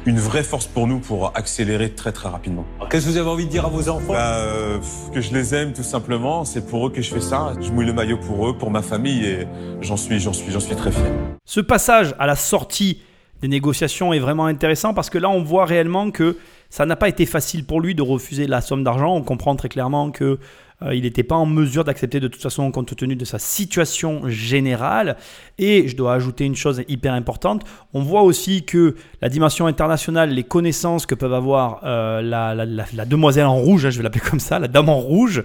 [0.07, 2.64] une vraie force pour nous pour accélérer très très rapidement.
[2.88, 4.12] Qu'est-ce que vous avez envie de dire à vos enfants?
[4.12, 4.78] Bah, euh,
[5.12, 6.44] que je les aime tout simplement.
[6.44, 7.52] C'est pour eux que je fais ça.
[7.61, 9.48] Je mouille le maillot pour eux, pour ma famille et
[9.80, 11.12] j'en suis, j'en suis, j'en suis très fier.
[11.44, 13.02] Ce passage à la sortie
[13.42, 16.38] des négociations est vraiment intéressant parce que là, on voit réellement que
[16.70, 19.14] ça n'a pas été facile pour lui de refuser la somme d'argent.
[19.14, 20.38] On comprend très clairement que
[20.83, 24.29] euh, il n'était pas en mesure d'accepter de toute façon compte tenu de sa situation
[24.29, 25.16] générale.
[25.59, 27.62] Et je dois ajouter une chose hyper importante.
[27.95, 33.47] On voit aussi que la dimension internationale, les connaissances que peuvent avoir euh, la, demoiselle
[33.47, 35.43] en rouge, hein, je vais l'appeler comme ça, la dame en rouge,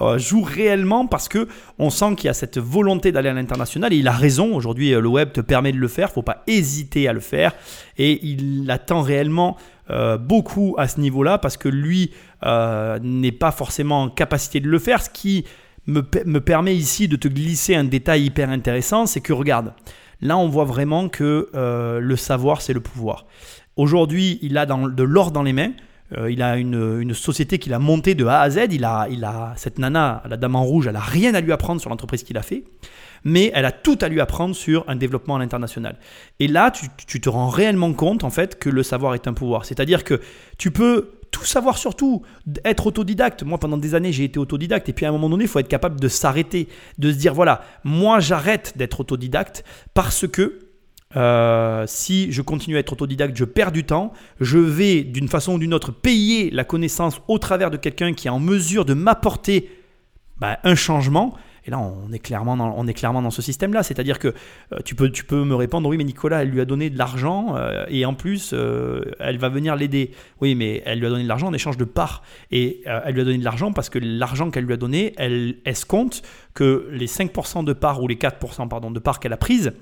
[0.00, 1.48] euh, joue réellement parce que
[1.80, 4.54] on sent qu'il y a cette volonté d'aller à l'international et il a raison.
[4.54, 6.12] Aujourd'hui, le web te permet de le faire.
[6.12, 7.52] Faut pas hésiter à le faire
[7.96, 9.56] et il attend réellement
[10.20, 12.10] beaucoup à ce niveau-là parce que lui
[12.44, 15.02] euh, n'est pas forcément en capacité de le faire.
[15.02, 15.44] Ce qui
[15.86, 19.72] me, me permet ici de te glisser un détail hyper intéressant, c'est que regarde,
[20.20, 23.26] là on voit vraiment que euh, le savoir c'est le pouvoir.
[23.76, 25.72] Aujourd'hui, il a dans- de l'or dans les mains.
[26.16, 28.68] Euh, il a une, une société qu'il a montée de A à Z.
[28.70, 31.52] Il a, il a cette nana, la dame en rouge, elle a rien à lui
[31.52, 32.64] apprendre sur l'entreprise qu'il a fait,
[33.24, 35.96] mais elle a tout à lui apprendre sur un développement à l'international.
[36.40, 39.34] Et là, tu, tu te rends réellement compte en fait que le savoir est un
[39.34, 39.64] pouvoir.
[39.66, 40.20] C'est-à-dire que
[40.56, 42.22] tu peux tout savoir sur tout,
[42.64, 43.42] être autodidacte.
[43.42, 44.88] Moi, pendant des années, j'ai été autodidacte.
[44.88, 46.68] Et puis à un moment donné, il faut être capable de s'arrêter,
[46.98, 49.64] de se dire voilà, moi, j'arrête d'être autodidacte
[49.94, 50.60] parce que
[51.16, 54.12] euh, si je continue à être autodidacte, je perds du temps.
[54.40, 58.28] Je vais d'une façon ou d'une autre payer la connaissance au travers de quelqu'un qui
[58.28, 59.70] est en mesure de m'apporter
[60.38, 61.34] bah, un changement.
[61.68, 63.82] Et là, on est clairement dans, ce système-là.
[63.82, 66.64] C'est-à-dire que euh, tu, peux, tu peux me répondre, oui, mais Nicolas, elle lui a
[66.64, 70.12] donné de l'argent euh, et en plus, euh, elle va venir l'aider.
[70.40, 72.22] Oui, mais elle lui a donné de l'argent en échange de parts.
[72.50, 75.56] Et elle lui a donné de l'argent parce que l'argent qu'elle lui a donné, elle
[75.66, 76.22] escompte
[76.58, 79.74] que les 5% de parts ou les 4% pardon, de parts qu'elle a prises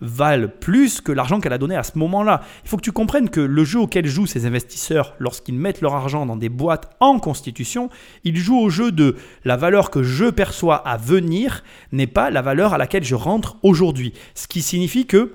[0.00, 2.42] valent plus que l'argent qu'elle a donné à ce moment-là.
[2.64, 5.94] Il faut que tu comprennes que le jeu auquel jouent ces investisseurs lorsqu'ils mettent leur
[5.94, 7.88] argent dans des boîtes en constitution,
[8.24, 9.14] ils jouent au jeu de
[9.44, 11.62] la valeur que je perçois à venir
[11.92, 14.12] n'est pas la valeur à laquelle je rentre aujourd'hui.
[14.34, 15.34] Ce qui signifie que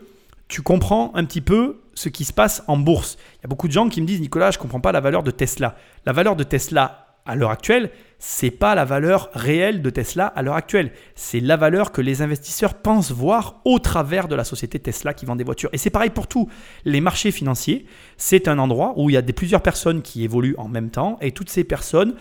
[0.49, 3.17] tu comprends un petit peu ce qui se passe en bourse.
[3.35, 4.99] Il y a beaucoup de gens qui me disent Nicolas, je ne comprends pas la
[4.99, 5.77] valeur de Tesla.
[6.05, 10.41] La valeur de Tesla à l'heure actuelle, c'est pas la valeur réelle de Tesla à
[10.41, 10.91] l'heure actuelle.
[11.15, 15.25] C'est la valeur que les investisseurs pensent voir au travers de la société Tesla qui
[15.25, 15.69] vend des voitures.
[15.71, 16.49] Et c'est pareil pour tout.
[16.83, 17.85] Les marchés financiers,
[18.17, 21.31] c'est un endroit où il y a plusieurs personnes qui évoluent en même temps et
[21.31, 22.15] toutes ces personnes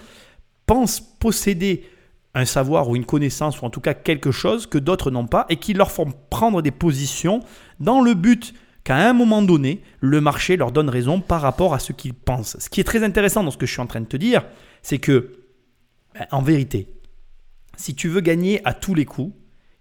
[0.67, 1.85] pensent posséder
[2.35, 5.47] un savoir ou une connaissance ou en tout cas quelque chose que d'autres n'ont pas
[5.49, 7.41] et qui leur font prendre des positions
[7.81, 8.55] dans le but
[8.85, 12.57] qu'à un moment donné, le marché leur donne raison par rapport à ce qu'ils pensent.
[12.61, 14.45] Ce qui est très intéressant dans ce que je suis en train de te dire,
[14.83, 15.45] c'est que,
[16.15, 16.89] ben, en vérité,
[17.77, 19.33] si tu veux gagner à tous les coups,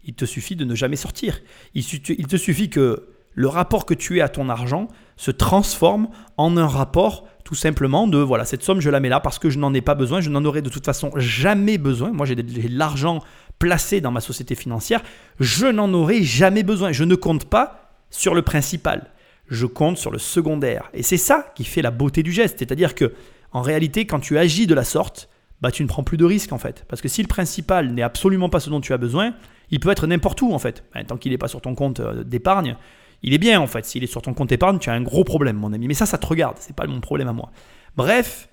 [0.06, 1.42] il te suffit de ne jamais sortir.
[1.74, 4.88] Il, te suffit que le rapport que tu aies à ton argent
[5.18, 9.20] se transforme en un rapport tout simplement de voilà, cette somme, je la mets là
[9.20, 12.12] parce que je n'en ai pas besoin, je n'en aurai de toute façon jamais besoin.
[12.12, 13.22] Moi, j'ai de l'argent
[13.60, 15.02] placé dans ma société financière,
[15.40, 16.92] je n'en aurai jamais besoin.
[16.92, 19.12] Je ne compte pas sur le principal,
[19.50, 20.90] je compte sur le secondaire.
[20.94, 23.14] Et c'est ça qui fait la beauté du geste, c'est-à-dire que
[23.58, 25.30] en réalité, quand tu agis de la sorte,
[25.62, 26.86] bah, tu ne prends plus de risques en fait.
[26.88, 29.34] Parce que si le principal n'est absolument pas ce dont tu as besoin,
[29.72, 30.84] il peut être n'importe où en fait.
[30.94, 32.78] Ben, tant qu'il n'est pas sur ton compte euh, d'épargne,
[33.24, 33.84] il est bien en fait.
[33.84, 35.88] S'il est sur ton compte d'épargne, tu as un gros problème, mon ami.
[35.88, 36.58] Mais ça, ça te regarde.
[36.60, 37.50] C'est pas mon problème à moi.
[37.96, 38.48] Bref,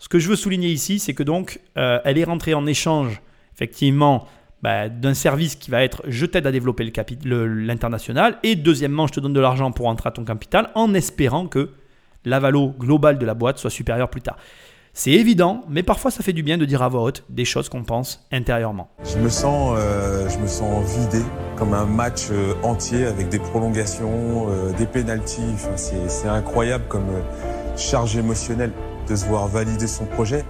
[0.00, 3.22] ce que je veux souligner ici, c'est que donc, euh, elle est rentrée en échange,
[3.54, 4.26] effectivement,
[4.62, 6.92] bah, d'un service qui va être je t'aide à développer
[7.24, 11.46] l'international et deuxièmement, je te donne de l'argent pour rentrer à ton capital en espérant
[11.46, 11.70] que
[12.24, 14.36] la valo globale de la boîte soit supérieure plus tard.
[14.92, 17.68] C'est évident, mais parfois ça fait du bien de dire à voix haute des choses
[17.68, 18.90] qu'on pense intérieurement.
[19.04, 21.24] Je me sens, euh, je me sens vidé
[21.56, 25.54] comme un match euh, entier avec des prolongations, euh, des pénalties.
[25.76, 27.06] c'est incroyable comme
[27.76, 28.72] charge émotionnelle
[29.08, 30.44] de se voir valider son projet,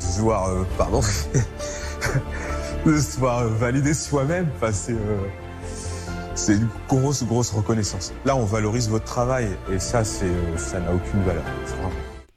[0.00, 0.48] de se voir,
[0.78, 1.00] pardon,
[2.86, 4.48] de se voir valider soi-même.
[4.56, 4.96] Enfin, c'est
[6.50, 8.12] une grosse, grosse reconnaissance.
[8.24, 11.44] Là, on valorise votre travail et ça, ça n'a aucune valeur.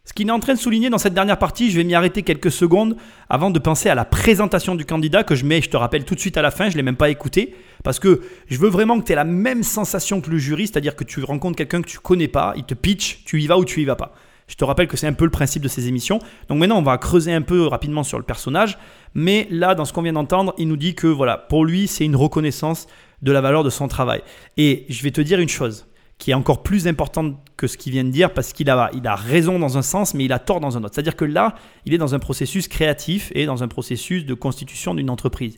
[0.03, 2.21] Ce qu'il est en train de souligner dans cette dernière partie, je vais m'y arrêter
[2.21, 2.95] quelques secondes
[3.27, 6.13] avant de penser à la présentation du candidat que je mets, je te rappelle, tout
[6.13, 8.69] de suite à la fin, je ne l'ai même pas écouté, parce que je veux
[8.69, 11.81] vraiment que tu aies la même sensation que le jury, c'est-à-dire que tu rencontres quelqu'un
[11.81, 14.13] que tu connais pas, il te pitch, tu y vas ou tu y vas pas.
[14.47, 16.19] Je te rappelle que c'est un peu le principe de ces émissions.
[16.49, 18.77] Donc maintenant, on va creuser un peu rapidement sur le personnage.
[19.15, 22.05] Mais là, dans ce qu'on vient d'entendre, il nous dit que voilà, pour lui, c'est
[22.05, 22.85] une reconnaissance
[23.21, 24.21] de la valeur de son travail.
[24.57, 25.87] Et je vais te dire une chose
[26.17, 29.05] qui est encore plus importante que ce qu'il vient de dire parce qu'il a, il
[29.05, 30.93] a raison dans un sens, mais il a tort dans un autre.
[30.95, 31.55] C'est-à-dire que là,
[31.85, 35.57] il est dans un processus créatif et dans un processus de constitution d'une entreprise.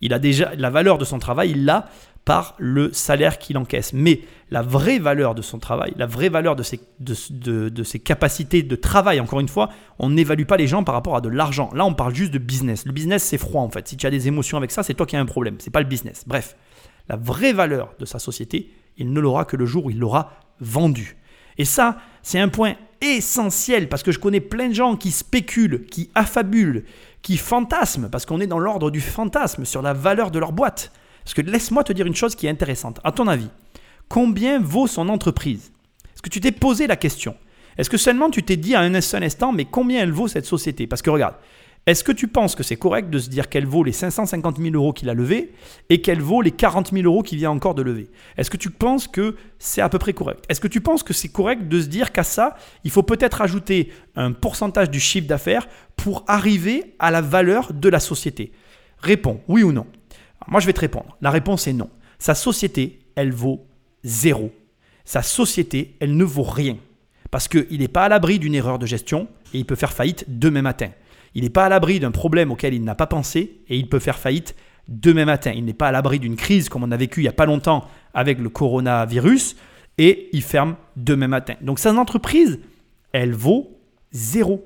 [0.00, 1.88] Il a déjà la valeur de son travail, il l'a
[2.26, 3.92] par le salaire qu'il encaisse.
[3.92, 8.00] Mais la vraie valeur de son travail, la vraie valeur de ses, de, de ses
[8.00, 11.28] capacités de travail, encore une fois, on n'évalue pas les gens par rapport à de
[11.28, 11.70] l'argent.
[11.72, 12.84] Là, on parle juste de business.
[12.84, 13.86] Le business, c'est froid en fait.
[13.86, 15.56] Si tu as des émotions avec ça, c'est toi qui as un problème.
[15.60, 16.24] C'est pas le business.
[16.26, 16.56] Bref,
[17.08, 20.32] la vraie valeur de sa société, il ne l'aura que le jour où il l'aura
[20.60, 21.16] vendue.
[21.58, 25.84] Et ça, c'est un point essentiel parce que je connais plein de gens qui spéculent,
[25.86, 26.84] qui affabulent,
[27.22, 30.92] qui fantasment, parce qu'on est dans l'ordre du fantasme sur la valeur de leur boîte.
[31.24, 33.00] Parce que laisse-moi te dire une chose qui est intéressante.
[33.04, 33.48] À ton avis,
[34.08, 35.72] combien vaut son entreprise?
[36.14, 37.36] Est-ce que tu t'es posé la question?
[37.76, 40.46] Est-ce que seulement tu t'es dit à un seul instant, mais combien elle vaut cette
[40.46, 40.86] société?
[40.86, 41.34] Parce que regarde,
[41.86, 44.74] est-ce que tu penses que c'est correct de se dire qu'elle vaut les 550 000
[44.74, 45.52] euros qu'il a levés
[45.88, 48.70] et qu'elle vaut les 40 000 euros qu'il vient encore de lever Est-ce que tu
[48.70, 50.44] penses que c'est à peu près correct?
[50.48, 53.40] Est-ce que tu penses que c'est correct de se dire qu'à ça, il faut peut-être
[53.40, 58.50] ajouter un pourcentage du chiffre d'affaires pour arriver à la valeur de la société?
[58.98, 59.86] Réponds, oui ou non
[60.48, 61.16] Moi, je vais te répondre.
[61.20, 61.90] La réponse est non.
[62.18, 63.64] Sa société, elle vaut
[64.02, 64.52] zéro.
[65.04, 66.78] Sa société, elle ne vaut rien.
[67.30, 70.24] Parce qu'il n'est pas à l'abri d'une erreur de gestion et il peut faire faillite
[70.26, 70.90] demain matin.
[71.36, 73.98] Il n'est pas à l'abri d'un problème auquel il n'a pas pensé et il peut
[73.98, 74.56] faire faillite
[74.88, 75.52] demain matin.
[75.54, 77.44] Il n'est pas à l'abri d'une crise comme on a vécu il n'y a pas
[77.44, 77.84] longtemps
[78.14, 79.54] avec le coronavirus
[79.98, 81.52] et il ferme demain matin.
[81.60, 82.58] Donc sa entreprise,
[83.12, 83.78] elle vaut
[84.12, 84.64] zéro.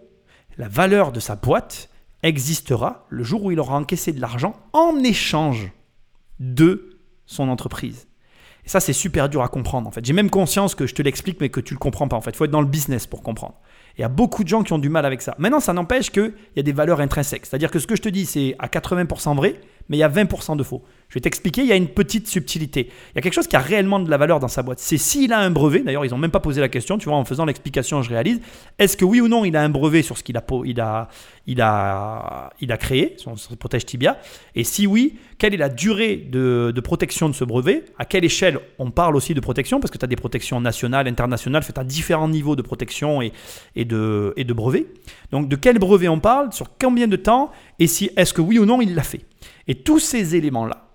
[0.59, 1.91] La valeur de sa boîte
[2.23, 5.73] existera le jour où il aura encaissé de l'argent en échange
[6.39, 8.07] de son entreprise.
[8.65, 10.05] Et ça, c'est super dur à comprendre en fait.
[10.05, 12.31] J'ai même conscience que je te l'explique, mais que tu le comprends pas en fait.
[12.31, 13.55] Il faut être dans le business pour comprendre.
[13.99, 15.35] Il y a beaucoup de gens qui ont du mal avec ça.
[15.39, 17.47] Maintenant, ça n'empêche qu'il y a des valeurs intrinsèques.
[17.47, 20.09] C'est-à-dire que ce que je te dis, c'est à 80% vrai, mais il y a
[20.09, 20.83] 20% de faux.
[21.09, 22.89] Je vais t'expliquer, il y a une petite subtilité.
[23.11, 24.79] Il y a quelque chose qui a réellement de la valeur dans sa boîte.
[24.79, 27.19] C'est s'il a un brevet, d'ailleurs, ils n'ont même pas posé la question, tu vois,
[27.19, 28.41] en faisant l'explication, je réalise,
[28.79, 31.09] est-ce que oui ou non, il a un brevet sur ce qu'il a, il a,
[31.51, 34.19] il a, il a créé, son, protège tibia.
[34.55, 37.85] Et si oui, quelle est la durée de, de, protection de ce brevet?
[37.99, 39.81] À quelle échelle on parle aussi de protection?
[39.81, 43.33] Parce que tu as des protections nationales, internationales, faites à différents niveaux de protection et,
[43.75, 44.87] et, de, et de brevets.
[45.33, 46.53] Donc, de quel brevet on parle?
[46.53, 47.51] Sur combien de temps?
[47.81, 49.23] Et si, est-ce que oui ou non, il l'a fait?
[49.67, 50.87] Et tous ces éléments-là,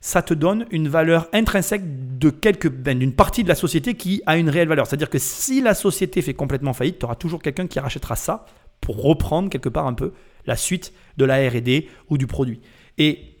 [0.00, 4.22] ça te donne une valeur intrinsèque de quelque, ben, d'une partie de la société qui
[4.26, 4.86] a une réelle valeur.
[4.86, 8.46] C'est-à-dire que si la société fait complètement faillite, tu auras toujours quelqu'un qui rachètera ça
[8.84, 10.12] pour reprendre quelque part un peu
[10.46, 12.60] la suite de la RD ou du produit.
[12.98, 13.36] Et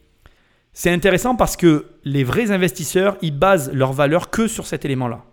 [0.72, 5.24] c'est intéressant parce que les vrais investisseurs, ils basent leur valeur que sur cet élément-là.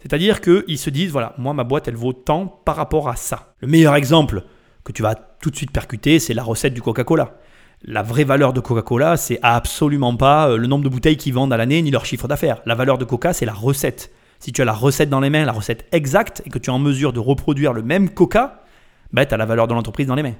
[0.00, 3.54] C'est-à-dire qu'ils se disent, voilà, moi, ma boîte, elle vaut tant par rapport à ça.
[3.60, 4.44] Le meilleur exemple
[4.82, 7.36] que tu vas tout de suite percuter, c'est la recette du Coca-Cola
[7.84, 11.52] la vraie valeur de Coca-Cola, c'est absolument pas euh, le nombre de bouteilles qu'ils vendent
[11.52, 12.60] à l'année ni leur chiffre d'affaires.
[12.66, 14.10] La valeur de Coca, c'est la recette.
[14.38, 16.72] Si tu as la recette dans les mains, la recette exacte, et que tu es
[16.72, 18.62] en mesure de reproduire le même Coca,
[19.12, 20.34] ben, tu as la valeur de l'entreprise dans les mains.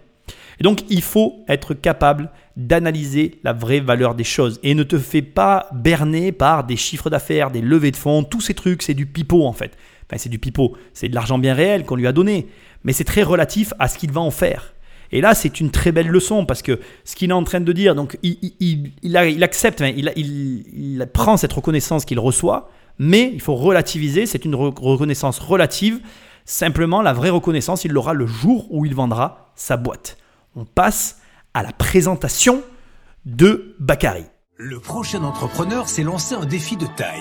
[0.61, 4.61] Et donc, il faut être capable d'analyser la vraie valeur des choses.
[4.63, 8.43] Et ne te fais pas berner par des chiffres d'affaires, des levées de fonds, tous
[8.43, 9.77] ces trucs, c'est du pipeau en fait.
[10.07, 12.49] Enfin, c'est du pipeau, c'est de l'argent bien réel qu'on lui a donné.
[12.85, 14.75] Mais c'est très relatif à ce qu'il va en faire.
[15.13, 17.73] Et là, c'est une très belle leçon parce que ce qu'il est en train de
[17.73, 24.45] dire, donc il, accepte, il, prend cette reconnaissance qu'il reçoit, mais il faut relativiser, c'est
[24.45, 26.01] une reconnaissance relative.
[26.45, 30.17] Simplement, la vraie reconnaissance, il l'aura le jour où il vendra sa boîte.
[30.57, 31.19] On passe
[31.55, 32.63] à la présentation
[33.25, 34.25] de Bakary.
[34.57, 37.21] Le prochain entrepreneur s'est lancé un défi de taille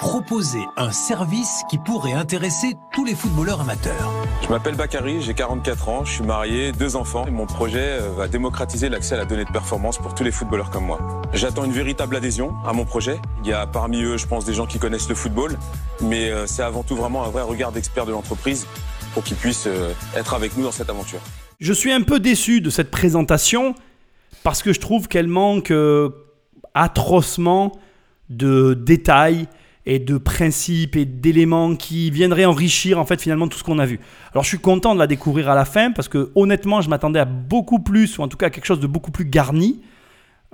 [0.00, 4.10] proposer un service qui pourrait intéresser tous les footballeurs amateurs.
[4.42, 7.26] Je m'appelle Bakary, j'ai 44 ans, je suis marié, deux enfants.
[7.26, 10.30] Et mon projet euh, va démocratiser l'accès à la donnée de performance pour tous les
[10.30, 11.20] footballeurs comme moi.
[11.34, 13.18] J'attends une véritable adhésion à mon projet.
[13.44, 15.58] Il y a parmi eux, je pense, des gens qui connaissent le football,
[16.00, 18.66] mais euh, c'est avant tout vraiment un vrai regard d'expert de l'entreprise
[19.12, 21.20] pour qu'ils puissent euh, être avec nous dans cette aventure.
[21.60, 23.74] Je suis un peu déçu de cette présentation
[24.44, 25.70] parce que je trouve qu'elle manque
[26.72, 27.72] atrocement
[28.30, 29.46] de détails
[29.86, 33.86] et de principes et d'éléments qui viendraient enrichir en fait finalement tout ce qu'on a
[33.86, 33.98] vu.
[34.32, 37.20] Alors je suis content de la découvrir à la fin parce que honnêtement je m'attendais
[37.20, 39.80] à beaucoup plus ou en tout cas à quelque chose de beaucoup plus garni.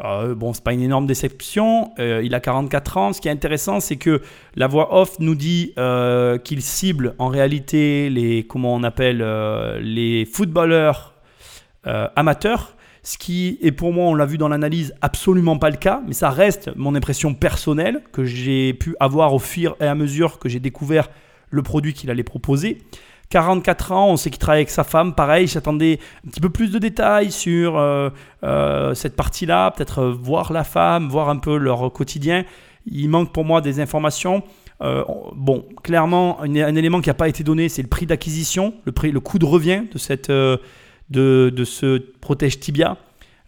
[0.05, 1.93] Euh, bon, c'est pas une énorme déception.
[1.99, 3.12] Euh, il a 44 ans.
[3.12, 4.20] Ce qui est intéressant, c'est que
[4.55, 9.81] la voix off nous dit euh, qu'il cible en réalité les comment on appelle euh,
[9.81, 11.14] les footballeurs
[12.16, 12.76] amateurs
[13.07, 16.12] ce qui est pour moi, on l'a vu dans l'analyse, absolument pas le cas, mais
[16.12, 20.48] ça reste mon impression personnelle que j'ai pu avoir au fur et à mesure que
[20.48, 21.09] j'ai découvert
[21.50, 22.78] le produit qu'il allait proposer.
[23.30, 26.72] 44 ans, on sait qu'il travaille avec sa femme, pareil, j'attendais un petit peu plus
[26.72, 28.11] de détails sur euh,
[28.42, 32.44] euh, cette partie-là, peut-être euh, voir la femme, voir un peu leur quotidien.
[32.86, 34.42] Il manque pour moi des informations.
[34.80, 39.12] bon, clairement, un, élément qui n'a pas été donné, c'est le prix d'acquisition, le, prix,
[39.12, 40.32] le coût de revient de cette
[41.11, 42.96] de, ce protège tibia.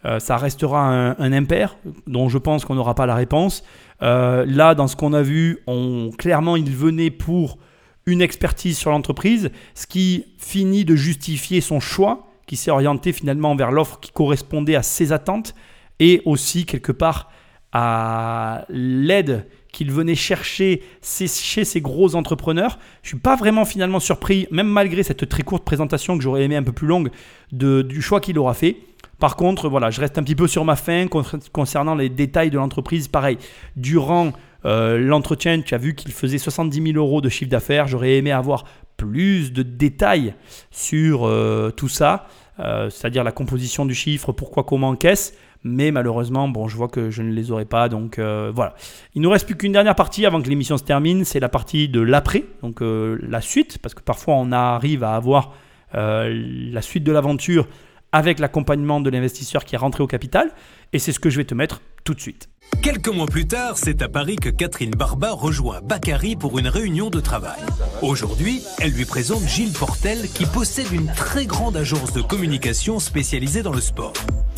[0.05, 0.87] Euh, ça restera
[1.19, 3.63] un, impair dont je pense qu'on n'aura pas la réponse.
[4.01, 7.57] Euh, là, dans ce qu'on a vu, on, clairement, il venait pour
[8.05, 13.55] une expertise sur l'entreprise, ce qui finit de justifier son choix, qui s'est orienté finalement
[13.55, 15.53] vers l'offre qui correspondait à ses attentes
[15.99, 17.29] et aussi quelque part
[17.71, 22.79] à l'aide qu'il venait chercher chez ces gros entrepreneurs.
[23.03, 26.55] Je suis pas vraiment finalement surpris, même malgré cette très courte présentation que j'aurais aimé
[26.55, 27.09] un peu plus longue,
[27.51, 28.77] du choix qu'il aura fait.
[29.19, 31.07] Par contre, voilà, je reste un petit peu sur ma faim
[31.51, 33.07] concernant les détails de l'entreprise.
[33.09, 33.37] Pareil,
[33.75, 34.31] durant
[34.65, 37.87] euh, l'entretien, tu as vu qu'il faisait 70 000 euros de chiffre d'affaires.
[37.87, 38.63] J'aurais aimé avoir
[38.97, 40.33] plus de détails
[40.71, 42.27] sur euh, tout ça,
[42.59, 45.33] euh, c'est-à-dire la composition du chiffre, pourquoi, comment, qu'est-ce.
[45.63, 47.89] Mais malheureusement, bon, je vois que je ne les aurai pas.
[47.89, 48.75] Donc euh, voilà.
[49.15, 51.25] Il nous reste plus qu'une dernière partie avant que l'émission se termine.
[51.25, 55.15] C'est la partie de l'après, donc euh, la suite, parce que parfois on arrive à
[55.15, 55.53] avoir
[55.95, 56.29] euh,
[56.71, 57.67] la suite de l'aventure
[58.11, 60.51] avec l'accompagnement de l'investisseur qui est rentré au capital.
[60.93, 62.49] Et c'est ce que je vais te mettre tout de suite.
[62.81, 67.09] Quelques mois plus tard, c'est à Paris que Catherine Barba rejoint Bakary pour une réunion
[67.09, 67.59] de travail.
[68.01, 73.63] Aujourd'hui, elle lui présente Gilles Portel qui possède une très grande agence de communication spécialisée
[73.63, 74.13] dans le sport.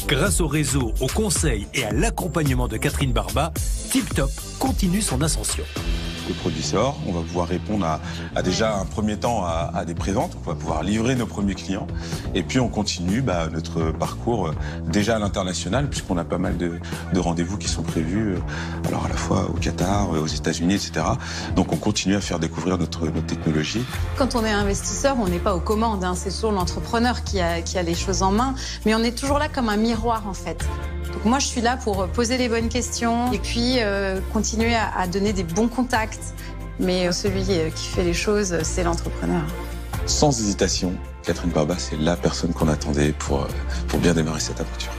[0.08, 3.52] Grâce au réseau, au conseil et à l'accompagnement de Catherine Barba,
[3.92, 5.64] Tip Top continue son ascension.
[6.28, 10.38] Le produit sort, on va pouvoir répondre à, déjà un premier temps à, des présentes,
[10.46, 11.88] on va pouvoir livrer nos premiers clients.
[12.36, 14.52] Et puis on continue bah, notre parcours euh,
[14.88, 16.80] déjà à l'international, puisqu'on a pas mal de,
[17.16, 21.06] rendez-vous qui sont prévus, euh, alors à la fois au Qatar, aux États-Unis, etc.
[21.56, 23.84] Donc on continue à faire découvrir notre, technologie.
[24.18, 26.14] Quand on est investisseur, on n'est pas aux commandes, hein.
[26.16, 29.70] c'est toujours l'entrepreneur qui a, les choses en main, mais on est toujours là comme
[29.70, 30.66] un miroir en fait.
[31.14, 35.08] Donc moi, je suis là pour poser les bonnes questions et puis euh, continuer à,
[35.08, 36.11] donner des bons contacts.
[36.80, 39.44] Mais euh, celui euh, qui fait les choses, c'est l'entrepreneur.
[40.06, 40.94] Sans hésitation,
[41.24, 43.48] Catherine Barba, c'est la personne qu'on attendait pour,
[43.88, 44.92] pour bien démarrer cette aventure.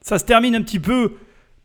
[0.00, 1.12] Ça se termine un petit peu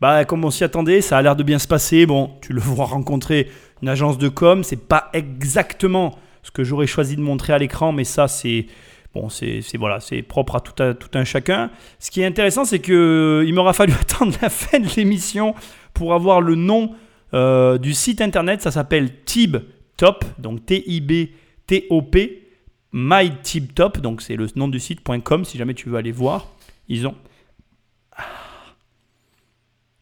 [0.02, 2.08] bah, comme on s'y attendait, ça a l'air de bien se passer.
[2.08, 3.52] Bon, tu le vois rencontrer
[3.84, 7.92] une agence de com, c'est pas exactement ce que j'aurais choisi de montrer à l'écran,
[7.92, 8.66] mais ça, c'est
[9.14, 11.70] Bon, c'est voilà, c'est propre à tout, tout, un chacun.
[12.00, 12.94] Ce qui est intéressant, c'est que
[13.42, 15.54] euh, il m'aura fallu attendre la fin de l'émission
[15.94, 16.96] pour avoir le nom
[17.34, 18.62] euh, du site internet.
[18.62, 22.48] Ça s'appelle TibTop, donc T-I-B-T-O-P,
[22.94, 26.48] MyTibTop, donc c'est le nom du site.com si jamais tu veux aller voir.
[26.88, 27.16] Ils ont.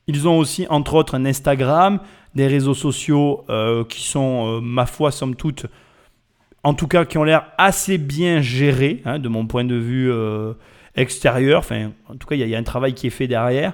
[0.07, 1.99] Ils ont aussi, entre autres, un Instagram,
[2.33, 5.67] des réseaux sociaux euh, qui sont, ma foi, somme toute,
[6.63, 10.11] en tout cas qui ont l'air assez bien gérés, hein, de mon point de vue
[10.11, 10.53] euh,
[10.95, 11.59] extérieur.
[11.59, 13.73] Enfin, en tout cas, il y, a un travail qui est fait derrière.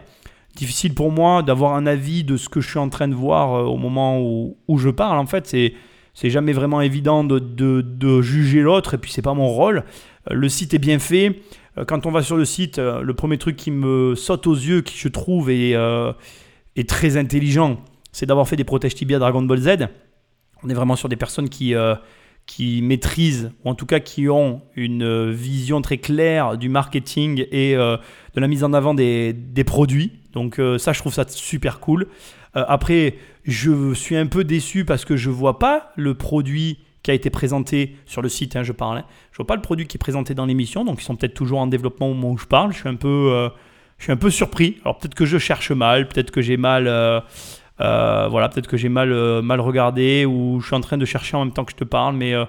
[0.56, 3.54] Difficile pour moi d'avoir un avis de ce que je suis en train de voir
[3.54, 5.18] euh, au moment où, je parle.
[5.18, 5.74] En fait, c'est
[6.14, 9.84] c'est jamais vraiment évident de, de, juger l'autre, et puis c'est pas mon rôle.
[10.32, 11.42] Euh, le site est bien fait.
[11.88, 14.98] Quand on va sur le site, le premier truc qui me saute aux yeux, qui
[14.98, 15.76] je trouve est,
[16.78, 17.82] est très intelligent,
[18.14, 19.90] c'est d'avoir fait des protèges tibia Dragon Ball Z.
[20.64, 21.76] On est vraiment sur des personnes qui,
[22.46, 27.46] qui maîtrisent, ou en tout cas qui ont une euh, vision très claire du marketing
[27.52, 27.98] et euh,
[28.36, 30.14] de la mise en avant des, des produits.
[30.36, 32.08] Donc euh, ça, je trouve ça super cool.
[32.54, 37.12] après, je suis un peu déçu parce que je ne vois pas le produit qui
[37.12, 39.00] a été présenté sur le site, hein, je parle.
[39.00, 39.06] Hein.
[39.32, 41.60] Je vois pas le produit qui est présenté dans l'émission, donc ils sont peut-être toujours
[41.60, 42.72] en développement au moment où je parle.
[42.72, 43.50] Je suis un peu,
[44.20, 44.78] peu surpris.
[44.84, 46.88] Alors peut-être que je cherche mal, peut-être que j'ai mal
[47.82, 48.22] euh,
[48.74, 51.78] j'ai euh, regardé ou je suis en train de chercher en même temps que je
[51.78, 52.46] te parle, mais, euh,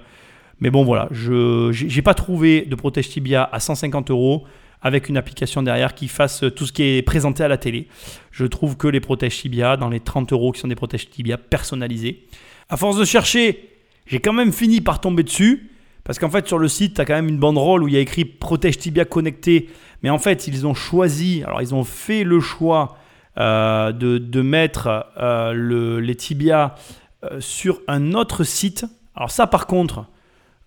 [0.60, 4.44] mais bon, voilà, je n'ai pas trouvé de protège tibia à 150 euros
[4.82, 7.88] avec une application derrière qui fasse tout ce qui est présenté à la télé.
[8.30, 11.38] Je trouve que les protèges tibia, dans les 30 euros qui sont des protèges tibia
[11.38, 12.26] personnalisés,
[12.68, 13.70] à force de chercher,
[14.06, 15.70] j'ai quand même fini par tomber dessus.
[16.04, 17.96] Parce qu'en fait, sur le site, tu as quand même une banderole où il y
[17.96, 19.68] a écrit Protège Tibia connecté.
[20.02, 22.96] Mais en fait, ils ont choisi, alors ils ont fait le choix
[23.38, 26.74] euh, de, mettre euh, le, les tibias
[27.22, 28.86] euh, sur un autre site.
[29.14, 30.06] Alors ça par contre,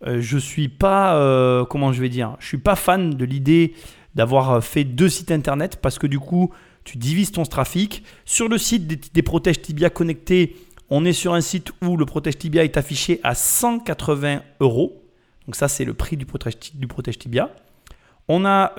[0.06, 3.74] je suis pas, comment je vais dire, je suis pas fan de l'idée
[4.20, 6.52] d'avoir fait deux sites internet parce que du coup,
[6.84, 8.04] tu divises ton trafic.
[8.26, 10.58] Sur le site des, des protèges tibia connectés,
[10.90, 15.02] on est sur un site où le protège tibia est affiché à 180 euros.
[15.46, 17.50] Donc ça, c'est le prix du protège, tibia.
[18.28, 18.76] On a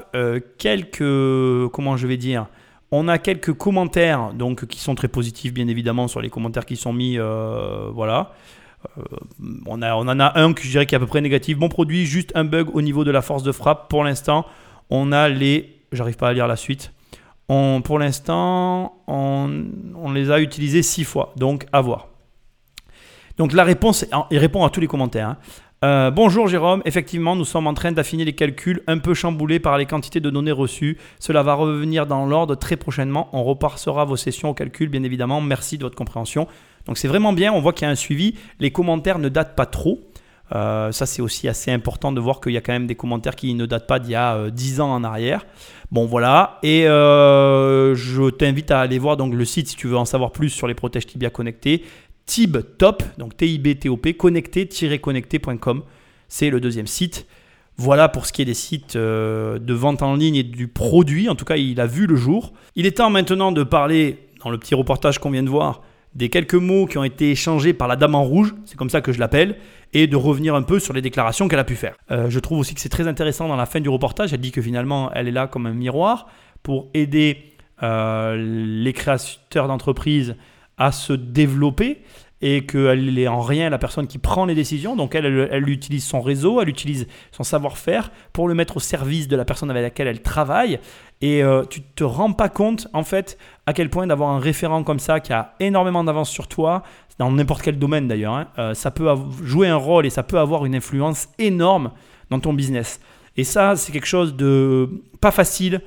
[0.58, 2.46] quelques, comment je vais dire,
[2.90, 6.76] on a quelques commentaires donc qui sont très positifs bien évidemment sur les commentaires qui
[6.76, 8.34] sont mis euh, voilà.
[8.98, 9.02] Euh,
[9.66, 11.56] on, a, on en a un que je dirais qui est à peu près négatif.
[11.56, 13.88] Bon produit, juste un bug au niveau de la force de frappe.
[13.88, 14.44] Pour l'instant,
[14.90, 15.76] on a les.
[15.92, 16.92] J'arrive pas à lire la suite.
[17.48, 19.64] Pour l'instant, on,
[19.96, 21.32] on, les a utilisés six fois.
[21.36, 22.06] Donc à voir.
[23.38, 25.30] Donc la réponse, il répond à tous les commentaires.
[25.30, 25.36] Hein.
[25.82, 29.78] Euh, bonjour Jérôme, effectivement nous sommes en train d'affiner les calculs un peu chamboulés par
[29.78, 30.98] les quantités de données reçues.
[31.18, 33.30] Cela va revenir dans l'ordre très prochainement.
[33.32, 35.40] On repassera vos sessions au calcul bien évidemment.
[35.40, 36.48] Merci de votre compréhension.
[36.84, 38.34] Donc c'est vraiment bien, on voit qu'il y a un suivi.
[38.58, 40.09] Les commentaires ne datent pas trop.
[40.52, 43.36] Euh, ça c'est aussi assez important de voir qu'il y a quand même des commentaires
[43.36, 45.47] qui ne datent pas d'il y a 10 euh, ans en arrière.
[45.93, 50.05] Bon voilà, et je t'invite à aller voir donc le site si tu veux en
[50.05, 51.85] savoir plus sur les protèges tibia connectés.
[52.27, 55.82] TibTop, donc T-I-B-T-O-P, connecté-connecté.com.
[56.28, 57.27] C'est le deuxième site.
[57.77, 61.28] Voilà pour ce qui est des sites euh, de vente en ligne et du produit.
[61.28, 62.52] En tout cas, il a vu le jour.
[62.77, 65.82] Il est temps maintenant de parler, dans le petit reportage qu'on vient de voir,
[66.14, 69.00] des quelques mots qui ont été échangés par la dame en rouge, c'est comme ça
[69.00, 69.56] que je l'appelle,
[69.92, 71.94] et de revenir un peu sur les déclarations qu'elle a pu faire.
[72.10, 74.32] Euh, je trouve aussi que c'est très intéressant dans la fin du reportage.
[74.32, 76.26] Elle dit que finalement, elle est là comme un miroir
[76.62, 80.36] pour aider euh, les créateurs d'entreprises
[80.76, 82.02] à se développer
[82.42, 84.96] et qu'elle n'est en rien la personne qui prend les décisions.
[84.96, 89.28] Donc elle, elle, utilise son réseau, elle utilise son savoir-faire pour le mettre au service
[89.28, 90.80] de la personne avec laquelle elle travaille.
[91.22, 93.36] Et euh, tu te rends pas compte, en fait,
[93.66, 96.82] à quel point d'avoir un référent comme ça qui a énormément d'avance sur toi,
[97.20, 99.06] dans n'importe quel domaine d'ailleurs, hein, euh, ça peut
[99.42, 101.92] jouer un rôle et ça peut avoir une influence énorme
[102.30, 102.98] dans ton business.
[103.36, 104.88] Et ça, c'est quelque chose de
[105.20, 105.82] pas facile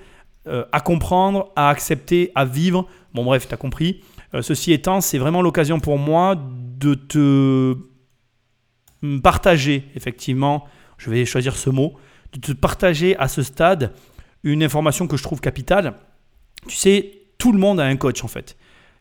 [0.47, 2.87] euh, à comprendre, à accepter, à vivre.
[3.15, 4.03] Bon bref, tu as compris.
[4.35, 7.75] Euh, ceci étant, c'est vraiment l'occasion pour moi de te
[9.23, 10.65] partager, effectivement,
[10.97, 11.95] je vais choisir ce mot,
[12.33, 13.93] de te partager à ce stade
[14.43, 15.95] une information que je trouve capitale.
[16.67, 18.57] Tu sais, tout le monde a un coach en fait.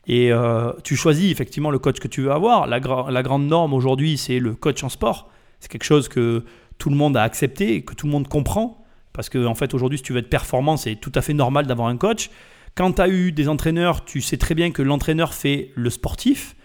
[0.06, 2.66] Et euh, tu choisis effectivement le coach que tu veux avoir.
[2.66, 5.30] La, grande norme aujourd'hui, c'est le coach en sport.
[5.60, 6.44] C'est quelque chose que
[6.78, 8.84] tout le monde a accepté que tout le monde comprend.
[9.12, 11.66] Parce que en fait, aujourd'hui, si tu veux être performant, c'est tout à fait normal
[11.66, 12.30] d'avoir un coach.
[12.74, 16.56] Quand tu as eu des entraîneurs, tu sais très bien que l'entraîneur fait le sportif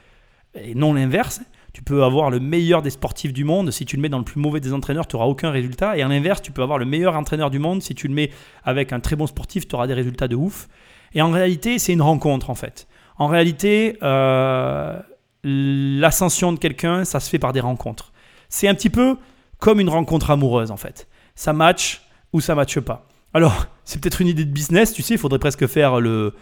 [0.55, 1.41] et non l'inverse.
[1.77, 3.69] Tu peux avoir le meilleur des sportifs du monde.
[3.69, 5.95] Si tu le mets dans le plus mauvais des entraîneurs, tu n'auras aucun résultat.
[5.95, 7.83] Et à l'inverse, tu peux avoir le meilleur entraîneur du monde.
[7.83, 8.31] Si tu le mets
[8.63, 10.69] avec un très bon sportif, tu auras des résultats de ouf.
[11.13, 12.87] Et en réalité, c'est une rencontre en fait.
[13.19, 14.99] En réalité, euh,
[15.43, 18.11] l'ascension de quelqu'un, ça se fait par des rencontres.
[18.49, 19.15] C'est un petit peu
[19.59, 21.07] comme une rencontre amoureuse en fait.
[21.35, 22.01] Ça match
[22.33, 23.07] ou ça matche pas.
[23.35, 26.33] Alors, c'est peut-être une idée de business, tu sais, il faudrait presque faire le,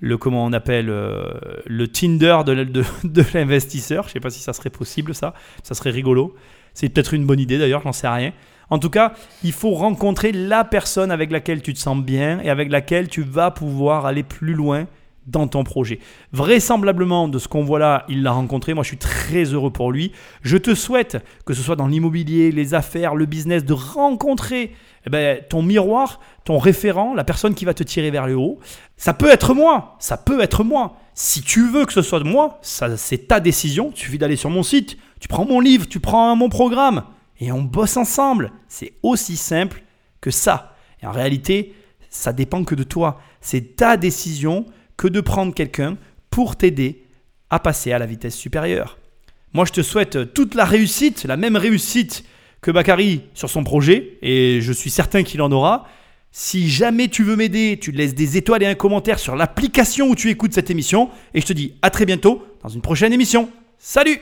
[0.00, 1.34] le comment on appelle euh,
[1.66, 4.06] le Tinder de, l'investisseur.
[4.08, 6.34] Je sais pas si ça serait possible ça, ça serait rigolo.
[6.74, 8.32] C'est peut-être une bonne idée d'ailleurs, j'en sais rien.
[8.70, 12.50] En tout cas, il faut rencontrer la personne avec laquelle tu te sens bien et
[12.50, 14.86] avec laquelle tu vas pouvoir aller plus loin
[15.28, 16.00] dans ton projet.
[16.32, 18.74] Vraisemblablement, de ce qu'on voit là, il l'a rencontré.
[18.74, 20.12] Moi, je suis très heureux pour lui.
[20.42, 24.72] Je te souhaite, que ce soit dans l'immobilier, les affaires, le business, de rencontrer
[25.06, 28.58] eh ben, ton miroir, ton référent, la personne qui va te tirer vers le haut.
[28.98, 30.96] Ça peut être moi, ça peut être moi.
[31.14, 33.92] Si tu veux que ce soit moi, c'est ta décision.
[33.94, 37.04] Il suffit d'aller sur mon site, tu prends mon livre, tu prends mon programme
[37.40, 38.52] et on bosse ensemble.
[38.68, 39.82] C'est aussi simple
[40.20, 40.74] que ça.
[41.02, 41.74] En réalité,
[42.10, 43.20] ça dépend que de toi.
[43.40, 44.66] C'est ta décision
[44.96, 45.96] que de prendre quelqu'un
[46.28, 47.04] pour t'aider
[47.50, 48.98] à passer à la vitesse supérieure.
[49.52, 52.24] Moi, je te souhaite toute la réussite, la même réussite
[52.60, 55.86] que Bakary sur son projet, et je suis certain qu'il en aura.
[56.40, 60.14] Si jamais tu veux m'aider, tu laisses des étoiles et un commentaire sur l'application où
[60.14, 63.50] tu écoutes cette émission, et je te dis à très bientôt dans une prochaine émission.
[63.76, 64.20] Salut